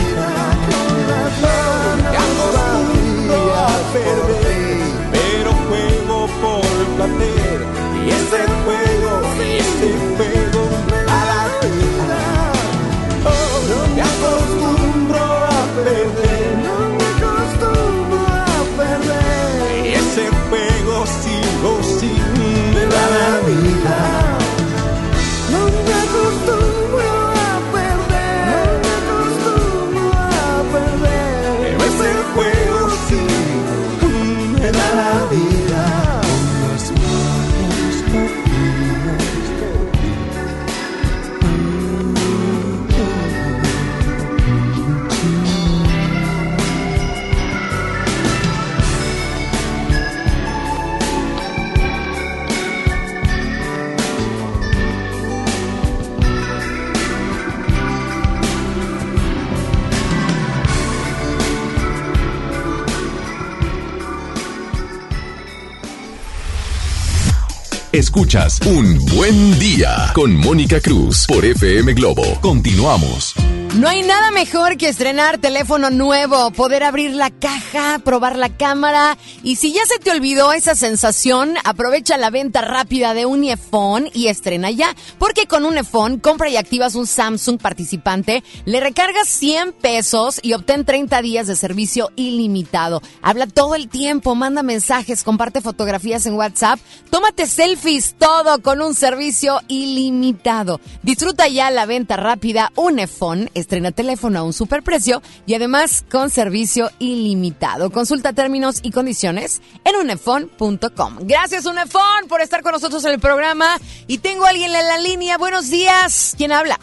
Escuchas 68.18 68.60
Un 68.66 69.06
Buen 69.16 69.60
Día 69.60 70.12
con 70.16 70.36
Mónica 70.36 70.82
Cruz 70.82 71.28
por 71.28 71.46
FM 71.46 71.94
Globo. 71.94 72.24
Continuamos. 72.42 73.36
No 73.76 73.88
hay 73.88 74.02
nada 74.02 74.32
mejor 74.32 74.76
que 74.76 74.90
estrenar 74.90 75.38
teléfono 75.38 75.92
nuevo, 75.92 76.50
poder 76.50 76.84
abrir 76.84 77.12
la 77.12 77.30
caja, 77.30 78.00
probar 78.04 78.36
la 78.36 78.50
cámara 78.50 79.20
y 79.48 79.56
si 79.56 79.72
ya 79.72 79.86
se 79.86 79.98
te 79.98 80.12
olvidó 80.12 80.52
esa 80.52 80.76
sensación, 80.76 81.54
aprovecha 81.64 82.18
la 82.18 82.30
venta 82.30 82.60
rápida 82.60 83.14
de 83.14 83.26
un 83.26 83.44
iPhone 83.44 84.10
y 84.14 84.28
estrena 84.28 84.72
ya, 84.72 84.94
porque 85.20 85.46
con 85.46 85.64
un 85.64 85.78
iPhone 85.78 86.20
compra 86.20 86.50
y 86.50 86.58
activas 86.58 86.96
un 86.96 87.08
Samsung 87.08 87.58
participante, 87.58 88.44
le 88.66 88.82
recargas 88.82 89.30
100 89.30 89.72
pesos 89.72 90.42
y 90.44 90.52
obtén 90.52 90.84
30 90.84 91.22
días 91.22 91.48
de 91.48 91.56
servicio 91.56 92.12
ilimitado. 92.18 93.02
Habla 93.22 93.48
todo 93.48 93.76
el 93.76 93.88
tiempo, 93.88 94.36
manda 94.36 94.64
mensajes, 94.64 95.24
comparte 95.24 95.62
fotografías 95.62 96.26
en 96.26 96.34
WhatsApp, 96.34 96.82
tómate 97.10 97.46
selfies, 97.46 98.16
todo 98.20 98.62
con 98.62 98.82
un 98.82 98.96
servicio 98.96 99.62
ilimitado. 99.70 100.82
Disfruta 101.04 101.48
ya 101.48 101.72
la 101.72 101.86
venta 101.86 102.18
rápida 102.18 102.74
un 102.76 103.00
iPhone 103.00 103.50
estrena 103.54 103.94
teléfono 103.94 104.40
a 104.40 104.44
un 104.44 104.52
superprecio 104.52 105.22
y 105.46 105.54
además 105.54 106.04
con 106.12 106.32
servicio 106.32 106.92
ilimitado. 107.00 107.92
Consulta 107.92 108.34
términos 108.34 108.82
y 108.84 108.92
condiciones 108.92 109.37
en 109.38 109.96
unefon.com. 110.02 111.18
Gracias 111.22 111.66
Unefon 111.66 112.28
por 112.28 112.42
estar 112.42 112.62
con 112.62 112.72
nosotros 112.74 113.04
en 113.06 113.12
el 113.14 113.20
programa 113.20 113.78
y 114.08 114.18
tengo 114.20 114.46
a 114.46 114.50
alguien 114.50 114.74
en 114.74 114.88
la 114.88 114.98
línea. 114.98 115.38
Buenos 115.38 115.70
días. 115.70 116.36
¿Quién 116.38 116.52
habla? 116.52 116.78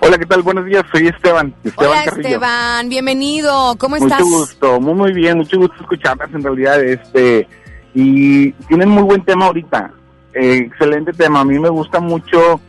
Hola, 0.00 0.16
¿qué 0.18 0.26
tal? 0.26 0.42
Buenos 0.42 0.64
días, 0.66 0.84
soy 0.92 1.08
Esteban. 1.08 1.52
Esteban 1.64 1.90
Hola 1.90 2.04
Carrillo. 2.04 2.28
Esteban, 2.28 2.88
bienvenido. 2.88 3.76
¿Cómo 3.78 3.96
estás? 3.96 4.20
Mucho 4.20 4.38
gusto, 4.38 4.80
muy 4.80 4.94
muy 4.94 5.12
bien, 5.12 5.38
mucho 5.38 5.58
gusto 5.58 5.74
escucharlas 5.80 6.32
en 6.32 6.42
realidad, 6.44 6.82
este, 6.84 7.48
y 7.94 8.52
tienen 8.68 8.90
muy 8.90 9.02
buen 9.02 9.24
tema 9.24 9.46
ahorita, 9.46 9.92
Eh, 10.34 10.68
excelente 10.68 11.12
tema, 11.12 11.40
a 11.40 11.44
mí 11.44 11.58
me 11.58 11.68
gusta 11.70 11.98
mucho, 11.98 12.60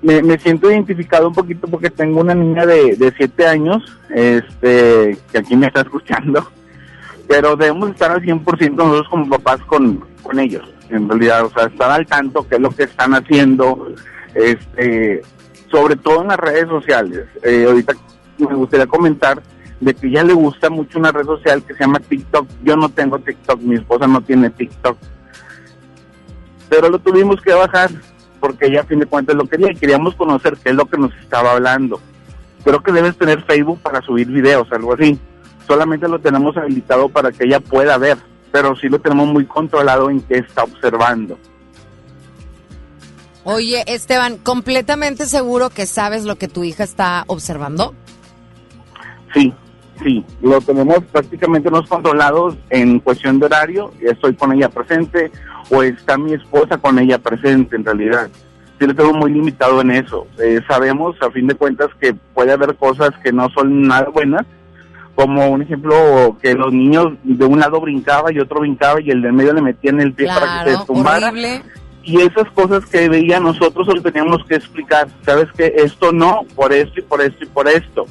me, 0.00 0.22
me 0.22 0.38
siento 0.38 0.70
identificado 0.70 1.28
un 1.28 1.34
poquito 1.34 1.66
porque 1.68 1.90
tengo 1.90 2.20
una 2.20 2.34
niña 2.34 2.64
de, 2.64 2.96
de 2.96 3.12
siete 3.16 3.46
años, 3.46 3.82
este, 4.14 5.18
que 5.30 5.38
aquí 5.38 5.56
me 5.56 5.66
está 5.66 5.82
escuchando, 5.82 6.48
pero 7.28 7.56
debemos 7.56 7.90
estar 7.90 8.10
al 8.10 8.22
100% 8.22 8.74
nosotros 8.74 9.08
como 9.08 9.28
papás 9.28 9.60
con, 9.66 10.04
con 10.22 10.38
ellos, 10.38 10.62
en 10.90 11.08
realidad, 11.08 11.44
o 11.44 11.50
sea, 11.50 11.66
estar 11.66 11.90
al 11.90 12.06
tanto 12.06 12.46
qué 12.48 12.56
es 12.56 12.60
lo 12.60 12.70
que 12.70 12.84
están 12.84 13.14
haciendo, 13.14 13.94
este, 14.34 15.22
sobre 15.70 15.96
todo 15.96 16.22
en 16.22 16.28
las 16.28 16.38
redes 16.38 16.68
sociales. 16.68 17.26
Eh, 17.42 17.64
ahorita 17.66 17.94
me 18.38 18.54
gustaría 18.54 18.86
comentar 18.86 19.42
de 19.80 19.94
que 19.94 20.10
ya 20.10 20.22
le 20.22 20.32
gusta 20.32 20.70
mucho 20.70 20.98
una 20.98 21.12
red 21.12 21.24
social 21.24 21.62
que 21.62 21.74
se 21.74 21.80
llama 21.80 22.00
TikTok. 22.00 22.46
Yo 22.62 22.76
no 22.76 22.88
tengo 22.88 23.18
TikTok, 23.18 23.60
mi 23.60 23.76
esposa 23.76 24.06
no 24.06 24.20
tiene 24.20 24.50
TikTok. 24.50 24.96
Pero 26.68 26.88
lo 26.88 26.98
tuvimos 26.98 27.40
que 27.40 27.52
bajar 27.52 27.90
porque 28.40 28.66
ella 28.66 28.82
a 28.82 28.84
fin 28.84 29.00
de 29.00 29.06
cuentas 29.06 29.36
lo 29.36 29.46
quería 29.46 29.72
y 29.72 29.76
queríamos 29.76 30.14
conocer 30.16 30.56
qué 30.62 30.70
es 30.70 30.76
lo 30.76 30.86
que 30.86 30.98
nos 30.98 31.14
estaba 31.16 31.52
hablando. 31.52 32.00
Creo 32.62 32.82
que 32.82 32.92
debes 32.92 33.16
tener 33.16 33.42
Facebook 33.42 33.80
para 33.80 34.00
subir 34.02 34.26
videos, 34.26 34.70
algo 34.72 34.94
así. 34.94 35.18
Solamente 35.66 36.08
lo 36.08 36.18
tenemos 36.18 36.56
habilitado 36.56 37.08
para 37.08 37.32
que 37.32 37.44
ella 37.44 37.60
pueda 37.60 37.96
ver, 37.98 38.18
pero 38.52 38.76
sí 38.76 38.88
lo 38.88 39.00
tenemos 39.00 39.28
muy 39.28 39.46
controlado 39.46 40.10
en 40.10 40.20
qué 40.20 40.38
está 40.38 40.64
observando. 40.64 41.38
Oye, 43.44 43.84
Esteban, 43.86 44.38
¿completamente 44.38 45.26
seguro 45.26 45.68
que 45.68 45.86
sabes 45.86 46.24
lo 46.24 46.36
que 46.36 46.48
tu 46.48 46.64
hija 46.64 46.82
está 46.82 47.24
observando? 47.26 47.94
Sí, 49.34 49.52
sí, 50.02 50.24
lo 50.40 50.60
tenemos 50.62 51.00
prácticamente 51.12 51.70
nos 51.70 51.86
controlados 51.86 52.56
en 52.70 53.00
cuestión 53.00 53.38
de 53.38 53.46
horario, 53.46 53.92
estoy 54.00 54.34
con 54.34 54.52
ella 54.52 54.70
presente 54.70 55.30
o 55.70 55.82
está 55.82 56.16
mi 56.16 56.32
esposa 56.32 56.78
con 56.78 56.98
ella 56.98 57.18
presente 57.18 57.76
en 57.76 57.84
realidad. 57.84 58.30
Sí 58.78 58.86
lo 58.86 58.94
tengo 58.94 59.12
muy 59.12 59.32
limitado 59.32 59.80
en 59.82 59.90
eso. 59.90 60.26
Eh, 60.38 60.60
sabemos 60.66 61.16
a 61.20 61.30
fin 61.30 61.46
de 61.46 61.54
cuentas 61.54 61.88
que 62.00 62.14
puede 62.14 62.52
haber 62.52 62.74
cosas 62.76 63.10
que 63.22 63.30
no 63.30 63.48
son 63.50 63.82
nada 63.82 64.08
buenas, 64.08 64.46
como 65.14 65.48
un 65.48 65.62
ejemplo 65.62 66.36
que 66.42 66.54
los 66.54 66.72
niños 66.72 67.12
de 67.22 67.44
un 67.44 67.60
lado 67.60 67.80
brincaba 67.80 68.32
y 68.32 68.40
otro 68.40 68.60
brincaba 68.60 69.00
y 69.00 69.10
el 69.10 69.22
de 69.22 69.28
en 69.28 69.36
medio 69.36 69.52
le 69.52 69.62
metían 69.62 70.00
el 70.00 70.12
pie 70.12 70.26
para 70.26 70.64
que 70.64 70.76
se 70.76 70.84
tumbara 70.86 71.28
horrible. 71.28 71.62
y 72.02 72.20
esas 72.20 72.50
cosas 72.50 72.84
que 72.86 73.08
veía 73.08 73.38
nosotros 73.38 73.86
lo 73.86 74.02
teníamos 74.02 74.44
que 74.44 74.56
explicar. 74.56 75.08
Sabes 75.24 75.50
que 75.52 75.72
esto 75.76 76.12
no, 76.12 76.42
por 76.54 76.72
esto 76.72 77.00
y 77.00 77.02
por 77.02 77.22
esto 77.22 77.44
y 77.44 77.48
por 77.48 77.68
esto. 77.68 78.06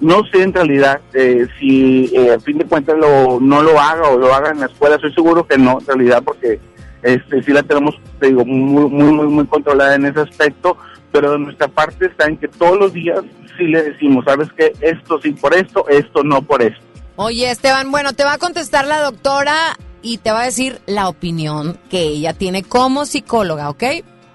No 0.00 0.22
sé 0.30 0.42
en 0.42 0.52
realidad 0.52 1.00
eh, 1.14 1.46
si 1.58 2.10
eh, 2.14 2.34
a 2.34 2.40
fin 2.40 2.58
de 2.58 2.66
cuentas 2.66 2.96
lo, 2.96 3.40
no 3.40 3.62
lo 3.62 3.80
haga 3.80 4.10
o 4.10 4.18
lo 4.18 4.32
haga 4.32 4.50
en 4.50 4.60
la 4.60 4.66
escuela. 4.66 4.96
Estoy 4.96 5.12
seguro 5.12 5.46
que 5.46 5.58
no, 5.58 5.78
en 5.80 5.86
realidad, 5.86 6.22
porque 6.24 6.60
este 7.02 7.42
sí 7.42 7.52
la 7.52 7.62
tenemos, 7.62 7.98
te 8.20 8.28
digo, 8.28 8.44
muy, 8.44 8.88
muy, 8.88 9.12
muy, 9.12 9.26
muy 9.26 9.46
controlada 9.46 9.96
en 9.96 10.06
ese 10.06 10.20
aspecto. 10.20 10.76
Pero 11.12 11.32
de 11.32 11.38
nuestra 11.38 11.68
parte 11.68 12.06
está 12.06 12.26
en 12.26 12.36
que 12.36 12.48
todos 12.48 12.78
los 12.78 12.92
días 12.92 13.20
sí 13.56 13.64
le 13.64 13.82
decimos, 13.82 14.24
sabes 14.24 14.52
que 14.52 14.72
esto 14.80 15.20
sí 15.22 15.32
por 15.32 15.54
esto, 15.54 15.88
esto 15.88 16.22
no 16.22 16.42
por 16.42 16.62
esto. 16.62 16.82
Oye, 17.16 17.50
Esteban, 17.50 17.90
bueno, 17.90 18.12
te 18.12 18.24
va 18.24 18.34
a 18.34 18.38
contestar 18.38 18.86
la 18.86 19.00
doctora 19.00 19.76
y 20.02 20.18
te 20.18 20.30
va 20.30 20.42
a 20.42 20.44
decir 20.44 20.80
la 20.86 21.08
opinión 21.08 21.78
que 21.90 22.02
ella 22.02 22.32
tiene 22.32 22.62
como 22.62 23.06
psicóloga, 23.06 23.70
¿ok? 23.70 23.84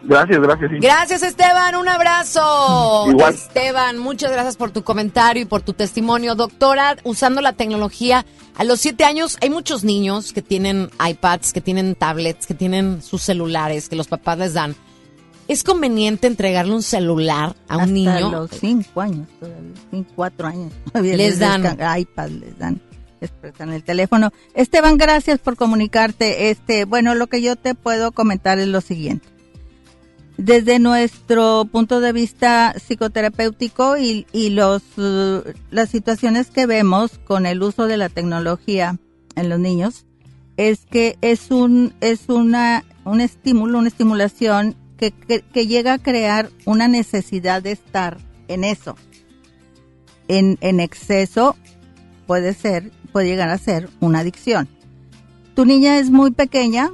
Gracias, 0.03 0.41
gracias. 0.41 0.71
sí. 0.71 0.78
Gracias, 0.80 1.24
Esteban. 1.24 1.76
Un 1.76 1.88
abrazo. 1.88 3.05
Igual. 3.07 3.34
Esteban, 3.34 3.97
muchas 3.97 4.32
gracias 4.32 4.57
por 4.57 4.71
tu 4.71 4.84
comentario 4.84 5.43
y 5.43 5.45
por 5.45 5.61
tu 5.61 5.74
testimonio. 5.74 6.36
Doctora, 6.36 6.97
usando 7.03 7.41
la 7.41 7.53
tecnología, 7.53 8.26
a 8.55 8.63
los 8.65 8.82
siete 8.82 9.05
años 9.05 9.38
hay 9.41 9.49
muchos 9.49 9.84
niños 9.84 10.34
que 10.34 10.41
tienen 10.41 10.89
iPads, 11.05 11.53
que 11.53 11.61
tienen 11.61 11.95
tablets, 11.95 12.47
que 12.47 12.53
tienen 12.53 13.01
sus 13.01 13.21
celulares, 13.21 13.88
que 13.88 13.95
los 13.95 14.07
papás 14.07 14.38
les 14.38 14.53
dan. 14.53 14.76
¿Es 15.47 15.63
conveniente 15.63 16.27
entregarle 16.27 16.73
un 16.73 16.83
celular 16.83 17.55
a 17.67 17.75
un 17.77 17.81
Hasta 17.83 17.93
niño? 17.93 18.31
los 18.31 18.51
cinco 18.51 19.01
años, 19.01 19.27
todavía, 19.39 19.71
cinco, 19.91 20.11
cuatro 20.15 20.47
años. 20.47 20.71
todavía 20.91 21.17
Les 21.17 21.39
dan. 21.39 21.63
iPad, 21.99 22.29
les 22.29 22.57
dan, 22.57 22.81
les 23.19 23.29
prestan 23.31 23.71
el 23.73 23.83
teléfono. 23.83 24.31
Esteban, 24.53 24.97
gracias 24.97 25.39
por 25.39 25.57
comunicarte. 25.57 26.49
Este, 26.49 26.85
bueno, 26.85 27.13
lo 27.13 27.27
que 27.27 27.41
yo 27.41 27.55
te 27.57 27.75
puedo 27.75 28.11
comentar 28.13 28.57
es 28.59 28.67
lo 28.67 28.79
siguiente. 28.81 29.27
Desde 30.37 30.79
nuestro 30.79 31.65
punto 31.71 31.99
de 31.99 32.11
vista 32.11 32.73
psicoterapéutico 32.77 33.97
y, 33.97 34.25
y 34.31 34.49
los, 34.49 34.81
uh, 34.97 35.43
las 35.69 35.89
situaciones 35.89 36.49
que 36.49 36.65
vemos 36.65 37.19
con 37.25 37.45
el 37.45 37.61
uso 37.61 37.85
de 37.85 37.97
la 37.97 38.09
tecnología 38.09 38.97
en 39.35 39.49
los 39.49 39.59
niños, 39.59 40.05
es 40.57 40.85
que 40.89 41.17
es 41.21 41.51
un, 41.51 41.93
es 42.01 42.29
una, 42.29 42.83
un 43.05 43.21
estímulo, 43.21 43.77
una 43.77 43.87
estimulación 43.89 44.75
que, 45.12 45.68
llega 45.68 45.93
a 45.93 45.97
crear 45.99 46.49
una 46.66 46.88
necesidad 46.88 47.62
de 47.62 47.72
estar 47.72 48.18
en 48.47 48.64
eso. 48.64 48.95
En, 50.28 50.58
en 50.62 50.80
exceso 50.80 51.56
puede 52.28 52.54
ser, 52.54 52.91
puede 53.12 53.28
llegar 53.28 53.49
a 53.49 53.58
ser 53.58 53.89
una 53.99 54.20
adicción. 54.20 54.68
Tu 55.56 55.66
niña 55.66 55.97
es 55.99 56.10
muy 56.10 56.32
pequeña, 56.32 56.89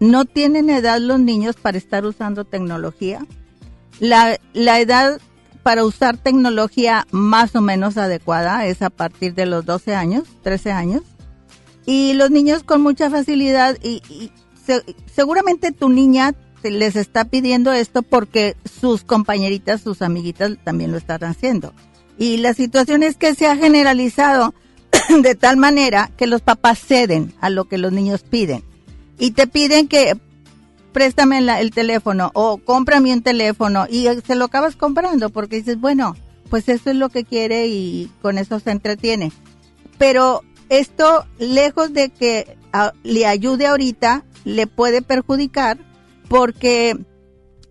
no 0.00 0.24
tienen 0.24 0.70
edad 0.70 0.98
los 0.98 1.20
niños 1.20 1.56
para 1.56 1.78
estar 1.78 2.04
usando 2.04 2.44
tecnología. 2.44 3.24
La, 4.00 4.38
la 4.52 4.80
edad 4.80 5.20
para 5.62 5.84
usar 5.84 6.16
tecnología 6.16 7.06
más 7.12 7.54
o 7.54 7.60
menos 7.60 7.96
adecuada 7.96 8.66
es 8.66 8.82
a 8.82 8.90
partir 8.90 9.34
de 9.34 9.46
los 9.46 9.64
12 9.64 9.94
años, 9.94 10.24
13 10.42 10.72
años. 10.72 11.02
Y 11.86 12.14
los 12.14 12.30
niños 12.30 12.64
con 12.64 12.80
mucha 12.80 13.10
facilidad 13.10 13.76
y, 13.82 14.02
y 14.08 14.32
se- 14.64 14.84
seguramente 15.14 15.70
tu 15.72 15.88
niña 15.88 16.34
les 16.70 16.96
está 16.96 17.24
pidiendo 17.24 17.72
esto 17.72 18.02
porque 18.02 18.56
sus 18.80 19.02
compañeritas, 19.04 19.80
sus 19.80 20.02
amiguitas 20.02 20.52
también 20.64 20.92
lo 20.92 20.98
están 20.98 21.24
haciendo. 21.24 21.72
Y 22.18 22.36
la 22.38 22.54
situación 22.54 23.02
es 23.02 23.16
que 23.16 23.34
se 23.34 23.46
ha 23.46 23.56
generalizado 23.56 24.54
de 25.22 25.34
tal 25.34 25.56
manera 25.56 26.10
que 26.16 26.26
los 26.26 26.42
papás 26.42 26.78
ceden 26.78 27.32
a 27.40 27.50
lo 27.50 27.64
que 27.64 27.78
los 27.78 27.92
niños 27.92 28.22
piden. 28.22 28.62
Y 29.18 29.32
te 29.32 29.46
piden 29.46 29.88
que 29.88 30.18
préstame 30.92 31.40
la- 31.40 31.60
el 31.60 31.70
teléfono 31.70 32.30
o 32.34 32.58
cómprame 32.58 33.12
un 33.12 33.22
teléfono 33.22 33.86
y 33.88 34.06
se 34.26 34.34
lo 34.34 34.44
acabas 34.44 34.76
comprando 34.76 35.30
porque 35.30 35.56
dices, 35.56 35.80
bueno, 35.80 36.16
pues 36.50 36.68
eso 36.68 36.90
es 36.90 36.96
lo 36.96 37.08
que 37.08 37.24
quiere 37.24 37.66
y 37.68 38.10
con 38.20 38.36
eso 38.36 38.60
se 38.60 38.70
entretiene. 38.70 39.32
Pero 39.98 40.42
esto, 40.68 41.24
lejos 41.38 41.92
de 41.94 42.10
que 42.10 42.56
ah, 42.72 42.92
le 43.04 43.26
ayude 43.26 43.66
ahorita, 43.66 44.24
le 44.44 44.66
puede 44.66 45.00
perjudicar 45.02 45.78
porque 46.32 46.96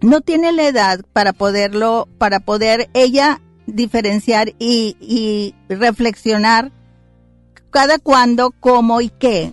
no 0.01 0.21
tiene 0.21 0.51
la 0.51 0.67
edad 0.67 1.01
para 1.13 1.33
poderlo, 1.33 2.07
para 2.19 2.39
poder 2.39 2.91
ella 2.93 3.41
diferenciar 3.65 4.49
y, 4.59 4.95
y 4.99 5.55
reflexionar 5.67 6.71
cada 7.71 7.97
cuándo, 7.97 8.53
cómo 8.59 9.01
y 9.01 9.09
qué 9.09 9.51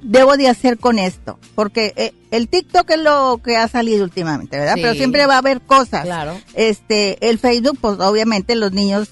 debo 0.00 0.38
de 0.38 0.48
hacer 0.48 0.78
con 0.78 0.98
esto. 0.98 1.38
Porque 1.54 1.92
eh, 1.96 2.14
el 2.30 2.48
TikTok 2.48 2.88
es 2.92 2.98
lo 2.98 3.42
que 3.44 3.58
ha 3.58 3.68
salido 3.68 4.04
últimamente, 4.04 4.58
¿verdad? 4.58 4.76
Sí. 4.76 4.80
Pero 4.80 4.94
siempre 4.94 5.26
va 5.26 5.34
a 5.34 5.38
haber 5.38 5.60
cosas. 5.60 6.04
Claro. 6.04 6.34
Este, 6.54 7.28
el 7.28 7.38
Facebook, 7.38 7.76
pues 7.78 8.00
obviamente 8.00 8.56
los 8.56 8.72
niños 8.72 9.10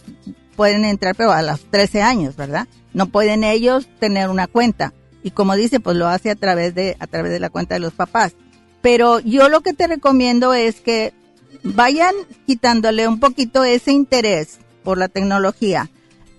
pueden 0.56 0.86
entrar, 0.86 1.14
pero 1.14 1.32
a 1.32 1.42
los 1.42 1.60
13 1.70 2.00
años, 2.00 2.36
¿verdad? 2.36 2.66
No 2.94 3.08
pueden 3.08 3.44
ellos 3.44 3.88
tener 4.00 4.30
una 4.30 4.46
cuenta. 4.46 4.94
Y 5.22 5.32
como 5.32 5.54
dice, 5.54 5.80
pues 5.80 5.98
lo 5.98 6.08
hace 6.08 6.30
a 6.30 6.34
través 6.34 6.74
de, 6.74 6.96
a 6.98 7.06
través 7.06 7.30
de 7.30 7.40
la 7.40 7.50
cuenta 7.50 7.74
de 7.74 7.80
los 7.80 7.92
papás. 7.92 8.34
Pero 8.82 9.20
yo 9.20 9.48
lo 9.48 9.60
que 9.60 9.72
te 9.72 9.86
recomiendo 9.86 10.52
es 10.52 10.80
que 10.80 11.14
vayan 11.62 12.14
quitándole 12.46 13.08
un 13.08 13.20
poquito 13.20 13.64
ese 13.64 13.92
interés 13.92 14.58
por 14.82 14.98
la 14.98 15.08
tecnología 15.08 15.90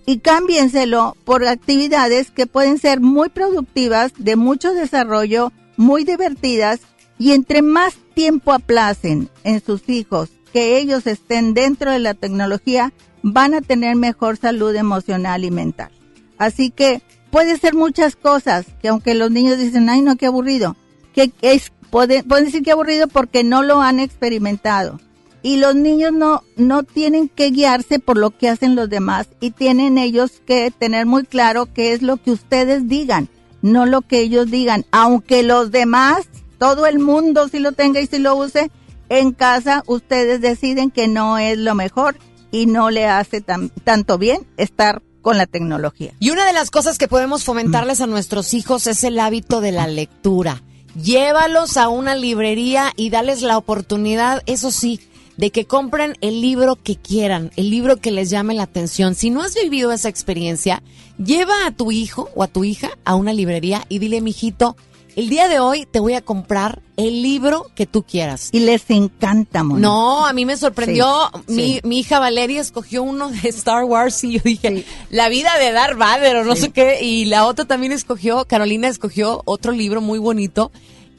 y 0.06 0.18
cámbienselo 0.18 1.16
por 1.24 1.46
actividades 1.46 2.30
que 2.30 2.46
pueden 2.46 2.78
ser 2.78 3.00
muy 3.00 3.30
productivas, 3.30 4.12
de 4.18 4.36
mucho 4.36 4.74
desarrollo, 4.74 5.52
muy 5.76 6.04
divertidas 6.04 6.80
y 7.18 7.32
entre 7.32 7.62
más 7.62 7.94
tiempo 8.14 8.52
aplacen 8.52 9.30
en 9.44 9.64
sus 9.64 9.88
hijos 9.88 10.30
que 10.52 10.78
ellos 10.78 11.06
estén 11.06 11.54
dentro 11.54 11.90
de 11.90 11.98
la 11.98 12.14
tecnología, 12.14 12.92
van 13.22 13.54
a 13.54 13.60
tener 13.60 13.96
mejor 13.96 14.36
salud 14.36 14.74
emocional 14.76 15.44
y 15.44 15.50
mental. 15.50 15.90
Así 16.38 16.70
que 16.70 17.02
puede 17.30 17.56
ser 17.58 17.74
muchas 17.74 18.14
cosas 18.14 18.66
que 18.80 18.88
aunque 18.88 19.14
los 19.14 19.30
niños 19.30 19.58
dicen, 19.58 19.88
ay 19.88 20.02
no, 20.02 20.16
qué 20.16 20.26
aburrido, 20.26 20.76
que 21.14 21.32
es, 21.42 21.72
pueden, 21.94 22.26
decir 22.26 22.64
que 22.64 22.72
aburrido 22.72 23.06
porque 23.06 23.44
no 23.44 23.62
lo 23.62 23.80
han 23.80 24.00
experimentado. 24.00 24.98
Y 25.42 25.58
los 25.58 25.76
niños 25.76 26.12
no, 26.12 26.42
no 26.56 26.82
tienen 26.82 27.28
que 27.28 27.52
guiarse 27.52 28.00
por 28.00 28.16
lo 28.16 28.30
que 28.30 28.48
hacen 28.48 28.74
los 28.74 28.90
demás 28.90 29.28
y 29.38 29.52
tienen 29.52 29.96
ellos 29.96 30.42
que 30.44 30.72
tener 30.76 31.06
muy 31.06 31.22
claro 31.22 31.66
qué 31.72 31.92
es 31.92 32.02
lo 32.02 32.16
que 32.16 32.32
ustedes 32.32 32.88
digan, 32.88 33.28
no 33.62 33.86
lo 33.86 34.00
que 34.00 34.18
ellos 34.18 34.50
digan. 34.50 34.84
Aunque 34.90 35.44
los 35.44 35.70
demás, 35.70 36.26
todo 36.58 36.86
el 36.86 36.98
mundo 36.98 37.46
si 37.46 37.60
lo 37.60 37.70
tenga 37.70 38.00
y 38.00 38.08
si 38.08 38.18
lo 38.18 38.34
use, 38.34 38.72
en 39.08 39.30
casa 39.30 39.84
ustedes 39.86 40.40
deciden 40.40 40.90
que 40.90 41.06
no 41.06 41.38
es 41.38 41.58
lo 41.58 41.76
mejor 41.76 42.16
y 42.50 42.66
no 42.66 42.90
le 42.90 43.06
hace 43.06 43.40
tan, 43.40 43.68
tanto 43.68 44.18
bien 44.18 44.44
estar 44.56 45.00
con 45.22 45.38
la 45.38 45.46
tecnología. 45.46 46.12
Y 46.18 46.30
una 46.30 46.44
de 46.44 46.54
las 46.54 46.72
cosas 46.72 46.98
que 46.98 47.06
podemos 47.06 47.44
fomentarles 47.44 48.00
a 48.00 48.08
nuestros 48.08 48.52
hijos 48.52 48.88
es 48.88 49.04
el 49.04 49.20
hábito 49.20 49.60
de 49.60 49.70
la 49.70 49.86
lectura. 49.86 50.60
Llévalos 50.94 51.76
a 51.76 51.88
una 51.88 52.14
librería 52.14 52.92
y 52.96 53.10
dales 53.10 53.42
la 53.42 53.58
oportunidad, 53.58 54.42
eso 54.46 54.70
sí, 54.70 55.00
de 55.36 55.50
que 55.50 55.64
compren 55.64 56.16
el 56.20 56.40
libro 56.40 56.76
que 56.76 56.96
quieran, 56.96 57.50
el 57.56 57.70
libro 57.70 57.96
que 57.96 58.12
les 58.12 58.30
llame 58.30 58.54
la 58.54 58.62
atención. 58.62 59.14
Si 59.14 59.30
no 59.30 59.42
has 59.42 59.54
vivido 59.54 59.92
esa 59.92 60.08
experiencia, 60.08 60.82
lleva 61.18 61.66
a 61.66 61.72
tu 61.72 61.90
hijo 61.90 62.30
o 62.36 62.44
a 62.44 62.48
tu 62.48 62.62
hija 62.62 62.90
a 63.04 63.16
una 63.16 63.32
librería 63.32 63.84
y 63.88 63.98
dile, 63.98 64.20
mijito, 64.20 64.76
el 65.16 65.28
día 65.28 65.48
de 65.48 65.60
hoy 65.60 65.86
te 65.86 66.00
voy 66.00 66.14
a 66.14 66.20
comprar 66.22 66.80
el 66.96 67.22
libro 67.22 67.70
que 67.74 67.86
tú 67.86 68.02
quieras. 68.02 68.48
Y 68.52 68.60
les 68.60 68.88
encanta, 68.90 69.62
Mónica. 69.62 69.86
No, 69.88 70.26
a 70.26 70.32
mí 70.32 70.44
me 70.44 70.56
sorprendió. 70.56 71.30
Sí, 71.48 71.54
mi, 71.54 71.72
sí. 71.74 71.80
mi 71.84 71.98
hija 72.00 72.18
Valeria 72.20 72.60
escogió 72.60 73.02
uno 73.02 73.28
de 73.30 73.48
Star 73.48 73.84
Wars 73.84 74.22
y 74.24 74.32
yo 74.32 74.40
dije, 74.44 74.84
la 75.10 75.28
vida 75.28 75.50
de 75.58 75.72
Darth 75.72 75.98
Vader 75.98 76.36
o 76.36 76.44
no 76.44 76.56
sé 76.56 76.70
qué. 76.70 77.02
Y 77.02 77.24
la 77.26 77.46
otra 77.46 77.64
también 77.64 77.92
escogió, 77.92 78.44
Carolina 78.46 78.88
escogió 78.88 79.42
otro 79.44 79.72
libro 79.72 80.00
muy 80.00 80.18
bonito. 80.18 80.70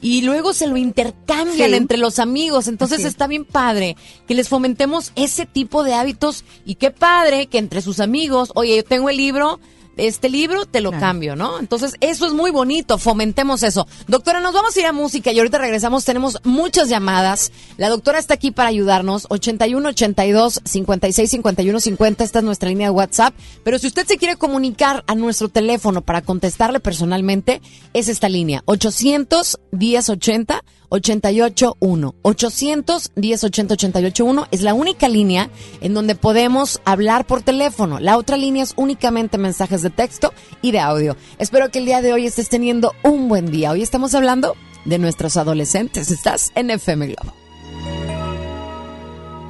Y 0.02 0.22
luego 0.22 0.52
se 0.52 0.66
lo 0.66 0.76
intercambian 0.76 1.70
Sí. 1.70 1.74
entre 1.76 1.96
los 1.96 2.18
amigos. 2.18 2.68
Entonces 2.68 3.04
está 3.04 3.26
bien 3.26 3.44
padre 3.46 3.96
que 4.28 4.34
les 4.34 4.48
fomentemos 4.48 5.10
ese 5.16 5.46
tipo 5.46 5.84
de 5.84 5.94
hábitos. 5.94 6.44
Y 6.66 6.74
qué 6.74 6.90
padre 6.90 7.46
que 7.46 7.58
entre 7.58 7.80
sus 7.80 8.00
amigos, 8.00 8.52
oye, 8.54 8.76
yo 8.76 8.84
tengo 8.84 9.08
el 9.08 9.16
libro, 9.16 9.58
este 9.96 10.28
libro 10.28 10.66
te 10.66 10.80
lo 10.80 10.90
Claro. 10.90 11.00
cambio, 11.00 11.36
¿no? 11.36 11.58
Entonces 11.58 11.94
eso 12.00 12.26
es 12.26 12.32
muy 12.32 12.50
bonito, 12.50 12.98
fomentemos 12.98 13.62
eso. 13.62 13.86
Doctora, 14.06 14.40
nos 14.40 14.52
vamos 14.54 14.76
a 14.76 14.80
ir 14.80 14.86
a 14.86 14.92
música 14.92 15.32
y 15.32 15.38
ahorita 15.38 15.58
regresamos, 15.58 16.04
tenemos 16.04 16.38
muchas 16.44 16.88
llamadas. 16.88 17.52
La 17.76 17.88
doctora 17.88 18.18
está 18.18 18.34
aquí 18.34 18.50
para 18.50 18.68
ayudarnos, 18.68 19.26
81 19.30 19.88
82 19.88 20.60
56 20.64 21.30
51 21.30 21.80
50, 21.80 22.24
esta 22.24 22.38
es 22.38 22.44
nuestra 22.44 22.68
línea 22.68 22.88
de 22.88 22.92
WhatsApp. 22.92 23.34
Pero 23.64 23.78
si 23.78 23.86
usted 23.86 24.06
se 24.06 24.16
quiere 24.18 24.36
comunicar 24.36 25.04
a 25.06 25.14
nuestro 25.14 25.48
teléfono 25.48 26.02
para 26.02 26.22
contestarle 26.22 26.80
personalmente, 26.80 27.60
es 27.92 28.08
esta 28.08 28.28
línea, 28.28 28.62
800 28.66 29.58
1080 29.72 30.62
881 30.88 32.14
800 32.22 33.12
1080 33.14 33.74
881 33.74 34.46
es 34.50 34.62
la 34.62 34.74
única 34.74 35.08
línea 35.08 35.50
en 35.80 35.94
donde 35.94 36.14
podemos 36.14 36.80
hablar 36.84 37.26
por 37.26 37.42
teléfono. 37.42 38.00
La 38.00 38.16
otra 38.16 38.36
línea 38.36 38.62
es 38.62 38.74
únicamente 38.76 39.38
mensajes 39.38 39.82
de 39.82 39.90
texto 39.90 40.32
y 40.62 40.72
de 40.72 40.80
audio. 40.80 41.16
Espero 41.38 41.70
que 41.70 41.78
el 41.78 41.86
día 41.86 42.02
de 42.02 42.12
hoy 42.12 42.26
estés 42.26 42.48
teniendo 42.48 42.92
un 43.02 43.28
buen 43.28 43.50
día. 43.50 43.70
Hoy 43.70 43.82
estamos 43.82 44.14
hablando 44.14 44.56
de 44.84 44.98
nuestros 44.98 45.36
adolescentes. 45.36 46.10
Estás 46.10 46.52
en 46.54 46.70
FM 46.70 47.08
Globo. 47.08 47.32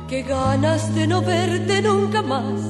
Qué 0.09 0.23
ganas 0.23 0.95
de 0.95 1.07
no 1.07 1.21
verte 1.21 1.83
nunca 1.83 2.23
más, 2.23 2.63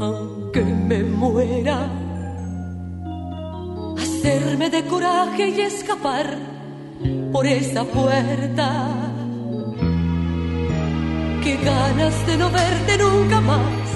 aunque 0.00 0.62
me 0.62 1.02
muera. 1.02 1.90
Hacerme 3.98 4.70
de 4.70 4.84
coraje 4.84 5.48
y 5.48 5.60
escapar 5.60 6.55
por 7.32 7.46
esa 7.46 7.84
puerta. 7.84 8.88
Qué 11.42 11.56
ganas 11.56 12.26
de 12.26 12.36
no 12.38 12.50
verte 12.50 12.98
nunca 12.98 13.40
más 13.40 13.86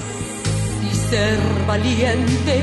y 0.89 0.95
ser 1.09 1.39
valiente. 1.67 2.61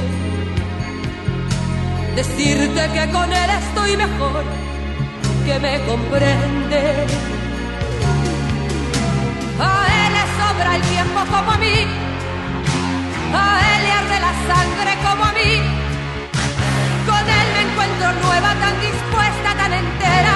Decirte 2.16 2.82
que 2.94 3.12
con 3.12 3.32
él 3.32 3.50
estoy 3.62 3.96
mejor, 3.96 4.44
que 5.46 5.58
me 5.60 5.80
comprende. 5.86 6.82
A 9.60 9.86
él 9.98 10.12
le 10.16 10.24
sobra 10.38 10.76
el 10.76 10.82
tiempo 10.82 11.20
como 11.30 11.50
a 11.50 11.58
mí. 11.58 11.78
A 13.34 13.60
él 13.70 13.82
le 13.84 13.92
arde 14.00 14.20
la 14.20 14.34
sangre 14.48 14.92
como 15.04 15.24
a 15.24 15.32
mí. 15.32 15.77
Me 17.28 17.60
encuentro 17.62 18.12
nueva, 18.22 18.55
tan 18.55 18.80
dispuesta, 18.80 19.55
tan 19.56 19.72
entera, 19.72 20.34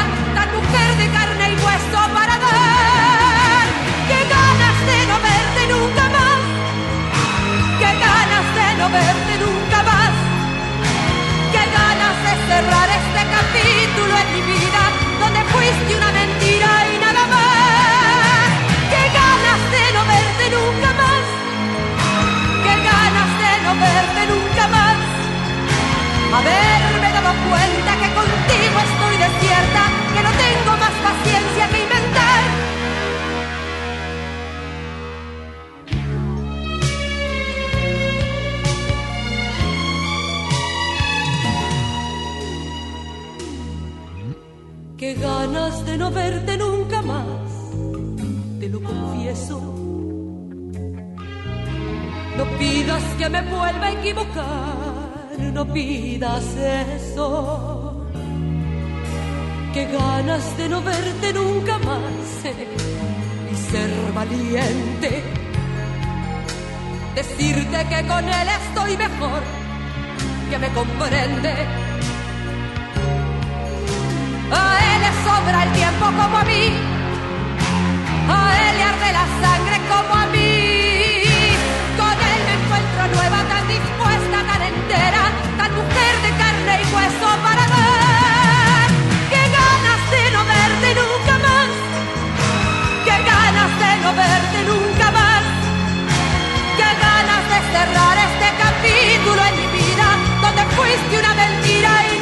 de 45.92 45.98
no 45.98 46.10
verte 46.10 46.56
nunca 46.56 47.02
más, 47.02 47.50
te 48.58 48.66
lo 48.70 48.82
confieso. 48.82 49.58
No 52.38 52.44
pidas 52.58 53.02
que 53.18 53.28
me 53.28 53.42
vuelva 53.42 53.86
a 53.88 53.92
equivocar, 53.92 55.52
no 55.52 55.70
pidas 55.70 56.44
eso. 56.96 58.06
Qué 59.74 59.84
ganas 59.84 60.56
de 60.56 60.68
no 60.70 60.80
verte 60.80 61.32
nunca 61.34 61.76
más 61.78 62.24
eh, 62.44 62.66
y 63.52 63.54
ser 63.70 63.90
valiente. 64.14 65.22
Decirte 67.14 67.78
que 67.90 68.06
con 68.06 68.24
él 68.40 68.48
estoy 68.62 68.96
mejor, 68.96 69.42
que 70.50 70.58
me 70.58 70.68
comprende. 70.68 71.91
Sobra 75.24 75.64
el 75.64 75.72
tiempo 75.72 76.06
como 76.06 76.36
a 76.38 76.44
mí. 76.44 76.64
A 78.28 78.40
él 78.64 78.76
le 78.78 78.84
arde 78.92 79.10
la 79.20 79.26
sangre 79.42 79.76
como 79.90 80.12
a 80.22 80.26
mí. 80.34 80.50
Con 81.98 82.16
él 82.32 82.40
me 82.48 82.54
encuentro 82.58 83.02
nueva, 83.16 83.38
tan 83.52 83.64
dispuesta, 83.68 84.38
tan 84.50 84.62
entera, 84.72 85.22
tan 85.58 85.70
mujer 85.78 86.14
de 86.24 86.30
carne 86.40 86.74
y 86.82 86.86
hueso 86.94 87.28
para 87.46 87.64
dar. 87.74 88.88
Qué 89.32 89.42
ganas 89.58 90.00
de 90.14 90.22
no 90.34 90.42
verte 90.54 90.88
nunca 91.00 91.34
más. 91.46 91.70
Qué 93.06 93.16
ganas 93.32 93.72
de 93.82 93.90
no 94.02 94.10
verte 94.22 94.58
nunca 94.70 95.06
más. 95.18 95.42
Qué 96.78 96.90
ganas 97.06 97.44
de 97.52 97.58
cerrar 97.74 98.16
este 98.28 98.48
capítulo 98.64 99.40
en 99.50 99.54
mi 99.60 99.66
vida, 99.78 100.06
donde 100.42 100.62
fuiste 100.76 101.14
una 101.22 101.34
mentira 101.34 101.92
y 102.10 102.21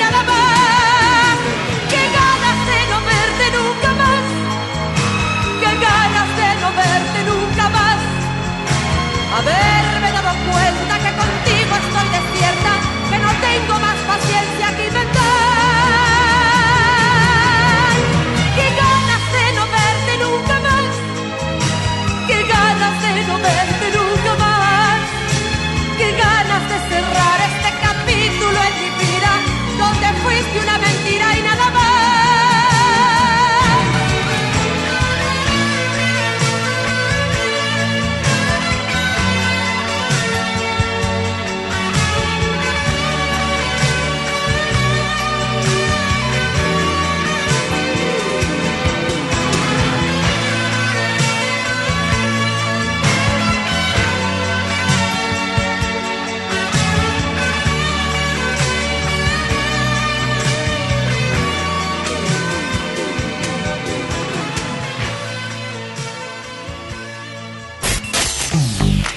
Haberme 9.32 10.10
dado 10.10 10.34
cuenta 10.50 10.98
que 10.98 11.12
contigo 11.14 11.76
estoy 11.76 12.08
despierta, 12.08 12.72
que 13.10 13.18
no 13.18 13.30
tengo 13.40 13.78
más 13.78 13.96
paciencia 14.08 14.76
que 14.76 14.86
inventar. 14.88 15.19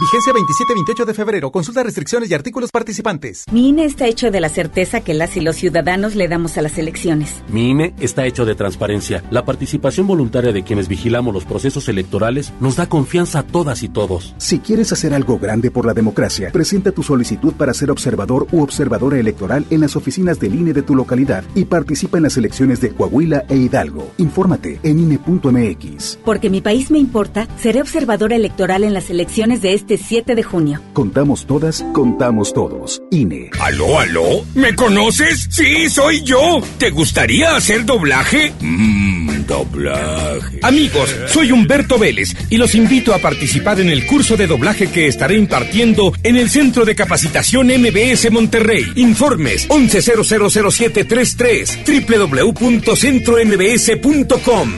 Vigencia 0.00 0.32
27-28 0.32 1.04
de 1.04 1.12
febrero. 1.12 1.52
Consulta 1.52 1.82
restricciones 1.82 2.30
y 2.30 2.34
artículos 2.34 2.70
participantes. 2.70 3.44
Mi 3.52 3.68
INE 3.68 3.84
está 3.84 4.06
hecho 4.06 4.30
de 4.30 4.40
la 4.40 4.48
certeza 4.48 5.02
que 5.02 5.12
las 5.12 5.36
y 5.36 5.42
los 5.42 5.56
ciudadanos 5.56 6.14
le 6.14 6.26
damos 6.26 6.56
a 6.56 6.62
las 6.62 6.78
elecciones. 6.78 7.42
Mi 7.48 7.68
INE 7.68 7.94
está 8.00 8.24
hecho 8.24 8.46
de 8.46 8.54
transparencia. 8.54 9.22
La 9.30 9.44
participación 9.44 10.06
voluntaria 10.06 10.52
de 10.52 10.62
quienes 10.62 10.88
vigilamos 10.88 11.34
los 11.34 11.44
procesos 11.44 11.86
electorales 11.90 12.54
nos 12.60 12.76
da 12.76 12.88
confianza 12.88 13.40
a 13.40 13.42
todas 13.42 13.82
y 13.82 13.90
todos. 13.90 14.34
Si 14.38 14.60
quieres 14.60 14.90
hacer 14.90 15.12
algo 15.12 15.38
grande 15.38 15.70
por 15.70 15.84
la 15.84 15.92
democracia, 15.92 16.50
presenta 16.50 16.92
tu 16.92 17.02
solicitud 17.02 17.52
para 17.52 17.74
ser 17.74 17.90
observador 17.90 18.46
u 18.52 18.62
observadora 18.62 19.18
electoral 19.18 19.66
en 19.68 19.82
las 19.82 19.96
oficinas 19.96 20.40
del 20.40 20.54
INE 20.54 20.72
de 20.72 20.80
tu 20.82 20.94
localidad 20.94 21.44
y 21.54 21.66
participa 21.66 22.16
en 22.16 22.22
las 22.22 22.38
elecciones 22.38 22.80
de 22.80 22.88
Coahuila 22.94 23.44
e 23.50 23.56
Hidalgo. 23.56 24.12
Infórmate 24.16 24.80
en 24.82 24.98
INE.mx. 24.98 26.20
Porque 26.24 26.48
mi 26.48 26.62
país 26.62 26.90
me 26.90 26.98
importa, 26.98 27.46
seré 27.58 27.82
observadora 27.82 28.34
electoral 28.34 28.82
en 28.82 28.94
las 28.94 29.10
elecciones 29.10 29.60
de 29.60 29.74
este 29.74 29.89
7 29.98 30.34
de 30.34 30.42
junio. 30.42 30.80
Contamos 30.92 31.46
todas, 31.46 31.84
contamos 31.92 32.52
todos. 32.52 33.02
INE. 33.10 33.50
¿Aló, 33.60 33.98
aló? 33.98 34.44
¿Me 34.54 34.74
conoces? 34.74 35.48
Sí, 35.50 35.88
soy 35.88 36.22
yo. 36.22 36.60
¿Te 36.78 36.90
gustaría 36.90 37.56
hacer 37.56 37.84
doblaje? 37.84 38.52
Mmm, 38.60 39.46
doblaje. 39.46 40.60
Amigos, 40.62 41.14
soy 41.28 41.52
Humberto 41.52 41.98
Vélez 41.98 42.34
y 42.50 42.56
los 42.56 42.74
invito 42.74 43.14
a 43.14 43.18
participar 43.18 43.80
en 43.80 43.88
el 43.90 44.06
curso 44.06 44.36
de 44.36 44.46
doblaje 44.46 44.88
que 44.88 45.06
estaré 45.06 45.36
impartiendo 45.36 46.12
en 46.22 46.36
el 46.36 46.50
Centro 46.50 46.84
de 46.84 46.94
Capacitación 46.94 47.68
MBS 47.68 48.30
Monterrey. 48.30 48.84
Informes 48.96 49.68
11000733 49.68 52.30
www.centrombs.com. 52.30 54.72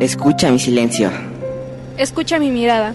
Escucha 0.00 0.50
mi 0.50 0.58
silencio. 0.58 1.10
Escucha 1.96 2.38
mi 2.38 2.50
mirada. 2.50 2.94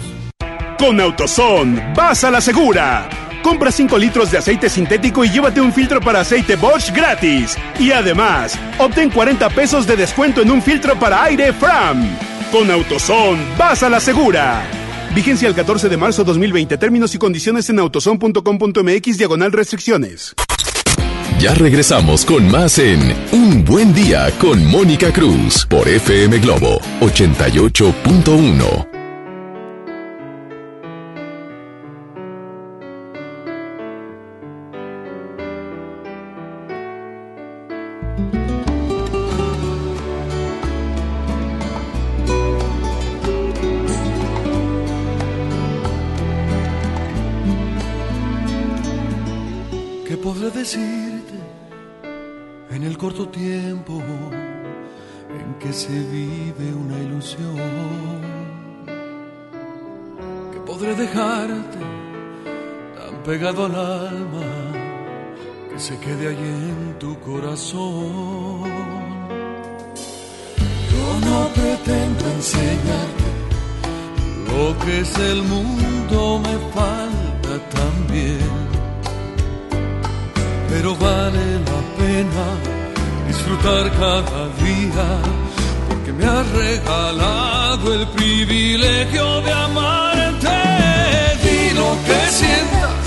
Con 0.78 1.00
AutoZone, 1.00 1.92
vas 1.94 2.22
a 2.22 2.30
la 2.30 2.40
segura. 2.40 3.08
Compra 3.42 3.72
5 3.72 3.98
litros 3.98 4.30
de 4.30 4.38
aceite 4.38 4.68
sintético 4.68 5.24
y 5.24 5.30
llévate 5.30 5.60
un 5.60 5.72
filtro 5.72 6.00
para 6.00 6.20
aceite 6.20 6.54
Bosch 6.54 6.92
gratis. 6.92 7.56
Y 7.80 7.90
además, 7.90 8.56
obtén 8.78 9.10
40 9.10 9.50
pesos 9.50 9.88
de 9.88 9.96
descuento 9.96 10.40
en 10.40 10.52
un 10.52 10.62
filtro 10.62 10.96
para 10.96 11.24
aire 11.24 11.52
Fram. 11.52 12.08
Con 12.52 12.70
AutoZone, 12.70 13.40
vas 13.58 13.82
a 13.82 13.88
la 13.88 13.98
segura. 13.98 14.62
Vigencia 15.14 15.48
el 15.48 15.54
14 15.54 15.88
de 15.88 15.96
marzo 15.96 16.22
2020. 16.22 16.78
Términos 16.78 17.12
y 17.14 17.18
condiciones 17.18 17.68
en 17.70 17.80
autozone.com.mx 17.80 19.18
diagonal 19.18 19.50
restricciones. 19.50 20.34
Ya 21.40 21.54
regresamos 21.54 22.24
con 22.24 22.48
más 22.50 22.78
en 22.78 23.16
Un 23.32 23.64
Buen 23.64 23.92
Día 23.94 24.30
con 24.38 24.64
Mónica 24.66 25.12
Cruz 25.12 25.66
por 25.66 25.88
FM 25.88 26.38
Globo 26.38 26.80
88.1. 27.00 28.97
decirte 50.68 51.40
en 52.70 52.82
el 52.82 52.98
corto 52.98 53.26
tiempo 53.28 54.02
en 54.02 55.54
que 55.58 55.72
se 55.72 55.88
vive 55.88 56.74
una 56.74 56.98
ilusión? 56.98 58.20
¿Qué 60.52 60.60
podré 60.66 60.94
dejarte 60.94 61.78
tan 62.98 63.22
pegado 63.24 63.64
al 63.64 63.74
alma, 63.74 64.46
que 65.70 65.78
se 65.78 65.98
quede 66.00 66.28
allí 66.28 66.52
en 66.74 66.98
tu 66.98 67.18
corazón. 67.20 68.68
Yo 70.92 71.06
no 71.28 71.48
pretendo 71.54 72.24
enseñarte 72.36 73.28
lo 74.48 74.78
que 74.84 75.00
es 75.00 75.18
el 75.18 75.42
mundo, 75.44 76.42
me 76.44 76.56
falta 76.74 77.52
también. 77.70 78.67
Pero 80.70 80.94
vale 80.96 81.46
la 81.70 81.80
pena 81.98 82.46
disfrutar 83.26 83.84
cada 83.92 84.48
día, 84.64 85.06
porque 85.88 86.10
me 86.12 86.24
has 86.24 86.46
regalado 86.52 87.94
el 87.94 88.06
privilegio 88.08 89.40
de 89.42 89.52
amarte. 89.52 90.48
Di 91.42 91.70
lo 91.74 91.96
que 92.06 92.20
sientas, 92.40 93.06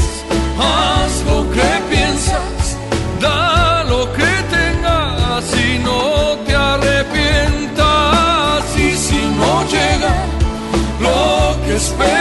haz 0.60 1.14
lo 1.26 1.50
que 1.52 1.70
piensas, 1.90 2.78
da 3.20 3.84
lo 3.84 4.12
que 4.14 4.32
tengas 4.58 5.44
y 5.68 5.70
no 5.80 6.38
te 6.46 6.54
arrepientas. 6.56 8.64
Y 8.78 8.80
si 9.06 9.22
no 9.40 9.52
llega 9.74 10.16
lo 11.00 11.58
que 11.64 11.72
esperabas, 11.76 12.21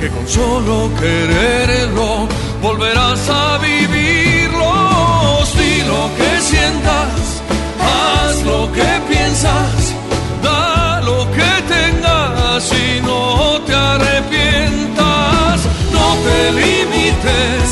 que 0.00 0.08
con 0.08 0.26
solo 0.26 0.90
quererlo 0.98 2.26
volverás 2.62 3.28
a 3.28 3.58
vivirlos. 3.58 5.44
Di 5.58 5.82
lo 5.82 6.08
que 6.16 6.40
sientas, 6.40 7.42
haz 7.78 8.42
lo 8.44 8.72
que 8.72 8.90
piensas, 9.10 9.94
da 10.42 11.00
lo 11.02 11.30
que 11.36 11.50
tengas 11.74 12.72
y 12.72 13.00
no 13.02 13.60
te 13.66 13.74
arrepientas. 13.74 15.60
No 15.92 16.06
te 16.24 16.52
limites 16.60 17.68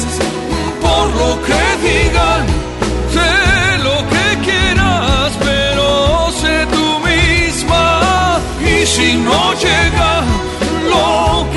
por 0.83 1.07
lo 1.21 1.31
que 1.47 1.63
digan, 1.87 2.45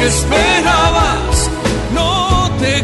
esperabas, 0.05 1.49
no 1.93 2.49
te 2.59 2.83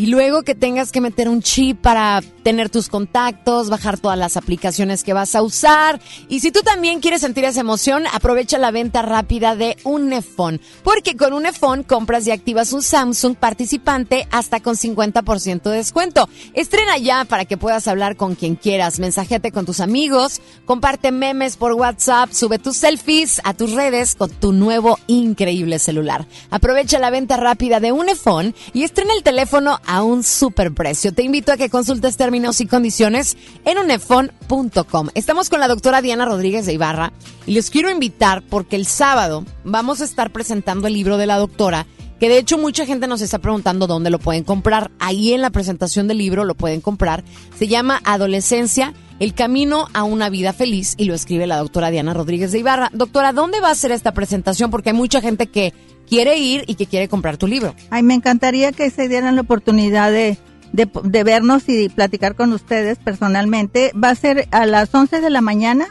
y 0.00 0.06
luego 0.06 0.44
que 0.44 0.54
tengas 0.54 0.92
que 0.92 1.02
meter 1.02 1.28
un 1.28 1.42
chip 1.42 1.78
para 1.78 2.22
tener 2.42 2.70
tus 2.70 2.88
contactos, 2.88 3.68
bajar 3.68 3.98
todas 3.98 4.16
las 4.16 4.38
aplicaciones 4.38 5.04
que 5.04 5.12
vas 5.12 5.34
a 5.34 5.42
usar. 5.42 6.00
Y 6.26 6.40
si 6.40 6.50
tú 6.50 6.60
también 6.60 7.00
quieres 7.00 7.20
sentir 7.20 7.44
esa 7.44 7.60
emoción, 7.60 8.04
aprovecha 8.10 8.56
la 8.56 8.70
venta 8.70 9.02
rápida 9.02 9.56
de 9.56 9.76
Unifone. 9.84 10.58
Porque 10.82 11.18
con 11.18 11.34
Unifone 11.34 11.84
compras 11.84 12.26
y 12.26 12.30
activas 12.30 12.72
un 12.72 12.82
Samsung 12.82 13.36
participante 13.36 14.26
hasta 14.30 14.60
con 14.60 14.74
50% 14.74 15.64
de 15.64 15.76
descuento. 15.76 16.30
Estrena 16.54 16.96
ya 16.96 17.26
para 17.26 17.44
que 17.44 17.58
puedas 17.58 17.86
hablar 17.86 18.16
con 18.16 18.36
quien 18.36 18.56
quieras. 18.56 19.00
Mensajete 19.00 19.52
con 19.52 19.66
tus 19.66 19.80
amigos, 19.80 20.40
comparte 20.64 21.12
memes 21.12 21.58
por 21.58 21.74
WhatsApp, 21.74 22.32
sube 22.32 22.58
tus 22.58 22.78
selfies 22.78 23.42
a 23.44 23.52
tus 23.52 23.72
redes 23.72 24.14
con 24.14 24.30
tu 24.30 24.54
nuevo 24.54 24.98
increíble 25.08 25.78
celular. 25.78 26.26
Aprovecha 26.48 26.98
la 26.98 27.10
venta 27.10 27.36
rápida 27.36 27.80
de 27.80 27.92
Unifone 27.92 28.54
y 28.72 28.84
estrena 28.84 29.12
el 29.12 29.22
teléfono 29.22 29.78
a 29.90 30.04
un 30.04 30.22
super 30.22 30.72
precio. 30.72 31.12
Te 31.12 31.24
invito 31.24 31.50
a 31.50 31.56
que 31.56 31.68
consultes 31.68 32.16
términos 32.16 32.60
y 32.60 32.66
condiciones 32.66 33.36
en 33.64 33.76
unefone.com. 33.76 35.08
Estamos 35.16 35.50
con 35.50 35.58
la 35.58 35.66
doctora 35.66 36.00
Diana 36.00 36.26
Rodríguez 36.26 36.64
de 36.64 36.74
Ibarra 36.74 37.12
y 37.44 37.54
les 37.54 37.70
quiero 37.70 37.90
invitar 37.90 38.44
porque 38.48 38.76
el 38.76 38.86
sábado 38.86 39.44
vamos 39.64 40.00
a 40.00 40.04
estar 40.04 40.30
presentando 40.30 40.86
el 40.86 40.94
libro 40.94 41.16
de 41.16 41.26
la 41.26 41.38
doctora 41.38 41.88
que 42.20 42.28
de 42.28 42.38
hecho 42.38 42.56
mucha 42.56 42.86
gente 42.86 43.08
nos 43.08 43.20
está 43.20 43.40
preguntando 43.40 43.88
dónde 43.88 44.10
lo 44.10 44.20
pueden 44.20 44.44
comprar. 44.44 44.92
Ahí 45.00 45.32
en 45.32 45.40
la 45.40 45.50
presentación 45.50 46.06
del 46.06 46.18
libro 46.18 46.44
lo 46.44 46.54
pueden 46.54 46.80
comprar. 46.80 47.24
Se 47.58 47.66
llama 47.66 48.00
Adolescencia, 48.04 48.94
el 49.18 49.34
camino 49.34 49.88
a 49.92 50.04
una 50.04 50.30
vida 50.30 50.52
feliz 50.52 50.94
y 50.98 51.06
lo 51.06 51.14
escribe 51.14 51.48
la 51.48 51.56
doctora 51.56 51.90
Diana 51.90 52.14
Rodríguez 52.14 52.52
de 52.52 52.60
Ibarra. 52.60 52.90
Doctora, 52.92 53.32
¿dónde 53.32 53.58
va 53.58 53.70
a 53.70 53.74
ser 53.74 53.90
esta 53.90 54.12
presentación? 54.12 54.70
Porque 54.70 54.90
hay 54.90 54.96
mucha 54.96 55.20
gente 55.20 55.48
que 55.48 55.74
quiere 56.10 56.36
ir 56.38 56.64
y 56.66 56.74
que 56.74 56.86
quiere 56.86 57.08
comprar 57.08 57.38
tu 57.38 57.46
libro. 57.46 57.74
Ay, 57.88 58.02
me 58.02 58.14
encantaría 58.14 58.72
que 58.72 58.90
se 58.90 59.08
dieran 59.08 59.36
la 59.36 59.42
oportunidad 59.42 60.10
de, 60.10 60.36
de, 60.72 60.90
de 61.04 61.24
vernos 61.24 61.68
y 61.68 61.88
platicar 61.88 62.34
con 62.34 62.52
ustedes 62.52 62.98
personalmente. 62.98 63.92
Va 63.92 64.10
a 64.10 64.14
ser 64.16 64.48
a 64.50 64.66
las 64.66 64.92
11 64.92 65.20
de 65.20 65.30
la 65.30 65.40
mañana 65.40 65.86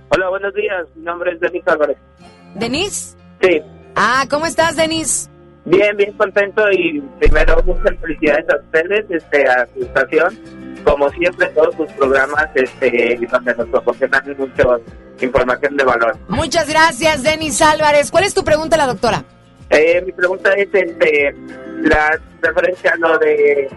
Hola, 0.09 0.27
buenos 0.29 0.53
días. 0.53 0.85
Mi 0.95 1.05
nombre 1.05 1.31
es 1.31 1.39
Denis 1.39 1.63
Álvarez. 1.65 1.95
¿Denis? 2.55 3.15
Sí. 3.41 3.61
Ah, 3.95 4.25
¿cómo 4.29 4.45
estás, 4.45 4.75
Denis? 4.75 5.29
Bien, 5.65 5.95
bien 5.95 6.11
contento 6.13 6.63
y 6.71 7.01
primero 7.19 7.61
muchas 7.63 7.95
felicidades 7.99 8.45
a 8.49 8.57
ustedes, 8.57 9.05
este, 9.09 9.47
a 9.47 9.67
su 9.73 9.83
estación. 9.83 10.39
Como 10.83 11.09
siempre, 11.11 11.47
todos 11.49 11.75
sus 11.75 11.91
programas, 11.93 12.47
este, 12.55 13.19
donde 13.31 13.53
nos 13.55 13.67
proporcionan 13.67 14.35
mucha 14.37 14.63
información 15.21 15.77
de 15.77 15.83
valor. 15.83 16.17
Muchas 16.27 16.67
gracias, 16.67 17.21
Denis 17.21 17.61
Álvarez. 17.61 18.09
¿Cuál 18.09 18.23
es 18.23 18.33
tu 18.33 18.43
pregunta, 18.43 18.77
la 18.77 18.87
doctora? 18.87 19.23
Eh, 19.69 20.01
mi 20.03 20.11
pregunta 20.11 20.51
es, 20.53 20.67
este, 20.73 21.35
la 21.83 22.19
referencia 22.41 22.93
a 22.93 22.97
lo 22.97 23.17
de 23.19 23.69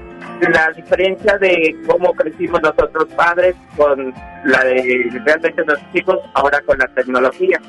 la 0.53 0.70
diferencia 0.74 1.39
de 1.39 1.77
cómo 1.86 2.12
crecimos 2.15 2.61
nosotros 2.62 3.07
padres 3.16 3.55
con 3.77 4.12
la 4.45 4.65
de 4.65 5.11
realmente 5.24 5.65
nuestros 5.65 5.95
hijos 5.95 6.19
ahora 6.35 6.61
con 6.62 6.78
la 6.78 6.89
tecnología. 6.89 7.61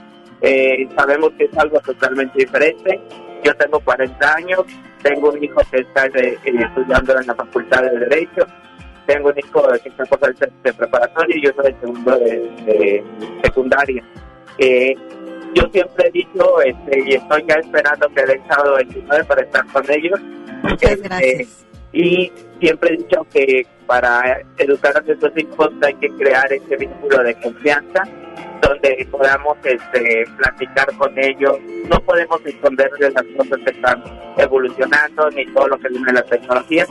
Eh, 0.47 0.87
sabemos 0.95 1.31
que 1.39 1.45
es 1.45 1.57
algo 1.57 1.79
totalmente 1.79 2.37
diferente. 2.37 3.01
Yo 3.43 3.55
tengo 3.55 3.79
40 3.79 4.35
años, 4.35 4.61
tengo 5.01 5.31
un 5.31 5.43
hijo 5.43 5.59
que 5.71 5.79
está 5.79 6.05
eh, 6.05 6.37
estudiando 6.43 7.19
en 7.19 7.25
la 7.25 7.33
Facultad 7.33 7.81
de 7.81 7.99
Derecho, 7.99 8.45
tengo 9.07 9.29
un 9.29 9.39
hijo 9.39 9.67
que 9.81 9.89
está 9.89 10.05
por 10.05 10.29
el 10.29 10.35
de 10.35 10.73
preparatorio 10.73 11.35
y 11.35 11.45
yo 11.45 11.51
soy 11.55 11.65
el 11.71 11.79
segundo 11.79 12.15
de, 12.19 12.39
de 12.63 13.03
secundaria. 13.43 14.03
Eh, 14.59 14.95
yo 15.55 15.63
siempre 15.71 16.09
he 16.09 16.11
dicho, 16.11 16.61
este, 16.61 17.03
y 17.05 17.13
estoy 17.15 17.43
ya 17.47 17.55
esperando 17.55 18.07
que 18.09 18.21
el 18.21 18.41
sábado 18.47 18.75
29 18.75 19.23
para 19.23 19.41
estar 19.41 19.65
con 19.73 19.91
ellos. 19.91 20.19
Muchas 20.61 21.01
gracias. 21.01 21.65
y 21.91 22.31
siempre 22.59 22.93
he 22.93 22.97
dicho 22.97 23.25
que 23.33 23.65
para 23.87 24.41
educar 24.57 24.95
a 24.95 25.01
nuestros 25.01 25.35
hijos 25.37 25.71
hay 25.81 25.93
que 25.95 26.09
crear 26.09 26.53
ese 26.53 26.75
vínculo 26.77 27.23
de 27.23 27.33
confianza 27.35 28.03
donde 28.67 29.07
podamos 29.11 29.57
este, 29.63 30.25
platicar 30.37 30.87
con 30.97 31.17
ellos. 31.17 31.57
No 31.89 31.99
podemos 32.01 32.43
esconderles 32.45 33.13
las 33.13 33.25
cosas 33.37 33.59
que 33.63 33.71
están 33.71 34.03
evolucionando 34.37 35.29
ni 35.31 35.45
todo 35.47 35.67
lo 35.67 35.77
que 35.77 35.89
viene 35.89 36.05
de 36.07 36.13
la 36.13 36.23
tecnología, 36.23 36.85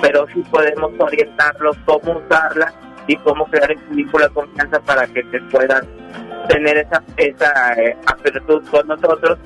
pero 0.00 0.26
sí 0.32 0.42
podemos 0.50 0.92
orientarlos 0.98 1.76
cómo 1.84 2.18
usarla 2.18 2.72
y 3.06 3.16
cómo 3.16 3.44
crear 3.46 3.70
ese 3.70 3.84
vínculo 3.90 4.28
de 4.28 4.34
confianza 4.34 4.80
para 4.80 5.06
que 5.06 5.22
se 5.30 5.40
puedan 5.50 5.86
tener 6.48 6.78
esa, 6.78 7.02
esa 7.16 7.72
eh, 7.74 7.96
apertura 8.06 8.60
con 8.70 8.88
nosotros 8.88 9.38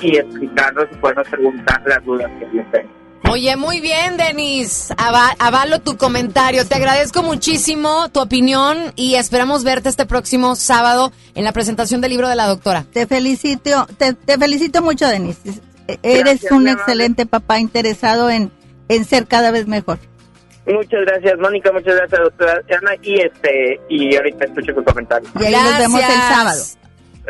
y 0.00 0.16
explicarnos 0.16 0.86
y 0.90 0.96
podemos 0.96 1.28
preguntar 1.28 1.82
las 1.86 2.04
dudas 2.04 2.30
que 2.38 2.44
ellos 2.46 2.66
tengan. 2.72 3.01
Oye, 3.30 3.56
muy 3.56 3.80
bien, 3.80 4.16
Denis. 4.16 4.90
Ava- 4.96 5.34
avalo 5.38 5.80
tu 5.80 5.96
comentario. 5.96 6.66
Te 6.66 6.74
agradezco 6.74 7.22
muchísimo 7.22 8.08
tu 8.10 8.20
opinión 8.20 8.92
y 8.96 9.14
esperamos 9.14 9.64
verte 9.64 9.88
este 9.88 10.04
próximo 10.06 10.54
sábado 10.56 11.12
en 11.34 11.44
la 11.44 11.52
presentación 11.52 12.00
del 12.00 12.10
libro 12.10 12.28
de 12.28 12.36
la 12.36 12.46
doctora. 12.46 12.84
Te 12.92 13.06
felicito, 13.06 13.86
te, 13.96 14.12
te 14.14 14.36
felicito 14.38 14.82
mucho, 14.82 15.06
Denise. 15.06 15.60
Eres 16.02 16.24
Gracias, 16.42 16.52
un 16.52 16.68
excelente 16.68 17.24
papá 17.26 17.58
interesado 17.58 18.28
en, 18.28 18.50
en 18.88 19.04
ser 19.04 19.26
cada 19.26 19.50
vez 19.50 19.66
mejor. 19.66 19.98
Muchas 20.66 21.00
gracias, 21.06 21.38
Mónica. 21.38 21.72
Muchas 21.72 21.94
gracias, 21.96 22.20
doctora 22.20 22.60
Ana. 22.80 22.92
Y 23.02 23.20
este 23.20 23.80
y 23.88 24.14
ahorita 24.14 24.44
escucho 24.44 24.74
tu 24.74 24.84
comentario. 24.84 25.28
Y 25.40 25.44
ahí 25.44 25.52
nos 25.54 25.78
vemos 25.78 26.00
el 26.00 26.06
sábado. 26.12 26.62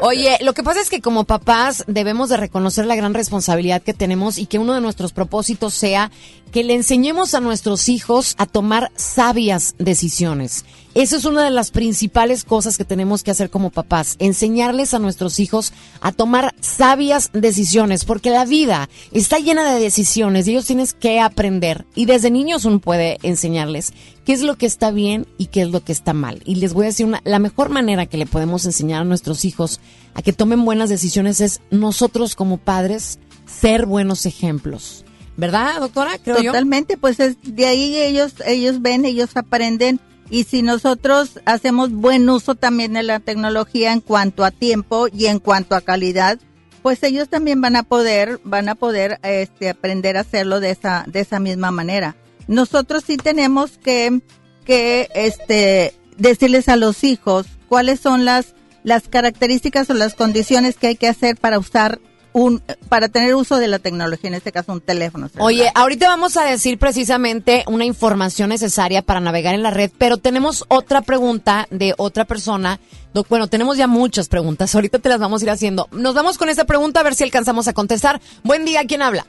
Oye, 0.01 0.39
lo 0.41 0.55
que 0.55 0.63
pasa 0.63 0.81
es 0.81 0.89
que 0.89 1.03
como 1.03 1.25
papás 1.25 1.85
debemos 1.87 2.31
de 2.31 2.39
reconocer 2.39 2.87
la 2.87 2.97
gran 2.97 3.13
responsabilidad 3.13 3.83
que 3.83 3.93
tenemos 3.93 4.39
y 4.39 4.47
que 4.47 4.59
uno 4.59 4.73
de 4.75 4.81
nuestros 4.81 5.13
propósitos 5.13 5.75
sea 5.75 6.11
que 6.51 6.65
le 6.65 6.75
enseñemos 6.75 7.35
a 7.35 7.41
nuestros 7.41 7.89
hijos 7.89 8.35
a 8.39 8.47
tomar 8.47 8.91
sabias 8.97 9.75
decisiones. 9.79 10.65
Eso 10.95 11.17
es 11.17 11.25
una 11.25 11.43
de 11.43 11.51
las 11.51 11.71
principales 11.71 12.45
cosas 12.45 12.77
que 12.77 12.85
tenemos 12.85 13.23
que 13.23 13.31
hacer 13.31 13.49
como 13.49 13.71
papás, 13.71 14.17
enseñarles 14.19 14.93
a 14.93 14.99
nuestros 14.99 15.41
hijos 15.41 15.73
a 16.03 16.13
tomar 16.13 16.55
sabias 16.61 17.31
decisiones, 17.33 18.05
porque 18.05 18.29
la 18.29 18.45
vida 18.45 18.91
está 19.11 19.39
llena 19.39 19.73
de 19.73 19.81
decisiones 19.81 20.47
y 20.47 20.51
ellos 20.51 20.67
tienen 20.67 20.87
que 21.01 21.19
aprender. 21.19 21.87
Y 21.95 22.05
desde 22.05 22.31
niños 22.31 22.67
uno 22.67 22.79
puede 22.79 23.19
enseñarles 23.23 23.95
qué 24.27 24.35
es 24.35 24.43
lo 24.43 24.57
que 24.57 24.67
está 24.67 24.91
bien 24.91 25.27
y 25.39 25.47
qué 25.47 25.63
es 25.63 25.71
lo 25.71 25.83
que 25.83 25.93
está 25.93 26.13
mal. 26.13 26.43
Y 26.45 26.57
les 26.57 26.75
voy 26.75 26.85
a 26.85 26.89
decir, 26.89 27.07
una, 27.07 27.23
la 27.25 27.39
mejor 27.39 27.71
manera 27.71 28.05
que 28.05 28.19
le 28.19 28.27
podemos 28.27 28.67
enseñar 28.67 29.01
a 29.01 29.05
nuestros 29.05 29.47
hijos 29.47 29.81
a 30.13 30.21
que 30.21 30.35
tomen 30.35 30.63
buenas 30.65 30.91
decisiones 30.91 31.41
es 31.41 31.63
nosotros 31.71 32.35
como 32.35 32.59
padres 32.59 33.19
ser 33.47 33.87
buenos 33.87 34.27
ejemplos. 34.27 35.07
¿Verdad, 35.39 35.81
doctora? 35.81 36.19
Totalmente, 36.19 36.99
pues 36.99 37.19
es, 37.19 37.37
de 37.43 37.67
ahí 37.67 37.97
ellos, 37.97 38.35
ellos 38.47 38.83
ven, 38.83 39.07
ellos 39.07 39.31
aprenden. 39.35 39.99
Y 40.33 40.45
si 40.45 40.63
nosotros 40.63 41.41
hacemos 41.45 41.93
buen 41.93 42.27
uso 42.31 42.55
también 42.55 42.95
de 42.95 43.03
la 43.03 43.21
tecnología 43.21 43.93
en 43.93 44.01
cuanto 44.01 44.47
a 44.47 44.51
tiempo 44.51 45.09
y 45.13 45.27
en 45.27 45.39
cuanto 45.39 45.75
a 45.75 45.83
calidad, 45.83 46.39
pues 46.81 47.03
ellos 47.03 47.29
también 47.29 47.61
van 47.61 47.77
a 47.77 47.83
poder, 47.83 48.41
van 48.43 48.71
a 48.71 48.75
poder 48.75 49.21
este, 49.25 49.69
aprender 49.69 50.17
a 50.17 50.21
hacerlo 50.21 50.59
de 50.61 50.71
esa, 50.71 51.05
de 51.07 51.21
esa 51.21 51.39
misma 51.39 51.71
manera. 51.71 52.17
Nosotros 52.49 53.05
sí 53.07 53.19
tenemos 53.19 53.77
que, 53.77 54.23
que 54.65 55.11
este, 55.15 55.95
decirles 56.17 56.71
a 56.71 56.77
los 56.77 57.05
hijos 57.05 57.45
cuáles 57.69 58.01
son 58.01 58.25
las, 58.25 58.55
las 58.85 59.09
características 59.09 59.91
o 59.91 59.95
las 59.95 60.15
condiciones 60.15 60.77
que 60.77 60.87
hay 60.87 60.97
que 60.97 61.09
hacer 61.09 61.37
para 61.37 61.59
usar 61.59 62.01
un, 62.35 62.63
para 62.89 63.09
tener 63.09 63.35
uso 63.35 63.59
de 63.59 63.69
la 63.69 63.79
tecnología, 63.79 64.29
en 64.29 64.35
este 64.35 64.53
caso 64.53 64.73
un 64.73 64.81
teléfono. 64.81 65.29
celular. 65.29 65.47
Oye, 65.47 65.71
ahorita 65.75 66.09
vamos 66.09 66.37
a 66.37 66.45
decir 66.45 66.79
precisamente 66.79 67.65
una 67.67 67.85
información 67.85 68.49
necesaria 68.49 69.03
para 69.03 69.21
navegar 69.21 69.55
en 69.55 69.63
la 69.63 69.71
red, 69.71 69.91
pero 69.99 70.17
tenemos 70.17 70.65
otra 70.69 71.03
pregunta 71.03 71.67
de 71.71 71.95
otra 71.99 72.25
persona. 72.25 72.81
Doc, 73.15 73.29
Bueno, 73.29 73.47
tenemos 73.49 73.77
ya 73.77 73.87
muchas 73.87 74.29
preguntas, 74.29 74.75
ahorita 74.75 74.99
te 74.99 75.09
las 75.09 75.19
vamos 75.21 75.43
a 75.43 75.45
ir 75.45 75.51
haciendo. 75.51 75.89
Nos 75.93 76.15
vamos 76.15 76.39
con 76.39 76.49
esa 76.49 76.65
pregunta 76.65 77.01
a 77.01 77.03
ver 77.03 77.15
si 77.15 77.25
alcanzamos 77.25 77.69
a 77.69 77.73
contestar. 77.73 78.21
Buen 78.43 78.65
día, 78.65 78.83
¿quién 78.87 79.03
habla? 79.03 79.27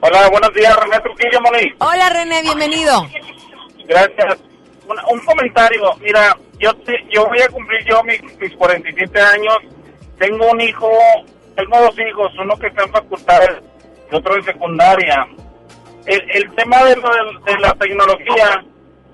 Hola, 0.00 0.28
buenos 0.28 0.52
días, 0.54 0.76
René 0.76 1.00
Trujillo, 1.00 1.40
Moni. 1.40 1.72
Hola 1.78 2.10
René, 2.10 2.42
bienvenido. 2.42 3.06
Gracias. 3.88 4.38
Un, 4.86 4.96
un 5.18 5.24
comentario. 5.24 5.94
Mira, 6.02 6.36
yo 6.60 6.74
te- 6.84 7.06
yo 7.10 7.26
voy 7.26 7.40
a 7.40 7.48
cumplir 7.48 7.80
yo 7.88 8.02
mis, 8.04 8.20
mis 8.38 8.52
47 8.54 9.18
años. 9.20 9.56
Tengo 10.18 10.50
un 10.50 10.60
hijo, 10.60 10.90
tengo 11.56 11.78
dos 11.80 11.98
hijos, 11.98 12.32
uno 12.38 12.56
que 12.56 12.66
está 12.68 12.84
en 12.84 12.92
facultad 12.92 13.40
y 14.10 14.14
otro 14.14 14.36
en 14.36 14.42
secundaria. 14.44 15.26
El, 16.06 16.30
el 16.30 16.54
tema 16.54 16.84
de, 16.84 16.96
lo 16.96 17.10
de 17.44 17.58
la 17.58 17.72
tecnología, 17.74 18.64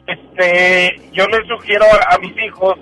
este, 0.06 1.00
yo 1.12 1.26
les 1.28 1.46
sugiero 1.46 1.84
a, 2.08 2.18
mis 2.18 2.36
hijos, 2.42 2.74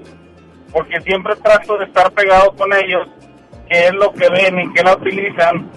porque 0.73 1.01
siempre 1.03 1.37
trato 1.37 1.77
de 1.77 1.85
estar 1.85 2.11
pegado 2.13 2.53
con 2.53 2.73
ellos, 2.73 3.07
qué 3.69 3.87
es 3.87 3.95
lo 3.95 4.13
que 4.13 4.29
ven 4.31 4.61
y 4.61 4.73
qué 4.73 4.83
la 4.83 4.95
utilizan. 4.95 5.71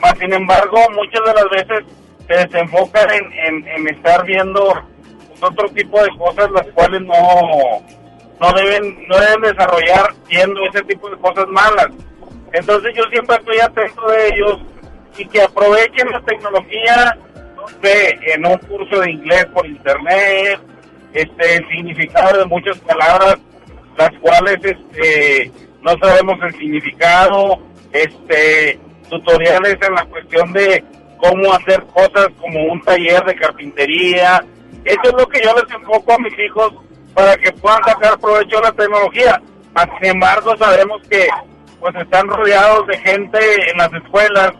Más 0.00 0.18
sin 0.18 0.32
embargo, 0.32 0.78
muchas 0.94 1.20
de 1.24 1.34
las 1.34 1.50
veces 1.50 1.84
se 2.26 2.34
desenfocan 2.34 3.10
en, 3.10 3.32
en, 3.32 3.68
en 3.68 3.88
estar 3.88 4.24
viendo 4.24 4.72
otro 5.40 5.68
tipo 5.70 6.02
de 6.02 6.08
cosas 6.16 6.50
las 6.50 6.66
cuales 6.68 7.00
no, 7.02 7.14
no 8.40 8.52
deben 8.52 9.06
no 9.08 9.16
deben 9.18 9.40
desarrollar 9.42 10.14
viendo 10.28 10.60
ese 10.66 10.82
tipo 10.84 11.08
de 11.08 11.16
cosas 11.16 11.46
malas. 11.48 11.88
Entonces 12.52 12.92
yo 12.96 13.04
siempre 13.10 13.36
estoy 13.36 13.58
atento 13.60 14.08
de 14.08 14.28
ellos 14.28 14.58
y 15.18 15.26
que 15.26 15.42
aprovechen 15.42 16.10
la 16.10 16.20
tecnología 16.22 17.18
no 17.56 17.68
sé, 17.82 18.18
en 18.22 18.46
un 18.46 18.56
curso 18.58 19.00
de 19.00 19.10
inglés 19.10 19.46
por 19.52 19.66
internet, 19.66 20.60
este 21.12 21.56
el 21.56 21.68
significado 21.68 22.38
de 22.38 22.44
muchas 22.46 22.78
palabras 22.78 23.36
las 23.96 24.10
cuales 24.20 24.58
este 24.62 25.50
no 25.82 25.92
sabemos 26.02 26.38
el 26.42 26.52
significado, 26.54 27.58
este 27.92 28.78
tutoriales 29.08 29.76
en 29.82 29.94
la 29.94 30.04
cuestión 30.06 30.52
de 30.52 30.84
cómo 31.18 31.52
hacer 31.52 31.82
cosas 31.86 32.28
como 32.38 32.72
un 32.72 32.80
taller 32.82 33.22
de 33.24 33.34
carpintería. 33.34 34.42
Eso 34.84 35.00
es 35.02 35.12
lo 35.12 35.26
que 35.28 35.40
yo 35.42 35.52
les 35.54 35.74
enfoco 35.74 36.12
a 36.12 36.18
mis 36.18 36.38
hijos 36.38 36.72
para 37.12 37.36
que 37.36 37.52
puedan 37.52 37.82
sacar 37.84 38.18
provecho 38.18 38.56
de 38.56 38.62
la 38.62 38.72
tecnología. 38.72 39.42
Sin 40.00 40.10
embargo, 40.10 40.56
sabemos 40.56 41.02
que 41.08 41.28
pues 41.80 41.94
están 41.96 42.28
rodeados 42.28 42.86
de 42.86 42.98
gente 42.98 43.70
en 43.70 43.78
las 43.78 43.92
escuelas 43.92 44.52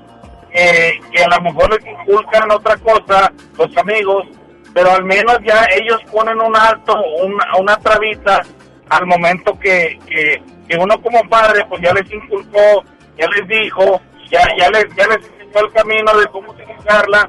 que, 0.53 1.01
que 1.13 1.23
a 1.23 1.29
lo 1.29 1.41
mejor 1.43 1.71
les 1.71 1.87
inculcan 1.87 2.51
otra 2.51 2.77
cosa, 2.79 3.33
los 3.57 3.77
amigos, 3.77 4.27
pero 4.75 4.91
al 4.93 5.05
menos 5.05 5.39
ya 5.45 5.67
ellos 5.75 6.01
ponen 6.11 6.41
un 6.41 6.57
alto, 6.57 7.01
una, 7.23 7.57
una 7.59 7.77
trabita 7.79 8.43
al 8.89 9.07
momento 9.07 9.59
que, 9.59 9.99
que, 10.07 10.43
que 10.69 10.77
uno 10.77 11.01
como 11.01 11.23
padre 11.29 11.65
pues 11.69 11.83
ya 11.83 11.93
les 11.93 12.11
inculcó, 12.11 12.83
ya 13.17 13.29
les 13.29 13.47
dijo, 13.47 14.01
ya, 14.31 14.43
ya 14.59 14.71
les, 14.71 14.85
ya 14.97 15.07
les 15.07 15.19
enseñó 15.19 15.67
el 15.67 15.73
camino 15.73 16.19
de 16.19 16.27
cómo 16.29 16.51
utilizarla 16.51 17.29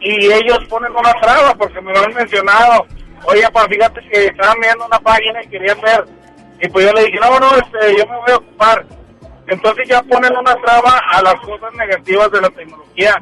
y 0.00 0.32
ellos 0.32 0.58
ponen 0.68 0.92
una 0.92 1.12
traba 1.20 1.54
porque 1.54 1.80
me 1.80 1.92
lo 1.92 2.00
han 2.00 2.14
mencionado. 2.14 2.86
Oye, 3.24 3.48
pa, 3.52 3.68
fíjate 3.68 4.00
que 4.08 4.26
estaban 4.26 4.58
viendo 4.60 4.86
una 4.86 4.98
página 4.98 5.42
y 5.42 5.48
querían 5.48 5.80
ver. 5.80 6.04
Y 6.60 6.68
pues 6.68 6.86
yo 6.86 6.92
le 6.92 7.04
dije, 7.04 7.18
no, 7.20 7.38
no, 7.38 7.54
este, 7.56 7.98
yo 7.98 8.06
me 8.06 8.16
voy 8.16 8.30
a 8.30 8.36
ocupar. 8.36 8.86
Entonces 9.50 9.88
ya 9.88 10.00
ponen 10.02 10.36
una 10.36 10.54
traba 10.56 10.98
a 11.10 11.20
las 11.22 11.34
cosas 11.40 11.72
negativas 11.76 12.30
de 12.30 12.40
la 12.40 12.50
tecnología, 12.50 13.20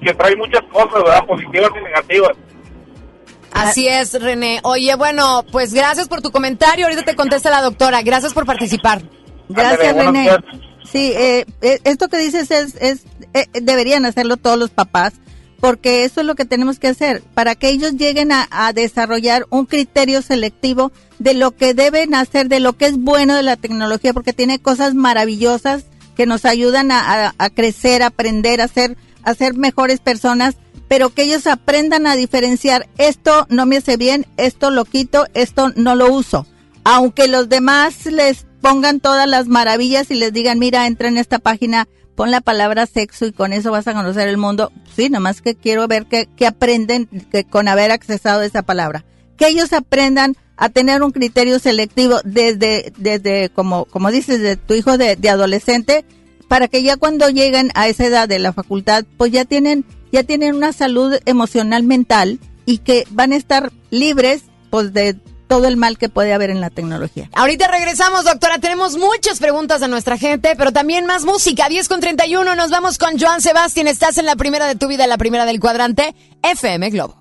que 0.00 0.14
trae 0.14 0.36
muchas 0.36 0.62
cosas, 0.72 1.02
¿verdad? 1.02 1.26
Positivas 1.26 1.70
y 1.78 1.84
negativas. 1.84 2.32
Así 3.52 3.88
es, 3.88 4.20
René. 4.20 4.60
Oye, 4.62 4.94
bueno, 4.94 5.44
pues 5.50 5.74
gracias 5.74 6.08
por 6.08 6.22
tu 6.22 6.30
comentario. 6.30 6.86
Ahorita 6.86 7.02
te 7.02 7.16
contesta 7.16 7.50
la 7.50 7.62
doctora. 7.62 8.02
Gracias 8.02 8.32
por 8.32 8.46
participar. 8.46 9.02
Gracias, 9.48 9.96
René. 9.96 10.30
Sí, 10.84 11.12
eh, 11.16 11.44
eh, 11.62 11.80
esto 11.82 12.08
que 12.08 12.18
dices 12.18 12.50
es, 12.52 12.76
es 12.76 13.04
eh, 13.34 13.46
deberían 13.60 14.06
hacerlo 14.06 14.36
todos 14.36 14.58
los 14.58 14.70
papás 14.70 15.14
porque 15.60 16.04
eso 16.04 16.20
es 16.20 16.26
lo 16.26 16.34
que 16.34 16.44
tenemos 16.44 16.78
que 16.78 16.88
hacer, 16.88 17.22
para 17.34 17.54
que 17.54 17.68
ellos 17.68 17.94
lleguen 17.96 18.30
a, 18.32 18.46
desarrollar 18.74 19.46
un 19.50 19.66
criterio 19.66 20.22
selectivo 20.22 20.92
de 21.18 21.34
lo 21.34 21.52
que 21.52 21.74
deben 21.74 22.14
hacer, 22.14 22.48
de 22.48 22.60
lo 22.60 22.74
que 22.74 22.86
es 22.86 22.98
bueno 22.98 23.34
de 23.34 23.42
la 23.42 23.56
tecnología, 23.56 24.12
porque 24.12 24.32
tiene 24.32 24.58
cosas 24.58 24.94
maravillosas 24.94 25.84
que 26.14 26.26
nos 26.26 26.44
ayudan 26.44 26.90
a, 26.90 27.32
crecer, 27.54 28.02
a 28.02 28.06
aprender, 28.06 28.60
a 28.60 28.68
ser, 28.68 28.96
a 29.22 29.34
ser 29.34 29.54
mejores 29.54 30.00
personas, 30.00 30.56
pero 30.88 31.10
que 31.10 31.22
ellos 31.22 31.46
aprendan 31.46 32.06
a 32.06 32.16
diferenciar, 32.16 32.88
esto 32.98 33.46
no 33.48 33.66
me 33.66 33.78
hace 33.78 33.96
bien, 33.96 34.26
esto 34.36 34.70
lo 34.70 34.84
quito, 34.84 35.26
esto 35.34 35.72
no 35.74 35.94
lo 35.94 36.12
uso. 36.12 36.46
Aunque 36.84 37.28
los 37.28 37.48
demás 37.48 38.06
les 38.06 38.46
pongan 38.60 39.00
todas 39.00 39.28
las 39.28 39.48
maravillas 39.48 40.10
y 40.10 40.14
les 40.14 40.32
digan, 40.32 40.58
mira, 40.58 40.86
entra 40.86 41.08
en 41.08 41.18
esta 41.18 41.38
página 41.38 41.88
pon 42.16 42.30
la 42.30 42.40
palabra 42.40 42.86
sexo 42.86 43.26
y 43.26 43.32
con 43.32 43.52
eso 43.52 43.70
vas 43.70 43.86
a 43.86 43.94
conocer 43.94 44.26
el 44.26 44.38
mundo. 44.38 44.72
Sí, 44.96 45.08
nomás 45.10 45.42
que 45.42 45.54
quiero 45.54 45.86
ver 45.86 46.06
que, 46.06 46.28
aprenden 46.46 47.06
que 47.30 47.44
con 47.44 47.68
haber 47.68 47.92
accesado 47.92 48.42
esa 48.42 48.62
palabra. 48.62 49.04
Que 49.36 49.48
ellos 49.48 49.72
aprendan 49.72 50.34
a 50.56 50.70
tener 50.70 51.02
un 51.02 51.12
criterio 51.12 51.58
selectivo 51.58 52.18
desde, 52.24 52.92
desde 52.96 53.50
como, 53.50 53.84
como 53.84 54.10
dices, 54.10 54.40
de 54.40 54.56
tu 54.56 54.72
hijo 54.74 54.96
de, 54.96 55.18
adolescente, 55.28 56.06
para 56.48 56.68
que 56.68 56.82
ya 56.82 56.96
cuando 56.96 57.28
lleguen 57.28 57.70
a 57.74 57.86
esa 57.86 58.06
edad 58.06 58.28
de 58.28 58.38
la 58.38 58.54
facultad, 58.54 59.04
pues 59.18 59.30
ya 59.30 59.44
tienen, 59.44 59.84
ya 60.10 60.22
tienen 60.22 60.54
una 60.54 60.72
salud 60.72 61.18
emocional 61.26 61.82
mental 61.82 62.40
y 62.64 62.78
que 62.78 63.04
van 63.10 63.32
a 63.32 63.36
estar 63.36 63.72
libres, 63.90 64.44
pues 64.70 64.94
de 64.94 65.16
todo 65.46 65.66
el 65.66 65.76
mal 65.76 65.98
que 65.98 66.08
puede 66.08 66.32
haber 66.32 66.50
en 66.50 66.60
la 66.60 66.70
tecnología. 66.70 67.30
Ahorita 67.34 67.68
regresamos, 67.68 68.24
doctora. 68.24 68.58
Tenemos 68.58 68.96
muchas 68.96 69.38
preguntas 69.38 69.82
a 69.82 69.88
nuestra 69.88 70.18
gente, 70.18 70.54
pero 70.56 70.72
también 70.72 71.06
más 71.06 71.24
música. 71.24 71.68
10 71.68 71.88
con 71.88 72.00
31. 72.00 72.56
Nos 72.56 72.70
vamos 72.70 72.98
con 72.98 73.18
Joan 73.18 73.40
Sebastián. 73.40 73.88
Estás 73.88 74.18
en 74.18 74.26
la 74.26 74.36
primera 74.36 74.66
de 74.66 74.74
tu 74.74 74.88
vida, 74.88 75.06
la 75.06 75.18
primera 75.18 75.46
del 75.46 75.60
cuadrante. 75.60 76.14
FM 76.42 76.90
Globo. 76.90 77.16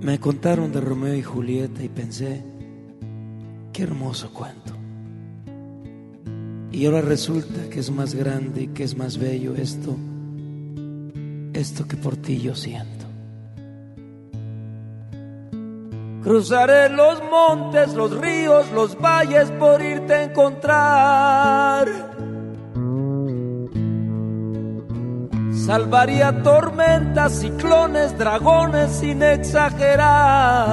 Me 0.00 0.18
contaron 0.18 0.72
de 0.72 0.80
Romeo 0.80 1.14
y 1.14 1.22
Julieta 1.22 1.82
y 1.82 1.88
pensé, 1.88 2.42
qué 3.72 3.84
hermoso 3.84 4.30
cuento. 4.32 4.81
Y 6.72 6.86
ahora 6.86 7.02
resulta 7.02 7.68
que 7.68 7.80
es 7.80 7.90
más 7.90 8.14
grande 8.14 8.62
y 8.62 8.68
que 8.68 8.84
es 8.84 8.96
más 8.96 9.18
bello 9.18 9.54
esto, 9.54 9.94
esto 11.52 11.86
que 11.86 11.98
por 11.98 12.16
ti 12.16 12.40
yo 12.40 12.54
siento. 12.54 13.04
Cruzaré 16.22 16.88
los 16.88 17.22
montes, 17.30 17.92
los 17.92 18.16
ríos, 18.18 18.72
los 18.72 18.96
valles 18.98 19.50
por 19.52 19.82
irte 19.82 20.14
a 20.14 20.22
encontrar. 20.22 21.88
Salvaría 25.52 26.42
tormentas, 26.42 27.40
ciclones, 27.40 28.16
dragones 28.16 28.92
sin 28.92 29.22
exagerar 29.22 30.72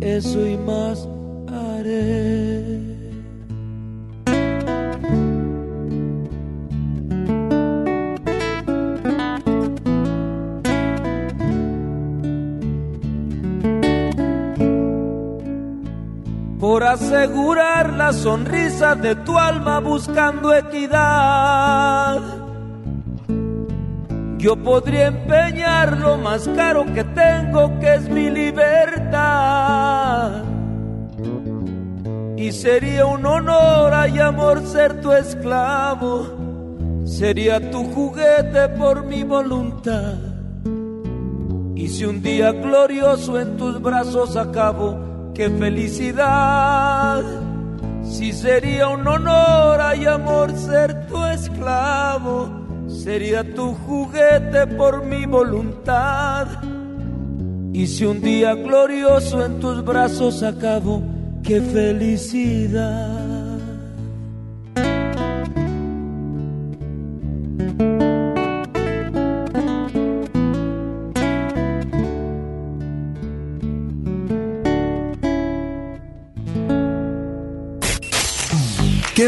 eso 0.00 0.46
y 0.46 0.56
más 0.56 1.08
haré. 1.48 2.78
Por 16.60 16.82
asegurar 16.84 17.92
la 17.92 18.12
sonrisa 18.12 18.94
de 18.94 19.14
tu 19.16 19.38
alma 19.38 19.80
buscando 19.80 20.54
equidad 20.54 22.47
yo 24.38 24.56
podría 24.56 25.08
empeñar 25.08 25.98
lo 25.98 26.16
más 26.16 26.48
caro 26.54 26.86
que 26.94 27.02
tengo, 27.02 27.76
que 27.80 27.94
es 27.94 28.08
mi 28.08 28.30
libertad. 28.30 29.64
Y 32.36 32.52
sería 32.52 33.04
un 33.04 33.26
honor 33.26 33.92
y 34.08 34.20
amor 34.20 34.64
ser 34.64 35.00
tu 35.00 35.12
esclavo, 35.12 37.02
sería 37.04 37.70
tu 37.72 37.82
juguete 37.92 38.68
por 38.78 39.04
mi 39.04 39.24
voluntad. 39.24 40.14
Y 41.74 41.88
si 41.88 42.04
un 42.04 42.22
día 42.22 42.52
glorioso 42.52 43.40
en 43.40 43.56
tus 43.56 43.82
brazos 43.82 44.36
acabo, 44.36 45.32
qué 45.34 45.50
felicidad. 45.50 47.24
Si 48.04 48.32
sería 48.32 48.86
un 48.86 49.04
honor 49.06 49.80
y 49.96 50.06
amor 50.06 50.52
ser 50.56 51.08
tu 51.08 51.24
esclavo 51.26 52.57
sería 52.88 53.44
tu 53.54 53.74
juguete 53.74 54.66
por 54.66 55.04
mi 55.04 55.26
voluntad. 55.26 56.48
Y 57.72 57.86
si 57.86 58.04
un 58.04 58.20
día 58.20 58.54
glorioso 58.54 59.44
en 59.44 59.60
tus 59.60 59.84
brazos 59.84 60.42
acabo, 60.42 61.02
qué 61.42 61.60
felicidad. 61.60 63.27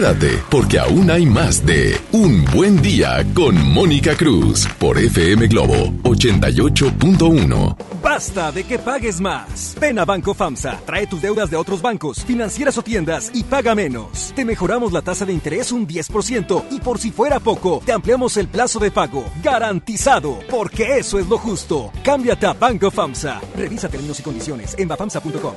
Quédate, 0.01 0.43
porque 0.49 0.79
aún 0.79 1.11
hay 1.11 1.27
más 1.27 1.67
de 1.67 1.95
Un 2.13 2.43
Buen 2.47 2.81
Día 2.81 3.23
con 3.35 3.55
Mónica 3.71 4.17
Cruz 4.17 4.67
por 4.79 4.97
FM 4.97 5.47
Globo 5.49 5.93
88.1. 6.05 7.77
Basta 8.03 8.51
de 8.51 8.65
que 8.65 8.79
pagues 8.79 9.21
más. 9.21 9.77
Ven 9.79 9.99
a 9.99 10.07
Banco 10.07 10.33
FAMSA, 10.33 10.81
trae 10.87 11.07
tus 11.07 11.21
deudas 11.21 11.51
de 11.51 11.59
otros 11.59 11.83
bancos, 11.83 12.25
financieras 12.25 12.79
o 12.79 12.83
tiendas 12.83 13.31
y 13.35 13.45
paga 13.45 13.75
menos. 13.75 14.33
Te 14.35 14.47
mejoramos 14.47 14.91
la 14.91 15.03
tasa 15.03 15.27
de 15.27 15.35
interés 15.35 15.71
un 15.71 15.87
10% 15.87 16.65
y 16.71 16.81
por 16.81 16.99
si 16.99 17.11
fuera 17.11 17.39
poco, 17.39 17.83
te 17.85 17.93
ampliamos 17.93 18.39
el 18.39 18.49
plazo 18.49 18.79
de 18.79 18.91
pago. 18.91 19.27
Garantizado, 19.43 20.39
porque 20.49 20.97
eso 20.97 21.19
es 21.19 21.29
lo 21.29 21.37
justo. 21.37 21.93
Cámbiate 22.03 22.47
a 22.47 22.55
Banco 22.55 22.91
FAMSA. 22.91 23.39
Revisa 23.55 23.91
términos 23.91 24.19
y 24.19 24.23
condiciones 24.23 24.75
en 24.79 24.89
bafamsa.com. 24.89 25.57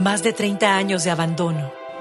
Más 0.00 0.24
de 0.24 0.32
30 0.32 0.76
años 0.76 1.04
de 1.04 1.12
abandono 1.12 1.81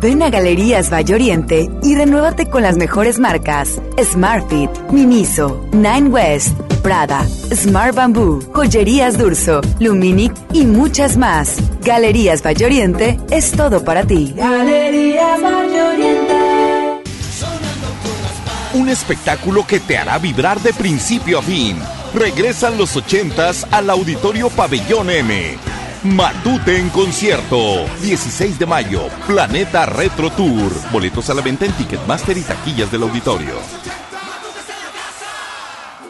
Ven 0.00 0.22
a 0.22 0.30
Galerías 0.30 0.90
Valle 0.90 1.14
Oriente 1.14 1.68
y 1.82 1.94
renuévate 1.94 2.48
con 2.48 2.62
las 2.62 2.76
mejores 2.76 3.18
marcas: 3.18 3.82
Smartfit, 4.02 4.70
Miniso, 4.90 5.68
Nine 5.72 6.08
West, 6.08 6.58
Prada, 6.82 7.26
Smart 7.52 7.94
Bamboo, 7.94 8.40
Joyerías 8.54 9.18
Durso, 9.18 9.60
Luminic 9.78 10.32
y 10.54 10.64
muchas 10.64 11.18
más. 11.18 11.56
Galerías 11.84 12.42
Valle 12.42 12.64
Oriente 12.64 13.20
es 13.30 13.50
todo 13.50 13.84
para 13.84 14.04
ti. 14.04 14.32
Galerías 14.34 15.42
Valle 15.42 15.82
Oriente. 15.82 16.34
Un 18.72 18.88
espectáculo 18.88 19.66
que 19.66 19.80
te 19.80 19.98
hará 19.98 20.16
vibrar 20.18 20.60
de 20.60 20.72
principio 20.72 21.40
a 21.40 21.42
fin. 21.42 21.76
Regresan 22.14 22.78
los 22.78 22.96
ochentas 22.96 23.66
al 23.70 23.90
Auditorio 23.90 24.48
Pabellón 24.48 25.10
M. 25.10 25.69
Matute 26.02 26.78
en 26.78 26.88
concierto. 26.88 27.84
16 28.00 28.58
de 28.58 28.64
mayo, 28.64 29.08
Planeta 29.26 29.84
Retro 29.84 30.30
Tour. 30.30 30.72
Boletos 30.90 31.28
a 31.28 31.34
la 31.34 31.42
venta 31.42 31.66
en 31.66 31.72
Ticketmaster 31.72 32.38
y 32.38 32.40
taquillas 32.40 32.90
del 32.90 33.02
auditorio. 33.02 33.52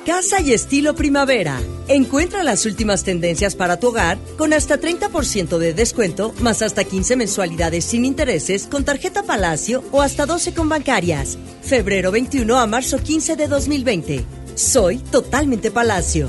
Casa 0.06 0.40
y 0.40 0.52
estilo 0.52 0.94
primavera. 0.94 1.60
Encuentra 1.88 2.44
las 2.44 2.66
últimas 2.66 3.02
tendencias 3.02 3.56
para 3.56 3.80
tu 3.80 3.88
hogar 3.88 4.16
con 4.38 4.52
hasta 4.52 4.80
30% 4.80 5.58
de 5.58 5.74
descuento, 5.74 6.32
más 6.40 6.62
hasta 6.62 6.84
15 6.84 7.16
mensualidades 7.16 7.84
sin 7.84 8.04
intereses 8.04 8.68
con 8.68 8.84
tarjeta 8.84 9.24
Palacio 9.24 9.82
o 9.90 10.02
hasta 10.02 10.24
12 10.24 10.54
con 10.54 10.68
bancarias. 10.68 11.36
Febrero 11.62 12.12
21 12.12 12.60
a 12.60 12.66
marzo 12.68 12.98
15 12.98 13.34
de 13.34 13.48
2020. 13.48 14.24
Soy 14.54 14.98
totalmente 14.98 15.72
Palacio. 15.72 16.28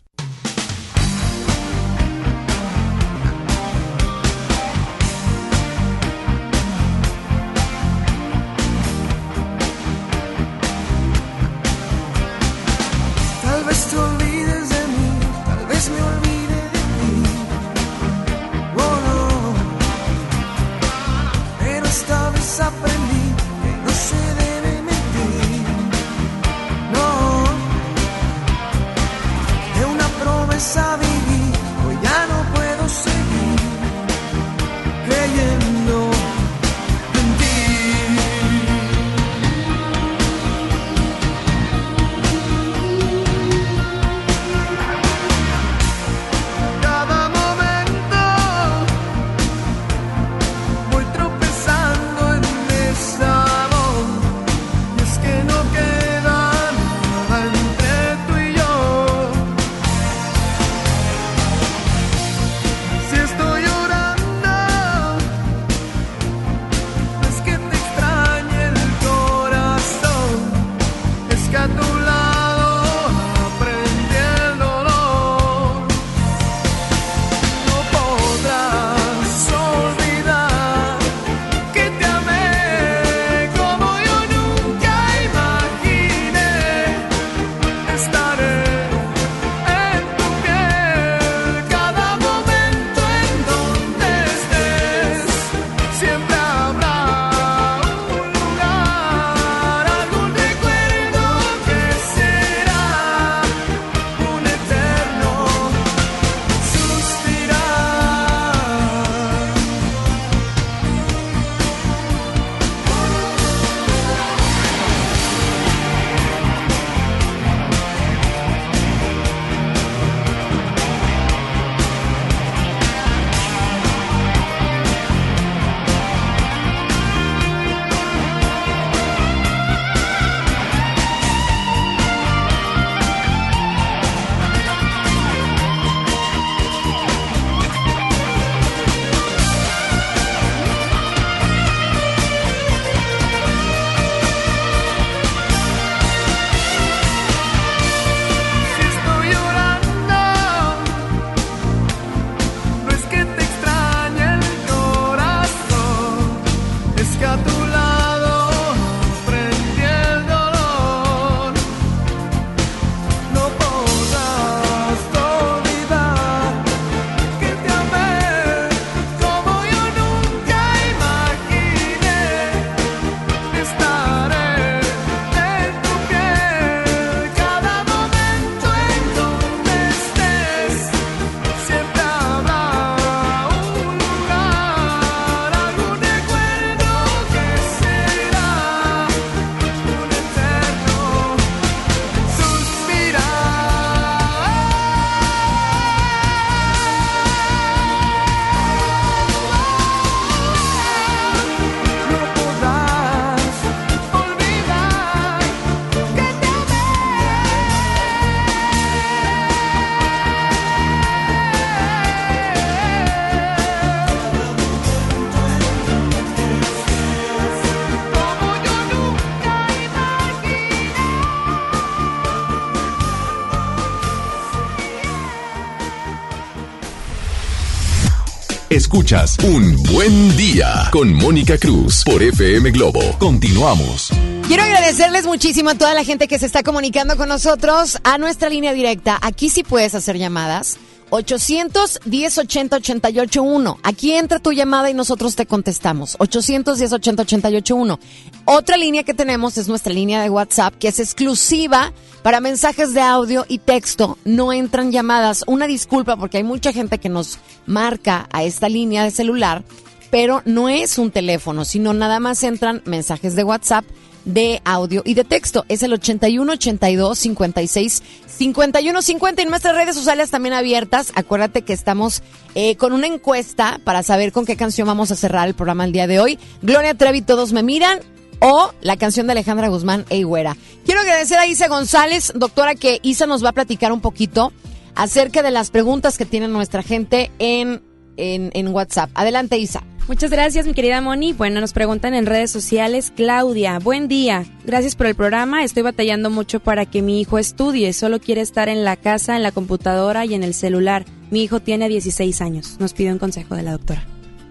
Escuchas 228.91 229.37
Un 229.45 229.81
Buen 229.83 230.35
Día 230.35 230.89
con 230.91 231.13
Mónica 231.13 231.57
Cruz 231.57 232.03
por 232.03 232.21
FM 232.21 232.71
Globo. 232.71 232.99
Continuamos. 233.19 234.09
Quiero 234.45 234.63
agradecerles 234.63 235.25
muchísimo 235.25 235.69
a 235.69 235.75
toda 235.75 235.93
la 235.93 236.03
gente 236.03 236.27
que 236.27 236.37
se 236.37 236.45
está 236.45 236.61
comunicando 236.61 237.15
con 237.15 237.29
nosotros 237.29 237.97
a 238.03 238.17
nuestra 238.17 238.49
línea 238.49 238.73
directa. 238.73 239.17
Aquí 239.21 239.47
sí 239.47 239.63
puedes 239.63 239.95
hacer 239.95 240.17
llamadas. 240.17 240.77
810 241.09 242.37
80 242.37 242.75
88 242.75 243.41
1. 243.41 243.79
Aquí 243.81 244.11
entra 244.11 244.39
tu 244.39 244.51
llamada 244.51 244.89
y 244.89 244.93
nosotros 244.93 245.37
te 245.37 245.45
contestamos. 245.45 246.17
810 246.19 246.91
80 246.91 247.21
88 247.21 247.73
1. 247.73 247.99
Otra 248.43 248.75
línea 248.75 249.03
que 249.03 249.13
tenemos 249.13 249.57
es 249.57 249.69
nuestra 249.69 249.93
línea 249.93 250.21
de 250.21 250.29
WhatsApp, 250.29 250.73
que 250.77 250.89
es 250.89 250.99
exclusiva 250.99 251.93
para 252.21 252.39
mensajes 252.39 252.93
de 252.93 253.01
audio 253.01 253.45
y 253.47 253.59
texto. 253.59 254.17
No 254.25 254.53
entran 254.53 254.91
llamadas. 254.91 255.43
Una 255.47 255.67
disculpa 255.67 256.17
porque 256.17 256.37
hay 256.37 256.43
mucha 256.43 256.73
gente 256.73 256.99
que 256.99 257.09
nos 257.09 257.39
marca 257.65 258.27
a 258.31 258.43
esta 258.43 258.69
línea 258.69 259.03
de 259.03 259.11
celular, 259.11 259.63
pero 260.09 260.41
no 260.45 260.69
es 260.69 260.97
un 260.97 261.11
teléfono, 261.11 261.65
sino 261.65 261.93
nada 261.93 262.19
más 262.19 262.43
entran 262.43 262.81
mensajes 262.85 263.35
de 263.35 263.43
WhatsApp 263.43 263.85
de 264.25 264.61
audio 264.65 265.01
y 265.05 265.13
de 265.13 265.23
texto. 265.23 265.65
Es 265.67 265.83
el 265.83 265.93
81 265.93 266.53
82 266.53 267.17
56 267.17 268.03
51 268.27 269.01
50 269.01 269.41
en 269.41 269.49
nuestras 269.49 269.75
redes 269.75 269.95
sociales 269.95 270.29
también 270.29 270.53
abiertas. 270.53 271.11
Acuérdate 271.15 271.63
que 271.63 271.73
estamos 271.73 272.21
eh, 272.55 272.75
con 272.75 272.93
una 272.93 273.07
encuesta 273.07 273.79
para 273.83 274.03
saber 274.03 274.31
con 274.31 274.45
qué 274.45 274.55
canción 274.55 274.87
vamos 274.87 275.11
a 275.11 275.15
cerrar 275.15 275.47
el 275.47 275.55
programa 275.55 275.85
el 275.85 275.91
día 275.91 276.07
de 276.07 276.19
hoy. 276.19 276.39
Gloria 276.61 276.93
Trevi, 276.93 277.21
todos 277.21 277.53
me 277.53 277.63
miran. 277.63 277.99
O 278.41 278.73
la 278.81 278.97
canción 278.97 279.27
de 279.27 279.33
Alejandra 279.33 279.69
Guzmán, 279.69 280.05
Ey 280.09 280.23
Güera. 280.23 280.57
Quiero 280.83 281.01
agradecer 281.01 281.37
a 281.37 281.45
Isa 281.45 281.67
González, 281.67 282.33
doctora, 282.35 282.73
que 282.73 282.99
Isa 283.03 283.27
nos 283.27 283.45
va 283.45 283.49
a 283.49 283.53
platicar 283.53 283.91
un 283.91 284.01
poquito 284.01 284.51
acerca 284.95 285.43
de 285.43 285.51
las 285.51 285.69
preguntas 285.69 286.17
que 286.17 286.25
tiene 286.25 286.47
nuestra 286.47 286.81
gente 286.81 287.31
en, 287.37 287.83
en, 288.17 288.49
en 288.53 288.67
WhatsApp. 288.69 289.11
Adelante, 289.13 289.59
Isa. 289.59 289.83
Muchas 290.07 290.31
gracias, 290.31 290.65
mi 290.65 290.73
querida 290.73 290.99
Moni. 291.01 291.33
Bueno, 291.33 291.61
nos 291.61 291.71
preguntan 291.71 292.15
en 292.15 292.25
redes 292.25 292.49
sociales, 292.49 293.13
Claudia, 293.15 293.77
buen 293.77 294.07
día. 294.07 294.43
Gracias 294.65 294.95
por 294.95 295.05
el 295.05 295.15
programa. 295.15 295.63
Estoy 295.63 295.83
batallando 295.83 296.31
mucho 296.31 296.59
para 296.59 296.87
que 296.87 297.03
mi 297.03 297.21
hijo 297.21 297.37
estudie. 297.37 297.93
Solo 297.93 298.19
quiere 298.19 298.41
estar 298.41 298.69
en 298.69 298.83
la 298.83 298.95
casa, 298.95 299.35
en 299.35 299.43
la 299.43 299.51
computadora 299.51 300.25
y 300.25 300.33
en 300.33 300.43
el 300.43 300.55
celular. 300.55 301.05
Mi 301.29 301.43
hijo 301.43 301.59
tiene 301.59 301.87
16 301.87 302.41
años. 302.41 302.77
Nos 302.79 302.93
pide 302.93 303.13
un 303.13 303.19
consejo 303.19 303.55
de 303.55 303.61
la 303.61 303.73
doctora. 303.73 304.03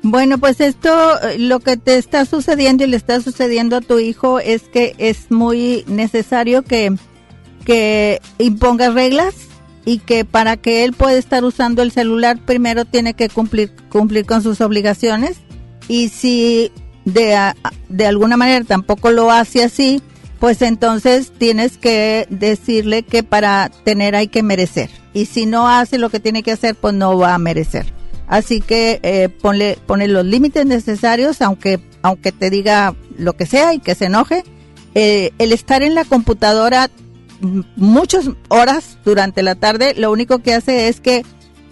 Bueno, 0.02 0.38
pues 0.38 0.60
esto, 0.60 1.20
eh, 1.20 1.38
lo 1.38 1.60
que 1.60 1.76
te 1.76 1.96
está 1.98 2.24
sucediendo 2.24 2.84
y 2.84 2.86
le 2.86 2.96
está 2.96 3.20
sucediendo 3.20 3.76
a 3.76 3.80
tu 3.80 3.98
hijo 3.98 4.38
es 4.38 4.62
que 4.62 4.94
es 4.98 5.30
muy 5.30 5.84
necesario 5.86 6.62
que, 6.62 6.94
que 7.66 8.20
reglas 8.94 9.34
y 9.84 9.98
que 9.98 10.24
para 10.24 10.56
que 10.56 10.84
él 10.84 10.94
pueda 10.94 11.18
estar 11.18 11.44
usando 11.44 11.82
el 11.82 11.92
celular 11.92 12.38
primero 12.38 12.84
tiene 12.86 13.14
que 13.14 13.28
cumplir, 13.28 13.72
cumplir 13.90 14.24
con 14.24 14.42
sus 14.42 14.60
obligaciones 14.60 15.36
y 15.86 16.08
si 16.08 16.72
de, 17.04 17.52
de 17.88 18.06
alguna 18.06 18.36
manera 18.36 18.64
tampoco 18.64 19.10
lo 19.10 19.30
hace 19.30 19.64
así, 19.64 20.02
pues 20.38 20.62
entonces 20.62 21.32
tienes 21.36 21.76
que 21.76 22.26
decirle 22.30 23.02
que 23.02 23.22
para 23.22 23.70
tener 23.84 24.14
hay 24.16 24.28
que 24.28 24.42
merecer. 24.42 24.88
Y 25.12 25.26
si 25.26 25.44
no 25.44 25.68
hace 25.68 25.98
lo 25.98 26.08
que 26.08 26.20
tiene 26.20 26.42
que 26.42 26.52
hacer, 26.52 26.74
pues 26.74 26.94
no 26.94 27.18
va 27.18 27.34
a 27.34 27.38
merecer. 27.38 27.99
Así 28.30 28.60
que 28.60 29.00
eh, 29.02 29.28
ponle, 29.28 29.76
los 30.06 30.24
límites 30.24 30.64
necesarios, 30.64 31.42
aunque, 31.42 31.80
aunque 32.00 32.30
te 32.30 32.48
diga 32.48 32.94
lo 33.18 33.32
que 33.34 33.44
sea 33.44 33.74
y 33.74 33.80
que 33.80 33.96
se 33.96 34.04
enoje. 34.06 34.44
Eh, 34.94 35.32
el 35.38 35.52
estar 35.52 35.82
en 35.82 35.96
la 35.96 36.04
computadora 36.04 36.90
m- 37.42 37.64
muchas 37.74 38.30
horas 38.48 38.98
durante 39.04 39.42
la 39.42 39.56
tarde, 39.56 39.94
lo 39.96 40.12
único 40.12 40.38
que 40.38 40.54
hace 40.54 40.86
es 40.88 41.00
que 41.00 41.24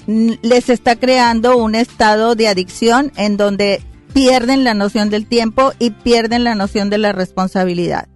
mm, 0.08 0.32
les 0.42 0.68
está 0.68 0.96
creando 0.96 1.56
un 1.56 1.76
estado 1.76 2.34
de 2.34 2.48
adicción 2.48 3.12
en 3.16 3.36
donde 3.36 3.80
pierden 4.12 4.64
la 4.64 4.74
noción 4.74 5.10
del 5.10 5.26
tiempo 5.26 5.72
y 5.78 5.90
pierden 5.90 6.42
la 6.42 6.56
noción 6.56 6.90
de 6.90 6.98
la 6.98 7.12
responsabilidad. 7.12 8.08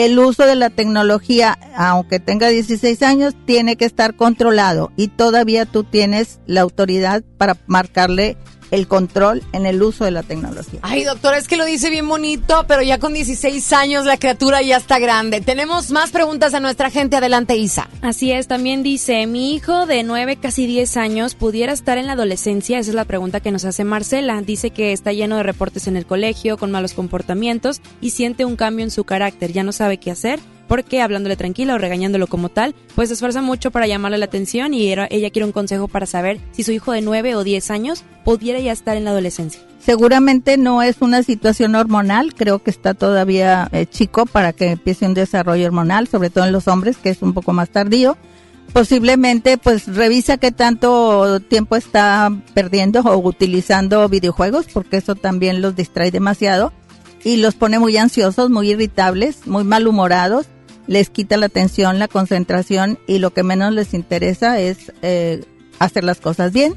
El 0.00 0.18
uso 0.18 0.46
de 0.46 0.54
la 0.56 0.70
tecnología, 0.70 1.58
aunque 1.76 2.20
tenga 2.20 2.48
16 2.48 3.02
años, 3.02 3.34
tiene 3.44 3.76
que 3.76 3.84
estar 3.84 4.16
controlado 4.16 4.92
y 4.96 5.08
todavía 5.08 5.66
tú 5.66 5.84
tienes 5.84 6.40
la 6.46 6.62
autoridad 6.62 7.22
para 7.36 7.58
marcarle 7.66 8.38
el 8.70 8.86
control 8.86 9.42
en 9.52 9.66
el 9.66 9.82
uso 9.82 10.04
de 10.04 10.10
la 10.10 10.22
tecnología. 10.22 10.80
Ay, 10.82 11.04
doctora, 11.04 11.38
es 11.38 11.48
que 11.48 11.56
lo 11.56 11.64
dice 11.64 11.90
bien 11.90 12.08
bonito, 12.08 12.64
pero 12.66 12.82
ya 12.82 12.98
con 12.98 13.12
16 13.12 13.72
años 13.72 14.06
la 14.06 14.16
criatura 14.16 14.62
ya 14.62 14.76
está 14.76 14.98
grande. 14.98 15.40
Tenemos 15.40 15.90
más 15.90 16.10
preguntas 16.10 16.54
a 16.54 16.60
nuestra 16.60 16.90
gente. 16.90 17.16
Adelante, 17.16 17.56
Isa. 17.56 17.88
Así 18.02 18.32
es, 18.32 18.46
también 18.46 18.82
dice, 18.82 19.26
mi 19.26 19.54
hijo 19.54 19.86
de 19.86 20.02
9, 20.02 20.36
casi 20.36 20.66
10 20.66 20.96
años, 20.96 21.34
¿pudiera 21.34 21.72
estar 21.72 21.98
en 21.98 22.06
la 22.06 22.12
adolescencia? 22.12 22.78
Esa 22.78 22.90
es 22.90 22.94
la 22.94 23.04
pregunta 23.04 23.40
que 23.40 23.52
nos 23.52 23.64
hace 23.64 23.84
Marcela. 23.84 24.40
Dice 24.42 24.70
que 24.70 24.92
está 24.92 25.12
lleno 25.12 25.36
de 25.36 25.42
reportes 25.42 25.86
en 25.86 25.96
el 25.96 26.06
colegio, 26.06 26.56
con 26.56 26.70
malos 26.70 26.94
comportamientos 26.94 27.80
y 28.00 28.10
siente 28.10 28.44
un 28.44 28.56
cambio 28.56 28.84
en 28.84 28.90
su 28.90 29.04
carácter. 29.04 29.52
Ya 29.52 29.62
no 29.62 29.72
sabe 29.72 29.98
qué 29.98 30.10
hacer 30.10 30.40
porque 30.70 31.02
hablándole 31.02 31.34
tranquila 31.34 31.74
o 31.74 31.78
regañándolo 31.78 32.28
como 32.28 32.48
tal, 32.48 32.76
pues 32.94 33.08
se 33.08 33.14
esfuerza 33.14 33.42
mucho 33.42 33.72
para 33.72 33.88
llamarle 33.88 34.18
la 34.18 34.26
atención 34.26 34.72
y 34.72 34.86
era- 34.86 35.08
ella 35.10 35.30
quiere 35.30 35.44
un 35.46 35.50
consejo 35.50 35.88
para 35.88 36.06
saber 36.06 36.38
si 36.52 36.62
su 36.62 36.70
hijo 36.70 36.92
de 36.92 37.00
9 37.00 37.34
o 37.34 37.42
10 37.42 37.72
años 37.72 38.04
pudiera 38.24 38.60
ya 38.60 38.70
estar 38.70 38.96
en 38.96 39.02
la 39.04 39.10
adolescencia. 39.10 39.60
Seguramente 39.80 40.56
no 40.58 40.80
es 40.82 40.98
una 41.00 41.24
situación 41.24 41.74
hormonal, 41.74 42.34
creo 42.36 42.60
que 42.62 42.70
está 42.70 42.94
todavía 42.94 43.68
eh, 43.72 43.86
chico 43.86 44.26
para 44.26 44.52
que 44.52 44.70
empiece 44.70 45.06
un 45.06 45.14
desarrollo 45.14 45.66
hormonal, 45.66 46.06
sobre 46.06 46.30
todo 46.30 46.44
en 46.44 46.52
los 46.52 46.68
hombres, 46.68 46.98
que 46.98 47.10
es 47.10 47.20
un 47.20 47.32
poco 47.34 47.52
más 47.52 47.70
tardío. 47.70 48.16
Posiblemente, 48.72 49.58
pues 49.58 49.88
revisa 49.88 50.36
qué 50.36 50.52
tanto 50.52 51.40
tiempo 51.40 51.74
está 51.74 52.30
perdiendo 52.54 53.00
o 53.00 53.16
utilizando 53.18 54.08
videojuegos, 54.08 54.66
porque 54.72 54.98
eso 54.98 55.16
también 55.16 55.60
los 55.62 55.74
distrae 55.74 56.12
demasiado 56.12 56.72
y 57.24 57.38
los 57.38 57.56
pone 57.56 57.80
muy 57.80 57.96
ansiosos, 57.96 58.48
muy 58.50 58.70
irritables, 58.70 59.46
muy 59.48 59.64
malhumorados, 59.64 60.46
les 60.90 61.08
quita 61.08 61.36
la 61.36 61.46
atención, 61.46 62.00
la 62.00 62.08
concentración 62.08 62.98
y 63.06 63.20
lo 63.20 63.30
que 63.30 63.44
menos 63.44 63.72
les 63.72 63.94
interesa 63.94 64.58
es 64.58 64.92
eh, 65.02 65.44
hacer 65.78 66.02
las 66.02 66.18
cosas 66.18 66.52
bien 66.52 66.74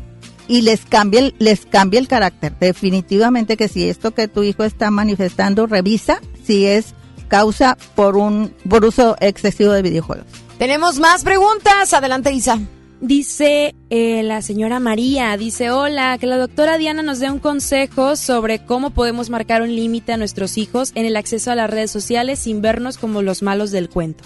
y 0.48 0.61
les 0.61 0.85
cambia 0.85 1.19
el, 1.19 1.35
les 1.40 1.65
cambia 1.65 1.99
el 1.99 2.07
carácter. 2.07 2.53
Definitivamente 2.60 3.57
que 3.57 3.68
si 3.68 3.90
esto 3.90 4.11
que 4.11 4.27
tu 4.27 4.44
hijo 4.44 4.65
está 4.65 4.91
manifestando, 4.91 5.65
revisa 5.65 6.22
si 6.45 6.68
es 6.68 6.94
causa 7.27 7.76
por 7.95 8.15
un 8.15 8.53
por 8.69 8.85
uso 8.85 9.15
excesivo 9.19 9.72
de 9.72 9.81
videojuegos. 9.81 10.27
Tenemos 10.60 10.99
más 10.99 11.23
preguntas. 11.23 11.91
Adelante, 11.91 12.31
Isa. 12.31 12.60
Dice 13.03 13.75
eh, 13.89 14.23
la 14.23 14.41
señora 14.41 14.80
María, 14.80 15.35
dice, 15.35 15.71
hola, 15.71 16.17
que 16.17 16.25
la 16.25 16.38
doctora 16.38 16.77
Diana 16.77 17.03
nos 17.03 17.19
dé 17.19 17.30
un 17.30 17.39
consejo 17.39 18.15
sobre 18.15 18.63
cómo 18.63 18.91
podemos 18.91 19.30
marcar 19.30 19.61
un 19.61 19.75
límite 19.75 20.13
a 20.13 20.17
nuestros 20.17 20.57
hijos 20.57 20.93
en 20.95 21.05
el 21.05 21.17
acceso 21.17 21.51
a 21.51 21.55
las 21.55 21.69
redes 21.69 21.91
sociales 21.91 22.39
sin 22.39 22.61
vernos 22.61 22.97
como 22.97 23.21
los 23.21 23.41
malos 23.41 23.71
del 23.71 23.89
cuento. 23.89 24.23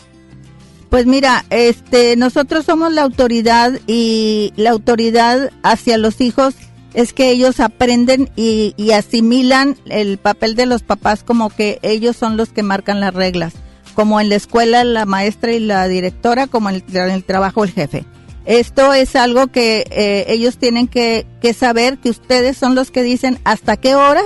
Pues 0.91 1.07
mira, 1.07 1.43
este, 1.49 2.15
nosotros 2.17 2.65
somos 2.65 2.93
la 2.93 3.01
autoridad 3.01 3.79
y 3.87 4.53
la 4.57 4.69
autoridad 4.69 5.49
hacia 5.63 5.97
los 5.97 6.21
hijos 6.21 6.53
es 6.93 7.13
que 7.13 7.31
ellos 7.31 7.59
aprenden 7.59 8.29
y, 8.35 8.75
asimilan 8.91 9.75
el 9.87 10.19
papel 10.19 10.53
de 10.53 10.67
los 10.67 10.83
papás 10.83 11.23
como 11.23 11.49
que 11.49 11.79
ellos 11.81 12.15
son 12.15 12.37
los 12.37 12.49
que 12.49 12.61
marcan 12.61 12.99
las 12.99 13.15
reglas, 13.15 13.55
como 13.95 14.21
en 14.21 14.29
la 14.29 14.35
escuela 14.35 14.83
la 14.83 15.07
maestra 15.07 15.51
y 15.51 15.59
la 15.59 15.87
directora, 15.87 16.45
como 16.45 16.69
en 16.69 16.83
el 16.95 17.23
trabajo 17.23 17.63
el 17.63 17.71
jefe. 17.71 18.05
Esto 18.47 18.93
es 18.93 19.17
algo 19.17 19.47
que 19.47 19.85
eh, 19.91 20.23
ellos 20.29 20.57
tienen 20.57 20.87
que, 20.87 21.27
saber 21.53 21.97
que 21.97 22.09
ustedes 22.09 22.57
son 22.57 22.75
los 22.75 22.91
que 22.91 23.03
dicen 23.03 23.39
hasta 23.43 23.75
qué 23.75 23.95
horas 23.95 24.23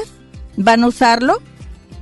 van 0.58 0.84
a 0.84 0.88
usarlo. 0.88 1.42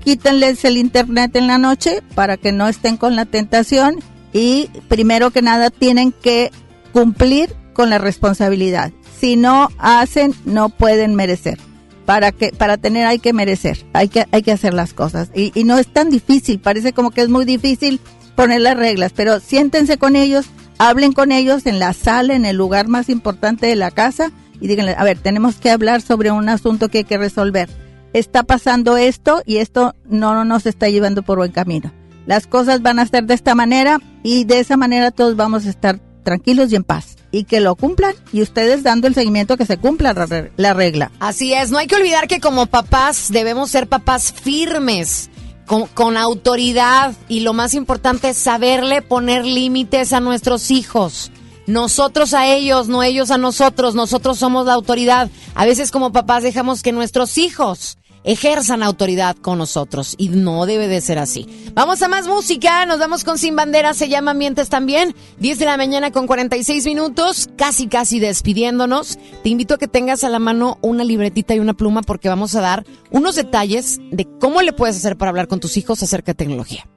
Quítenles 0.04 0.66
el 0.66 0.76
internet 0.76 1.34
en 1.38 1.48
la 1.48 1.58
noche 1.58 2.04
para 2.16 2.36
que 2.36 2.52
no 2.52 2.68
estén 2.68 2.98
con 2.98 3.16
la 3.16 3.24
tentación 3.24 4.00
y 4.34 4.70
primero 4.90 5.32
que 5.32 5.42
nada 5.42 5.70
tienen 5.70 6.12
que 6.12 6.52
cumplir 6.92 7.56
con 7.72 7.90
la 7.90 8.00
responsabilidad. 8.00 8.92
Si 9.18 9.38
no 9.38 9.70
hacen, 9.78 10.36
no 10.44 10.68
pueden 10.68 11.16
merecer. 11.16 11.58
Para 12.06 12.34
que 12.34 12.52
para 12.52 12.76
tener 12.76 13.08
hay 13.08 13.20
que 13.20 13.32
merecer, 13.32 13.86
hay 13.94 14.10
que 14.10 14.26
hay 14.32 14.42
que 14.42 14.52
hacer 14.52 14.74
las 14.74 14.94
cosas 14.94 15.30
y 15.34 15.64
no 15.64 15.78
es 15.78 15.88
tan 15.88 16.10
difícil. 16.10 16.60
Parece 16.60 16.92
como 16.92 17.12
que 17.12 17.22
es 17.22 17.30
muy 17.30 17.46
difícil 17.46 18.02
poner 18.36 18.62
las 18.62 18.76
reglas, 18.78 19.12
pero 19.16 19.40
siéntense 19.40 19.98
con 19.98 20.16
ellos, 20.16 20.48
hablen 20.80 21.12
con 21.14 21.32
ellos 21.32 21.68
en 21.68 21.78
la 21.78 21.94
sala, 21.94 22.34
en 22.34 22.46
el 22.46 22.56
lugar 22.56 22.88
más 22.88 23.10
importante 23.10 23.68
de 23.68 23.76
la 23.76 23.92
casa 23.92 24.32
y 24.60 24.68
díganle, 24.68 24.96
a 24.98 25.04
ver, 25.04 25.20
tenemos 25.20 25.56
que 25.58 25.70
hablar 25.70 26.02
sobre 26.02 26.32
un 26.32 26.50
asunto 26.50 26.90
que 26.90 27.00
hay 27.00 27.04
que 27.04 27.18
resolver. 27.18 27.70
Está 28.14 28.42
pasando 28.44 28.98
esto 28.98 29.44
y 29.46 29.58
esto 29.58 29.94
no 30.06 30.44
nos 30.44 30.66
está 30.66 30.90
llevando 30.90 31.22
por 31.22 31.38
buen 31.38 31.52
camino. 31.52 31.94
Las 32.26 32.48
cosas 32.48 32.82
van 32.82 33.00
a 33.00 33.06
ser 33.06 33.26
de 33.26 33.36
esta 33.36 33.54
manera 33.56 34.00
y 34.24 34.46
de 34.46 34.60
esa 34.60 34.78
manera 34.78 35.12
todos 35.12 35.36
vamos 35.36 35.66
a 35.66 35.70
estar 35.70 36.00
tranquilos 36.24 36.72
y 36.72 36.76
en 36.76 36.84
paz. 36.84 37.16
Y 37.32 37.44
que 37.44 37.60
lo 37.60 37.76
cumplan 37.76 38.16
y 38.34 38.42
ustedes 38.42 38.82
dando 38.82 39.08
el 39.08 39.14
seguimiento 39.14 39.56
que 39.56 39.68
se 39.68 39.78
cumpla 39.78 40.14
la 40.14 40.26
re- 40.26 40.52
la 40.58 40.74
regla. 40.74 41.12
Así 41.20 41.54
es, 41.54 41.70
no 41.70 41.78
hay 41.78 41.86
que 41.86 41.96
olvidar 41.96 42.28
que 42.28 42.40
como 42.40 42.66
papás 42.66 43.28
debemos 43.30 43.70
ser 43.70 43.88
papás 43.88 44.34
firmes, 44.34 45.29
con, 45.70 45.86
con 45.86 46.18
autoridad 46.18 47.14
y 47.28 47.42
lo 47.42 47.54
más 47.54 47.76
importante 47.76 48.30
es 48.30 48.38
saberle 48.38 49.04
poner 49.04 49.46
límites 49.46 50.14
a 50.14 50.20
nuestros 50.20 50.72
hijos. 50.72 51.32
nosotros 51.68 52.34
a 52.34 52.48
ellos, 52.48 52.88
no 52.88 53.04
ellos 53.04 53.30
a 53.30 53.38
nosotros, 53.38 53.94
nosotros 53.94 54.40
somos 54.40 54.66
la 54.66 54.74
autoridad. 54.74 55.30
A 55.54 55.66
veces 55.66 55.92
como 55.92 56.12
papás 56.12 56.42
dejamos 56.42 56.82
que 56.82 56.92
nuestros 56.92 57.38
hijos 57.38 58.00
ejerzan 58.24 58.84
autoridad 58.84 59.36
con 59.38 59.58
nosotros 59.58 60.16
y 60.18 60.30
no 60.30 60.66
debe 60.66 60.88
de 60.88 61.02
ser 61.02 61.20
así. 61.20 61.46
Vamos 61.74 62.02
a 62.02 62.08
más 62.08 62.28
música, 62.28 62.86
nos 62.86 63.00
vamos 63.00 63.24
con 63.24 63.38
Sin 63.38 63.56
Bandera, 63.56 63.94
se 63.94 64.10
llama 64.10 64.34
Mientes 64.34 64.70
también, 64.70 65.16
10 65.40 65.60
de 65.60 65.66
la 65.66 65.78
mañana 65.78 66.12
con 66.12 66.28
46 66.28 66.86
minutos, 66.86 67.50
casi 67.58 67.88
casi 67.88 68.20
despidiéndonos. 68.20 69.18
Te 69.44 69.50
invito 69.50 69.76
a 69.76 69.78
que 69.78 69.88
tengas 69.88 70.24
a 70.24 70.30
la 70.30 70.40
mano 70.40 70.78
una 70.82 71.04
libretita 71.04 71.56
y 71.56 71.60
una 71.60 71.74
pluma 71.74 72.02
porque 72.02 72.30
vamos 72.30 72.56
a 72.56 72.62
dar 72.62 72.86
unos 73.12 73.36
detalles 73.36 74.00
de 74.12 74.28
cómo 74.40 74.62
le 74.62 74.74
puedes 74.74 74.98
hacer 74.98 75.18
para 75.18 75.30
hablar 75.30 75.48
con 75.48 75.60
tus 75.60 75.78
hijos 75.78 76.04
acerca 76.04 76.32
de 76.34 76.36
tecnología. 76.36 76.88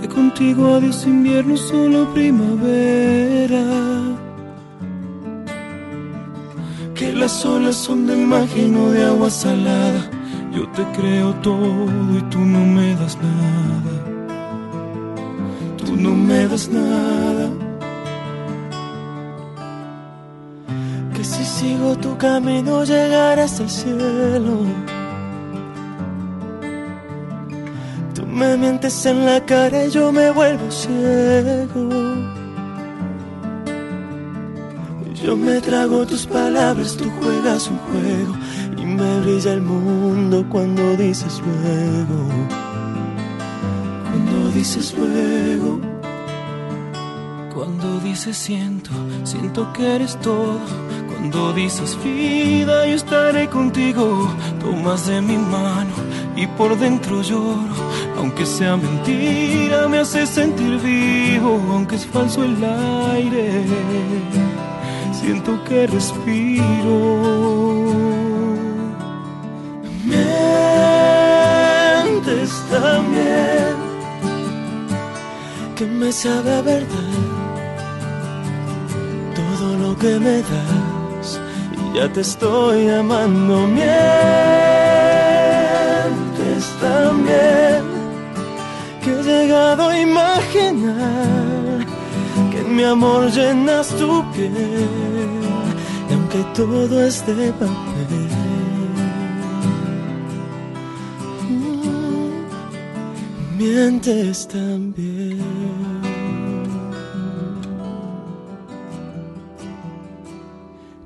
Que 0.00 0.08
contigo 0.08 0.74
adiós 0.74 1.04
invierno, 1.06 1.56
primavera 2.12 3.54
que 6.94 7.12
las 7.12 7.44
olas 7.44 7.74
son 7.74 8.06
de 8.06 8.16
magia 8.16 8.68
de 8.68 9.04
agua 9.04 9.28
salada. 9.28 10.10
Yo 10.52 10.68
te 10.68 10.84
creo 10.96 11.34
todo 11.42 11.86
y 12.16 12.22
tú 12.30 12.38
no 12.38 12.60
me 12.60 12.94
das 12.94 13.18
nada. 13.18 13.92
Tú 15.76 15.96
no 15.96 16.10
me 16.10 16.46
das 16.46 16.68
nada. 16.68 17.50
Que 21.14 21.24
si 21.24 21.44
sigo 21.44 21.96
tu 21.96 22.16
camino 22.16 22.84
llegarás 22.84 23.60
al 23.60 23.70
cielo. 23.70 24.58
Tú 28.14 28.24
me 28.26 28.56
mientes 28.56 29.04
en 29.06 29.26
la 29.26 29.44
cara 29.44 29.86
y 29.86 29.90
yo 29.90 30.12
me 30.12 30.30
vuelvo 30.30 30.70
ciego. 30.70 32.33
Yo 35.14 35.36
me 35.36 35.60
trago 35.60 36.04
tus 36.04 36.26
palabras, 36.26 36.96
tú 36.96 37.04
juegas 37.20 37.68
un 37.68 37.78
juego 37.78 38.34
y 38.76 38.84
me 38.84 39.20
brilla 39.20 39.52
el 39.52 39.62
mundo 39.62 40.44
cuando 40.50 40.96
dices 40.96 41.40
luego. 41.40 42.28
Cuando 44.10 44.50
dices 44.50 44.92
luego. 44.98 45.80
Cuando 47.54 48.00
dices 48.00 48.36
siento, 48.36 48.90
siento 49.22 49.72
que 49.72 49.94
eres 49.94 50.18
todo. 50.20 50.58
Cuando 51.08 51.52
dices 51.52 51.96
vida, 52.02 52.84
yo 52.86 52.96
estaré 52.96 53.48
contigo. 53.48 54.28
Tomas 54.60 55.06
de 55.06 55.22
mi 55.22 55.38
mano 55.38 55.94
y 56.34 56.48
por 56.48 56.76
dentro 56.76 57.22
lloro. 57.22 57.74
Aunque 58.18 58.44
sea 58.44 58.76
mentira, 58.76 59.86
me 59.86 60.00
hace 60.00 60.26
sentir 60.26 60.80
vivo, 60.80 61.62
aunque 61.70 61.94
es 61.94 62.04
falso 62.04 62.42
el 62.42 62.56
aire 62.64 63.64
siento 65.24 65.52
que 65.64 65.86
respiro. 65.86 66.98
Mientes 70.04 71.30
también, 72.70 73.74
que 75.76 75.86
me 75.86 76.12
sabe 76.12 76.62
verdad 76.62 77.14
todo 79.34 79.66
lo 79.82 79.90
que 79.96 80.18
me 80.26 80.36
das 80.52 81.40
y 81.78 81.84
ya 81.96 82.06
te 82.12 82.20
estoy 82.20 82.90
amando. 82.90 83.66
Mientes 83.66 83.94
también, 86.80 87.82
que 89.02 89.10
he 89.10 89.22
llegado 89.22 89.88
a 89.88 89.98
imaginar 89.98 91.63
mi 92.68 92.84
amor 92.84 93.30
llenas 93.30 93.88
tu 93.88 94.24
piel 94.32 94.52
y 96.10 96.12
aunque 96.12 96.44
todo 96.54 97.04
es 97.06 97.24
de 97.26 97.52
papel. 97.52 98.28
Mm, 101.48 102.46
mientes 103.58 104.48
también 104.48 105.23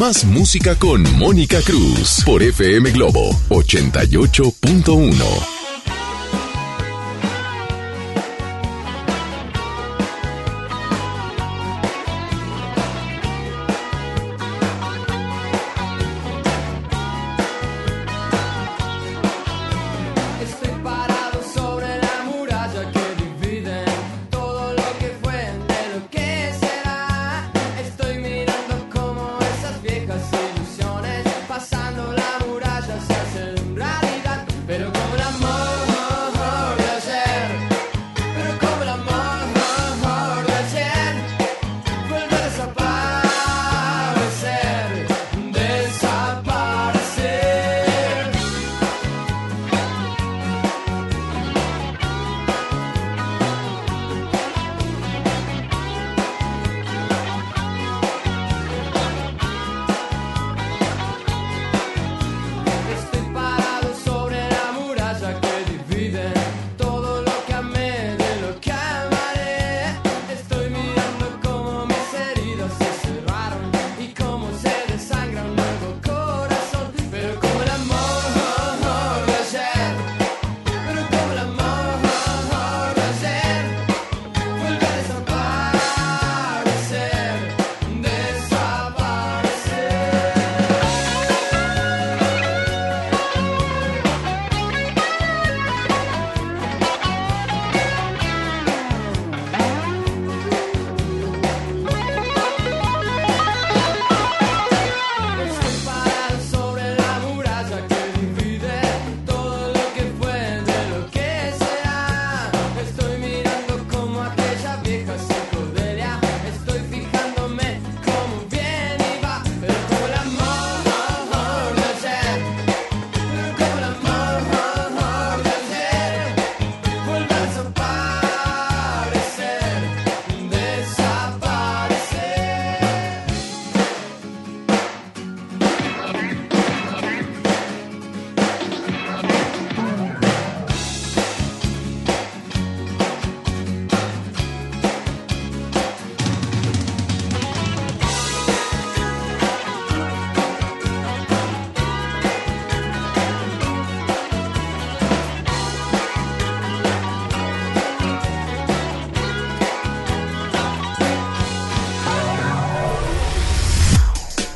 Más 0.00 0.24
música 0.24 0.76
con 0.76 1.02
Mónica 1.18 1.60
Cruz 1.60 2.22
por 2.24 2.42
FM 2.42 2.90
Globo 2.92 3.38
88.1. 3.50 5.59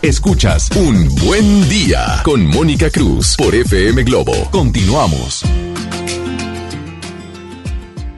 Escuchas 0.05 0.68
Un 0.76 1.09
Buen 1.14 1.66
Día 1.70 2.20
con 2.24 2.47
Mónica 2.48 2.90
Cruz 2.90 3.35
por 3.39 3.55
FM 3.55 4.02
Globo. 4.02 4.35
Continuamos. 4.51 5.43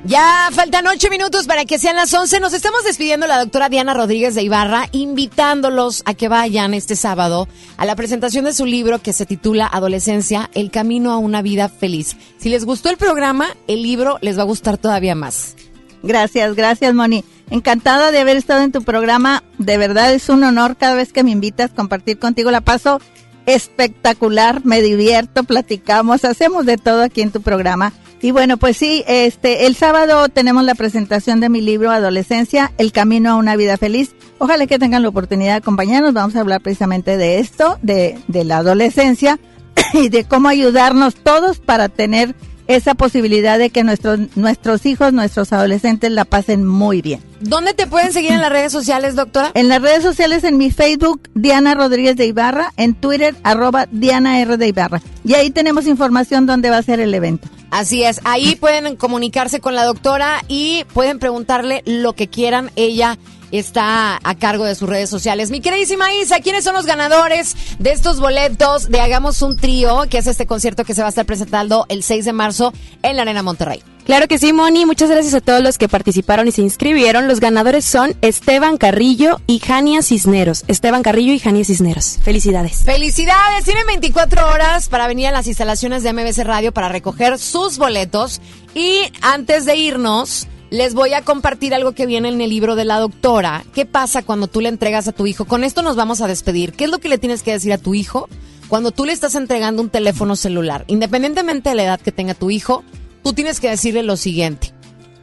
Ya 0.02 0.48
faltan 0.50 0.88
ocho 0.88 1.08
minutos 1.10 1.46
para 1.46 1.64
que 1.64 1.78
sean 1.78 1.94
las 1.94 2.12
once. 2.12 2.40
Nos 2.40 2.54
estamos 2.54 2.82
despidiendo 2.82 3.28
la 3.28 3.38
doctora 3.38 3.68
Diana 3.68 3.94
Rodríguez 3.94 4.34
de 4.34 4.42
Ibarra, 4.42 4.88
invitándolos 4.90 6.02
a 6.06 6.14
que 6.14 6.26
vayan 6.26 6.74
este 6.74 6.96
sábado 6.96 7.46
a 7.76 7.86
la 7.86 7.94
presentación 7.94 8.46
de 8.46 8.52
su 8.52 8.66
libro 8.66 8.98
que 8.98 9.12
se 9.12 9.24
titula 9.24 9.68
Adolescencia, 9.68 10.50
el 10.54 10.72
camino 10.72 11.12
a 11.12 11.18
una 11.18 11.40
vida 11.40 11.68
feliz. 11.68 12.16
Si 12.38 12.48
les 12.48 12.64
gustó 12.64 12.90
el 12.90 12.96
programa, 12.96 13.46
el 13.68 13.84
libro 13.84 14.18
les 14.22 14.36
va 14.36 14.42
a 14.42 14.46
gustar 14.46 14.76
todavía 14.76 15.14
más. 15.14 15.54
Gracias, 16.02 16.56
gracias, 16.56 16.94
Moni. 16.94 17.24
Encantada 17.48 18.10
de 18.10 18.18
haber 18.18 18.36
estado 18.36 18.62
en 18.62 18.72
tu 18.72 18.82
programa. 18.82 19.44
De 19.66 19.78
verdad 19.78 20.14
es 20.14 20.28
un 20.28 20.44
honor 20.44 20.76
cada 20.76 20.94
vez 20.94 21.12
que 21.12 21.24
me 21.24 21.32
invitas 21.32 21.72
a 21.72 21.74
compartir 21.74 22.20
contigo. 22.20 22.52
La 22.52 22.60
paso 22.60 23.00
espectacular, 23.46 24.64
me 24.64 24.80
divierto, 24.80 25.42
platicamos, 25.42 26.24
hacemos 26.24 26.66
de 26.66 26.76
todo 26.76 27.02
aquí 27.02 27.20
en 27.20 27.32
tu 27.32 27.42
programa. 27.42 27.92
Y 28.22 28.30
bueno, 28.30 28.58
pues 28.58 28.76
sí, 28.76 29.02
este, 29.08 29.66
el 29.66 29.74
sábado 29.74 30.28
tenemos 30.28 30.62
la 30.62 30.76
presentación 30.76 31.40
de 31.40 31.48
mi 31.48 31.60
libro 31.60 31.90
Adolescencia, 31.90 32.72
El 32.78 32.92
Camino 32.92 33.32
a 33.32 33.34
una 33.34 33.56
Vida 33.56 33.76
Feliz. 33.76 34.14
Ojalá 34.38 34.68
que 34.68 34.78
tengan 34.78 35.02
la 35.02 35.08
oportunidad 35.08 35.54
de 35.54 35.58
acompañarnos. 35.58 36.14
Vamos 36.14 36.36
a 36.36 36.40
hablar 36.40 36.60
precisamente 36.60 37.16
de 37.16 37.40
esto, 37.40 37.76
de, 37.82 38.20
de 38.28 38.44
la 38.44 38.58
adolescencia 38.58 39.40
y 39.94 40.10
de 40.10 40.22
cómo 40.22 40.48
ayudarnos 40.48 41.16
todos 41.16 41.58
para 41.58 41.88
tener 41.88 42.36
esa 42.66 42.94
posibilidad 42.94 43.58
de 43.58 43.70
que 43.70 43.84
nuestros, 43.84 44.20
nuestros 44.36 44.86
hijos, 44.86 45.12
nuestros 45.12 45.52
adolescentes 45.52 46.10
la 46.10 46.24
pasen 46.24 46.66
muy 46.66 47.02
bien. 47.02 47.20
¿Dónde 47.40 47.74
te 47.74 47.86
pueden 47.86 48.12
seguir 48.12 48.32
en 48.32 48.40
las 48.40 48.50
redes 48.50 48.72
sociales, 48.72 49.14
doctora? 49.14 49.50
En 49.54 49.68
las 49.68 49.82
redes 49.82 50.02
sociales, 50.02 50.44
en 50.44 50.56
mi 50.56 50.70
Facebook, 50.70 51.20
Diana 51.34 51.74
Rodríguez 51.74 52.16
de 52.16 52.26
Ibarra, 52.26 52.72
en 52.76 52.94
Twitter, 52.94 53.34
arroba 53.42 53.86
Diana 53.90 54.40
R 54.40 54.56
de 54.56 54.68
Ibarra. 54.68 55.02
Y 55.24 55.34
ahí 55.34 55.50
tenemos 55.50 55.86
información 55.86 56.46
dónde 56.46 56.70
va 56.70 56.78
a 56.78 56.82
ser 56.82 57.00
el 57.00 57.12
evento. 57.14 57.48
Así 57.70 58.04
es, 58.04 58.20
ahí 58.24 58.56
pueden 58.56 58.96
comunicarse 58.96 59.60
con 59.60 59.74
la 59.74 59.84
doctora 59.84 60.42
y 60.48 60.84
pueden 60.94 61.18
preguntarle 61.18 61.82
lo 61.84 62.14
que 62.14 62.28
quieran. 62.28 62.70
Ella 62.76 63.18
está 63.52 64.18
a 64.22 64.34
cargo 64.34 64.64
de 64.64 64.74
sus 64.74 64.88
redes 64.88 65.10
sociales. 65.10 65.50
Mi 65.50 65.60
queridísima 65.60 66.12
Isa, 66.14 66.40
¿quiénes 66.40 66.64
son 66.64 66.74
los 66.74 66.86
ganadores 66.86 67.56
de 67.78 67.92
estos 67.92 68.20
boletos 68.20 68.88
de 68.88 69.00
Hagamos 69.00 69.42
un 69.42 69.56
Trío, 69.56 70.04
que 70.08 70.18
es 70.18 70.26
este 70.26 70.46
concierto 70.46 70.84
que 70.84 70.94
se 70.94 71.02
va 71.02 71.08
a 71.08 71.10
estar 71.10 71.26
presentando 71.26 71.86
el 71.88 72.02
6 72.02 72.24
de 72.24 72.32
marzo 72.32 72.72
en 73.02 73.16
la 73.16 73.22
Arena 73.22 73.42
Monterrey? 73.42 73.82
Claro 74.06 74.28
que 74.28 74.38
sí, 74.38 74.52
Moni. 74.52 74.86
Muchas 74.86 75.10
gracias 75.10 75.34
a 75.34 75.40
todos 75.40 75.60
los 75.60 75.78
que 75.78 75.88
participaron 75.88 76.46
y 76.46 76.52
se 76.52 76.62
inscribieron. 76.62 77.26
Los 77.26 77.40
ganadores 77.40 77.84
son 77.84 78.14
Esteban 78.22 78.76
Carrillo 78.76 79.40
y 79.48 79.58
Jania 79.58 80.00
Cisneros. 80.00 80.62
Esteban 80.68 81.02
Carrillo 81.02 81.32
y 81.32 81.40
Jania 81.40 81.64
Cisneros. 81.64 82.20
Felicidades. 82.22 82.84
Felicidades. 82.84 83.64
Tienen 83.64 83.84
24 83.86 84.48
horas 84.48 84.88
para 84.88 85.08
venir 85.08 85.26
a 85.26 85.32
las 85.32 85.48
instalaciones 85.48 86.04
de 86.04 86.12
MBC 86.12 86.44
Radio 86.44 86.70
para 86.70 86.88
recoger 86.88 87.36
sus 87.40 87.78
boletos. 87.78 88.40
Y 88.76 89.00
antes 89.22 89.64
de 89.64 89.74
irnos, 89.74 90.46
les 90.70 90.94
voy 90.94 91.14
a 91.14 91.22
compartir 91.22 91.74
algo 91.74 91.92
que 91.92 92.06
viene 92.06 92.28
en 92.28 92.40
el 92.40 92.50
libro 92.50 92.74
de 92.76 92.84
la 92.84 92.98
doctora. 92.98 93.64
¿Qué 93.74 93.86
pasa 93.86 94.22
cuando 94.22 94.48
tú 94.48 94.60
le 94.60 94.68
entregas 94.68 95.06
a 95.08 95.12
tu 95.12 95.26
hijo? 95.26 95.44
Con 95.44 95.64
esto 95.64 95.82
nos 95.82 95.96
vamos 95.96 96.20
a 96.20 96.26
despedir. 96.26 96.72
¿Qué 96.72 96.84
es 96.84 96.90
lo 96.90 96.98
que 96.98 97.08
le 97.08 97.18
tienes 97.18 97.42
que 97.42 97.52
decir 97.52 97.72
a 97.72 97.78
tu 97.78 97.94
hijo 97.94 98.28
cuando 98.68 98.90
tú 98.90 99.04
le 99.04 99.12
estás 99.12 99.34
entregando 99.34 99.82
un 99.82 99.90
teléfono 99.90 100.34
celular? 100.36 100.84
Independientemente 100.88 101.70
de 101.70 101.74
la 101.76 101.84
edad 101.84 102.00
que 102.00 102.12
tenga 102.12 102.34
tu 102.34 102.50
hijo, 102.50 102.82
tú 103.22 103.32
tienes 103.32 103.60
que 103.60 103.70
decirle 103.70 104.02
lo 104.02 104.16
siguiente. 104.16 104.72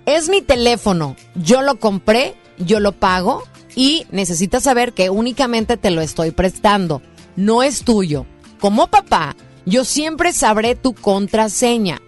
Es 0.05 0.29
mi 0.29 0.41
teléfono, 0.41 1.15
yo 1.35 1.61
lo 1.61 1.79
compré, 1.79 2.35
yo 2.57 2.79
lo 2.79 2.91
pago 2.91 3.43
y 3.75 4.05
necesitas 4.11 4.63
saber 4.63 4.93
que 4.93 5.09
únicamente 5.09 5.77
te 5.77 5.91
lo 5.91 6.01
estoy 6.01 6.31
prestando, 6.31 7.01
no 7.35 7.63
es 7.63 7.83
tuyo. 7.83 8.25
Como 8.59 8.87
papá, 8.87 9.35
yo 9.65 9.85
siempre 9.85 10.33
sabré 10.33 10.75
tu 10.75 10.93
contraseña. 10.93 12.01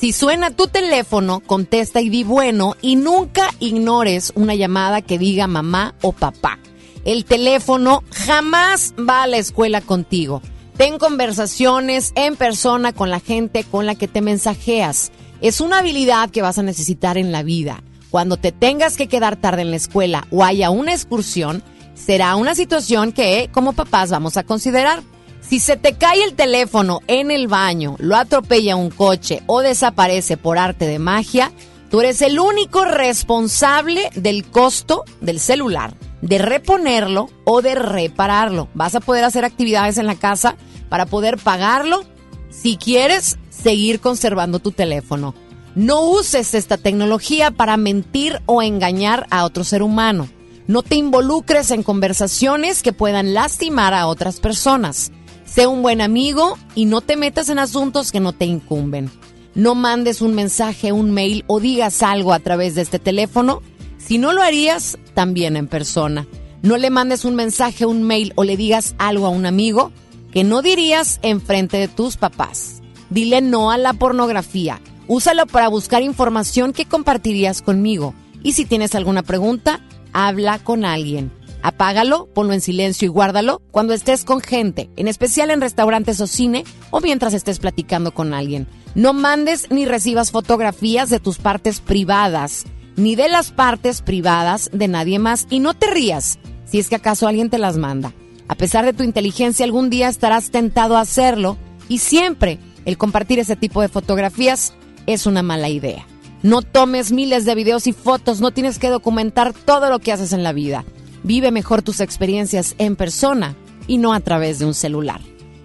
Si 0.00 0.12
suena 0.12 0.50
tu 0.50 0.66
teléfono, 0.66 1.40
contesta 1.40 2.00
y 2.00 2.08
di 2.08 2.24
bueno 2.24 2.74
y 2.80 2.96
nunca 2.96 3.50
ignores 3.60 4.32
una 4.34 4.54
llamada 4.54 5.02
que 5.02 5.18
diga 5.18 5.46
mamá 5.46 5.94
o 6.00 6.12
papá. 6.12 6.58
El 7.04 7.26
teléfono 7.26 8.02
jamás 8.10 8.94
va 8.98 9.24
a 9.24 9.26
la 9.26 9.36
escuela 9.36 9.82
contigo. 9.82 10.40
Ten 10.78 10.96
conversaciones 10.96 12.12
en 12.14 12.36
persona 12.36 12.94
con 12.94 13.10
la 13.10 13.20
gente 13.20 13.62
con 13.62 13.84
la 13.84 13.94
que 13.94 14.08
te 14.08 14.22
mensajeas. 14.22 15.12
Es 15.42 15.60
una 15.60 15.80
habilidad 15.80 16.30
que 16.30 16.40
vas 16.40 16.56
a 16.56 16.62
necesitar 16.62 17.18
en 17.18 17.30
la 17.30 17.42
vida. 17.42 17.82
Cuando 18.08 18.38
te 18.38 18.52
tengas 18.52 18.96
que 18.96 19.06
quedar 19.06 19.36
tarde 19.36 19.60
en 19.60 19.70
la 19.70 19.76
escuela 19.76 20.26
o 20.30 20.42
haya 20.44 20.70
una 20.70 20.94
excursión, 20.94 21.62
será 21.92 22.36
una 22.36 22.54
situación 22.54 23.12
que 23.12 23.50
como 23.52 23.74
papás 23.74 24.08
vamos 24.08 24.38
a 24.38 24.44
considerar. 24.44 25.02
Si 25.50 25.58
se 25.58 25.76
te 25.76 25.94
cae 25.94 26.22
el 26.22 26.34
teléfono 26.34 27.00
en 27.08 27.32
el 27.32 27.48
baño, 27.48 27.96
lo 27.98 28.14
atropella 28.14 28.76
un 28.76 28.88
coche 28.88 29.42
o 29.48 29.62
desaparece 29.62 30.36
por 30.36 30.58
arte 30.58 30.86
de 30.86 31.00
magia, 31.00 31.50
tú 31.90 32.00
eres 32.00 32.22
el 32.22 32.38
único 32.38 32.84
responsable 32.84 34.10
del 34.14 34.44
costo 34.44 35.02
del 35.20 35.40
celular, 35.40 35.92
de 36.22 36.38
reponerlo 36.38 37.30
o 37.44 37.62
de 37.62 37.74
repararlo. 37.74 38.68
Vas 38.74 38.94
a 38.94 39.00
poder 39.00 39.24
hacer 39.24 39.44
actividades 39.44 39.98
en 39.98 40.06
la 40.06 40.14
casa 40.14 40.54
para 40.88 41.06
poder 41.06 41.36
pagarlo 41.36 42.04
si 42.48 42.76
quieres 42.76 43.36
seguir 43.50 43.98
conservando 43.98 44.60
tu 44.60 44.70
teléfono. 44.70 45.34
No 45.74 46.02
uses 46.02 46.54
esta 46.54 46.76
tecnología 46.78 47.50
para 47.50 47.76
mentir 47.76 48.40
o 48.46 48.62
engañar 48.62 49.26
a 49.30 49.44
otro 49.44 49.64
ser 49.64 49.82
humano. 49.82 50.28
No 50.68 50.84
te 50.84 50.94
involucres 50.94 51.72
en 51.72 51.82
conversaciones 51.82 52.84
que 52.84 52.92
puedan 52.92 53.34
lastimar 53.34 53.94
a 53.94 54.06
otras 54.06 54.38
personas. 54.38 55.10
Sé 55.50 55.66
un 55.66 55.82
buen 55.82 56.00
amigo 56.00 56.56
y 56.76 56.84
no 56.84 57.00
te 57.00 57.16
metas 57.16 57.48
en 57.48 57.58
asuntos 57.58 58.12
que 58.12 58.20
no 58.20 58.32
te 58.32 58.44
incumben. 58.44 59.10
No 59.56 59.74
mandes 59.74 60.22
un 60.22 60.36
mensaje, 60.36 60.92
un 60.92 61.10
mail 61.10 61.42
o 61.48 61.58
digas 61.58 62.04
algo 62.04 62.32
a 62.32 62.38
través 62.38 62.76
de 62.76 62.82
este 62.82 63.00
teléfono 63.00 63.60
si 63.98 64.18
no 64.18 64.32
lo 64.32 64.42
harías 64.42 64.96
también 65.12 65.56
en 65.56 65.66
persona. 65.66 66.28
No 66.62 66.76
le 66.76 66.90
mandes 66.90 67.24
un 67.24 67.34
mensaje, 67.34 67.84
un 67.84 68.04
mail 68.04 68.32
o 68.36 68.44
le 68.44 68.56
digas 68.56 68.94
algo 68.98 69.26
a 69.26 69.30
un 69.30 69.44
amigo 69.44 69.90
que 70.30 70.44
no 70.44 70.62
dirías 70.62 71.18
en 71.22 71.40
frente 71.40 71.78
de 71.78 71.88
tus 71.88 72.16
papás. 72.16 72.80
Dile 73.10 73.40
no 73.40 73.72
a 73.72 73.76
la 73.76 73.92
pornografía. 73.92 74.80
Úsalo 75.08 75.46
para 75.46 75.66
buscar 75.66 76.02
información 76.02 76.72
que 76.72 76.84
compartirías 76.84 77.60
conmigo. 77.60 78.14
Y 78.44 78.52
si 78.52 78.66
tienes 78.66 78.94
alguna 78.94 79.24
pregunta, 79.24 79.80
habla 80.12 80.60
con 80.60 80.84
alguien. 80.84 81.32
Apágalo, 81.62 82.26
ponlo 82.34 82.52
en 82.52 82.60
silencio 82.60 83.06
y 83.06 83.08
guárdalo 83.08 83.60
cuando 83.70 83.92
estés 83.92 84.24
con 84.24 84.40
gente, 84.40 84.90
en 84.96 85.08
especial 85.08 85.50
en 85.50 85.60
restaurantes 85.60 86.20
o 86.20 86.26
cine 86.26 86.64
o 86.90 87.00
mientras 87.00 87.34
estés 87.34 87.58
platicando 87.58 88.12
con 88.12 88.32
alguien. 88.32 88.66
No 88.94 89.12
mandes 89.12 89.70
ni 89.70 89.84
recibas 89.84 90.30
fotografías 90.30 91.10
de 91.10 91.20
tus 91.20 91.38
partes 91.38 91.80
privadas, 91.80 92.64
ni 92.96 93.14
de 93.14 93.28
las 93.28 93.50
partes 93.50 94.02
privadas 94.02 94.70
de 94.72 94.88
nadie 94.88 95.18
más 95.18 95.46
y 95.50 95.60
no 95.60 95.74
te 95.74 95.90
rías 95.90 96.38
si 96.64 96.78
es 96.78 96.88
que 96.88 96.96
acaso 96.96 97.26
alguien 97.26 97.50
te 97.50 97.58
las 97.58 97.76
manda. 97.76 98.12
A 98.48 98.54
pesar 98.54 98.84
de 98.84 98.92
tu 98.92 99.02
inteligencia, 99.02 99.64
algún 99.64 99.90
día 99.90 100.08
estarás 100.08 100.50
tentado 100.50 100.96
a 100.96 101.00
hacerlo 101.00 101.56
y 101.88 101.98
siempre 101.98 102.58
el 102.84 102.96
compartir 102.96 103.38
ese 103.38 103.56
tipo 103.56 103.82
de 103.82 103.88
fotografías 103.88 104.72
es 105.06 105.26
una 105.26 105.42
mala 105.42 105.68
idea. 105.68 106.06
No 106.42 106.62
tomes 106.62 107.12
miles 107.12 107.44
de 107.44 107.54
videos 107.54 107.86
y 107.86 107.92
fotos, 107.92 108.40
no 108.40 108.50
tienes 108.52 108.78
que 108.78 108.88
documentar 108.88 109.52
todo 109.52 109.90
lo 109.90 109.98
que 109.98 110.12
haces 110.12 110.32
en 110.32 110.42
la 110.42 110.52
vida. 110.52 110.84
Vive 111.22 111.50
mejor 111.50 111.82
tus 111.82 112.00
experiencias 112.00 112.74
en 112.78 112.96
persona 112.96 113.56
y 113.86 113.98
no 113.98 114.12
a 114.12 114.20
través 114.20 114.58
de 114.58 114.66
un 114.66 114.74
celular. 114.74 115.20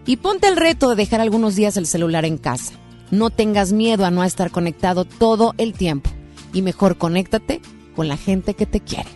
Y 0.06 0.18
ponte 0.18 0.48
el 0.48 0.58
reto 0.58 0.90
de 0.90 0.96
dejar 0.96 1.22
algunos 1.22 1.56
días 1.56 1.78
el 1.78 1.88
celular 1.88 2.26
en 2.26 2.38
casa. 2.38 2.74
No 3.12 3.30
tengas 3.30 3.72
miedo 3.72 4.06
a 4.06 4.12
no 4.12 4.24
estar 4.24 4.52
conectado 4.52 5.06
todo 5.06 5.54
el 5.58 5.74
tiempo. 5.74 6.10
Y 6.54 6.62
mejor 6.62 6.98
conéctate 6.98 7.62
con 7.96 8.08
la 8.08 8.18
gente 8.18 8.54
que 8.54 8.66
te 8.66 8.82
quiere. 8.82 9.10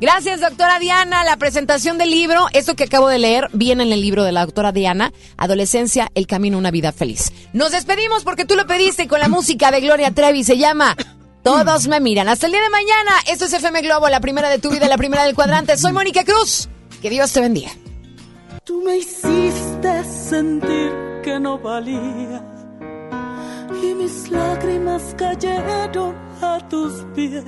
Gracias, 0.00 0.40
doctora 0.40 0.78
Diana. 0.78 1.24
La 1.24 1.36
presentación 1.38 1.98
del 1.98 2.10
libro, 2.10 2.46
esto 2.52 2.76
que 2.76 2.84
acabo 2.84 3.08
de 3.08 3.18
leer, 3.18 3.48
viene 3.52 3.82
en 3.82 3.92
el 3.92 4.00
libro 4.00 4.22
de 4.22 4.30
la 4.30 4.44
doctora 4.44 4.70
Diana, 4.70 5.12
Adolescencia, 5.36 6.08
el 6.14 6.28
camino 6.28 6.56
a 6.56 6.60
una 6.60 6.70
vida 6.70 6.92
feliz. 6.92 7.32
Nos 7.52 7.72
despedimos 7.72 8.22
porque 8.22 8.44
tú 8.44 8.54
lo 8.54 8.66
pediste 8.66 9.08
con 9.08 9.18
la 9.18 9.28
música 9.28 9.72
de 9.72 9.80
Gloria 9.80 10.12
Trevi. 10.12 10.44
Se 10.44 10.56
llama 10.56 10.96
Todos 11.48 11.88
me 11.88 11.98
miran. 11.98 12.28
Hasta 12.28 12.44
el 12.44 12.52
día 12.52 12.60
de 12.60 12.68
mañana. 12.68 13.12
Esto 13.26 13.46
es 13.46 13.52
FM 13.54 13.80
Globo, 13.80 14.08
la 14.10 14.20
primera 14.20 14.50
de 14.50 14.58
tu 14.58 14.68
vida, 14.70 14.86
la 14.86 14.98
primera 14.98 15.24
del 15.24 15.34
cuadrante. 15.34 15.78
Soy 15.78 15.92
Mónica 15.92 16.22
Cruz. 16.22 16.68
Que 17.00 17.08
Dios 17.08 17.32
te 17.32 17.40
bendiga. 17.40 17.70
Tú 18.64 18.82
me 18.82 18.98
hiciste 18.98 20.04
sentir 20.04 20.92
que 21.24 21.40
no 21.40 21.58
valía 21.58 22.42
y 23.82 23.94
mis 23.94 24.30
lágrimas 24.30 25.14
cayeron 25.16 26.14
a 26.42 26.58
tus 26.68 27.06
pies. 27.14 27.44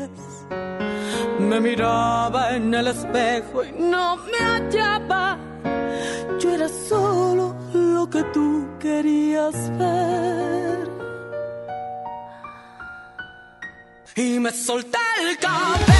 Me 1.38 1.60
miraba 1.60 2.56
en 2.56 2.72
el 2.72 2.86
espejo 2.86 3.64
y 3.64 3.72
no 3.72 4.16
me 4.16 4.38
hallaba. 4.38 5.38
Yo 6.38 6.54
era 6.54 6.70
solo 6.88 7.54
lo 7.74 8.08
que 8.08 8.22
tú 8.32 8.66
querías 8.78 9.54
ver. 9.78 10.89
Y 14.20 14.38
me 14.38 14.52
solté 14.52 14.98
el 15.22 15.38
cabello, 15.38 15.99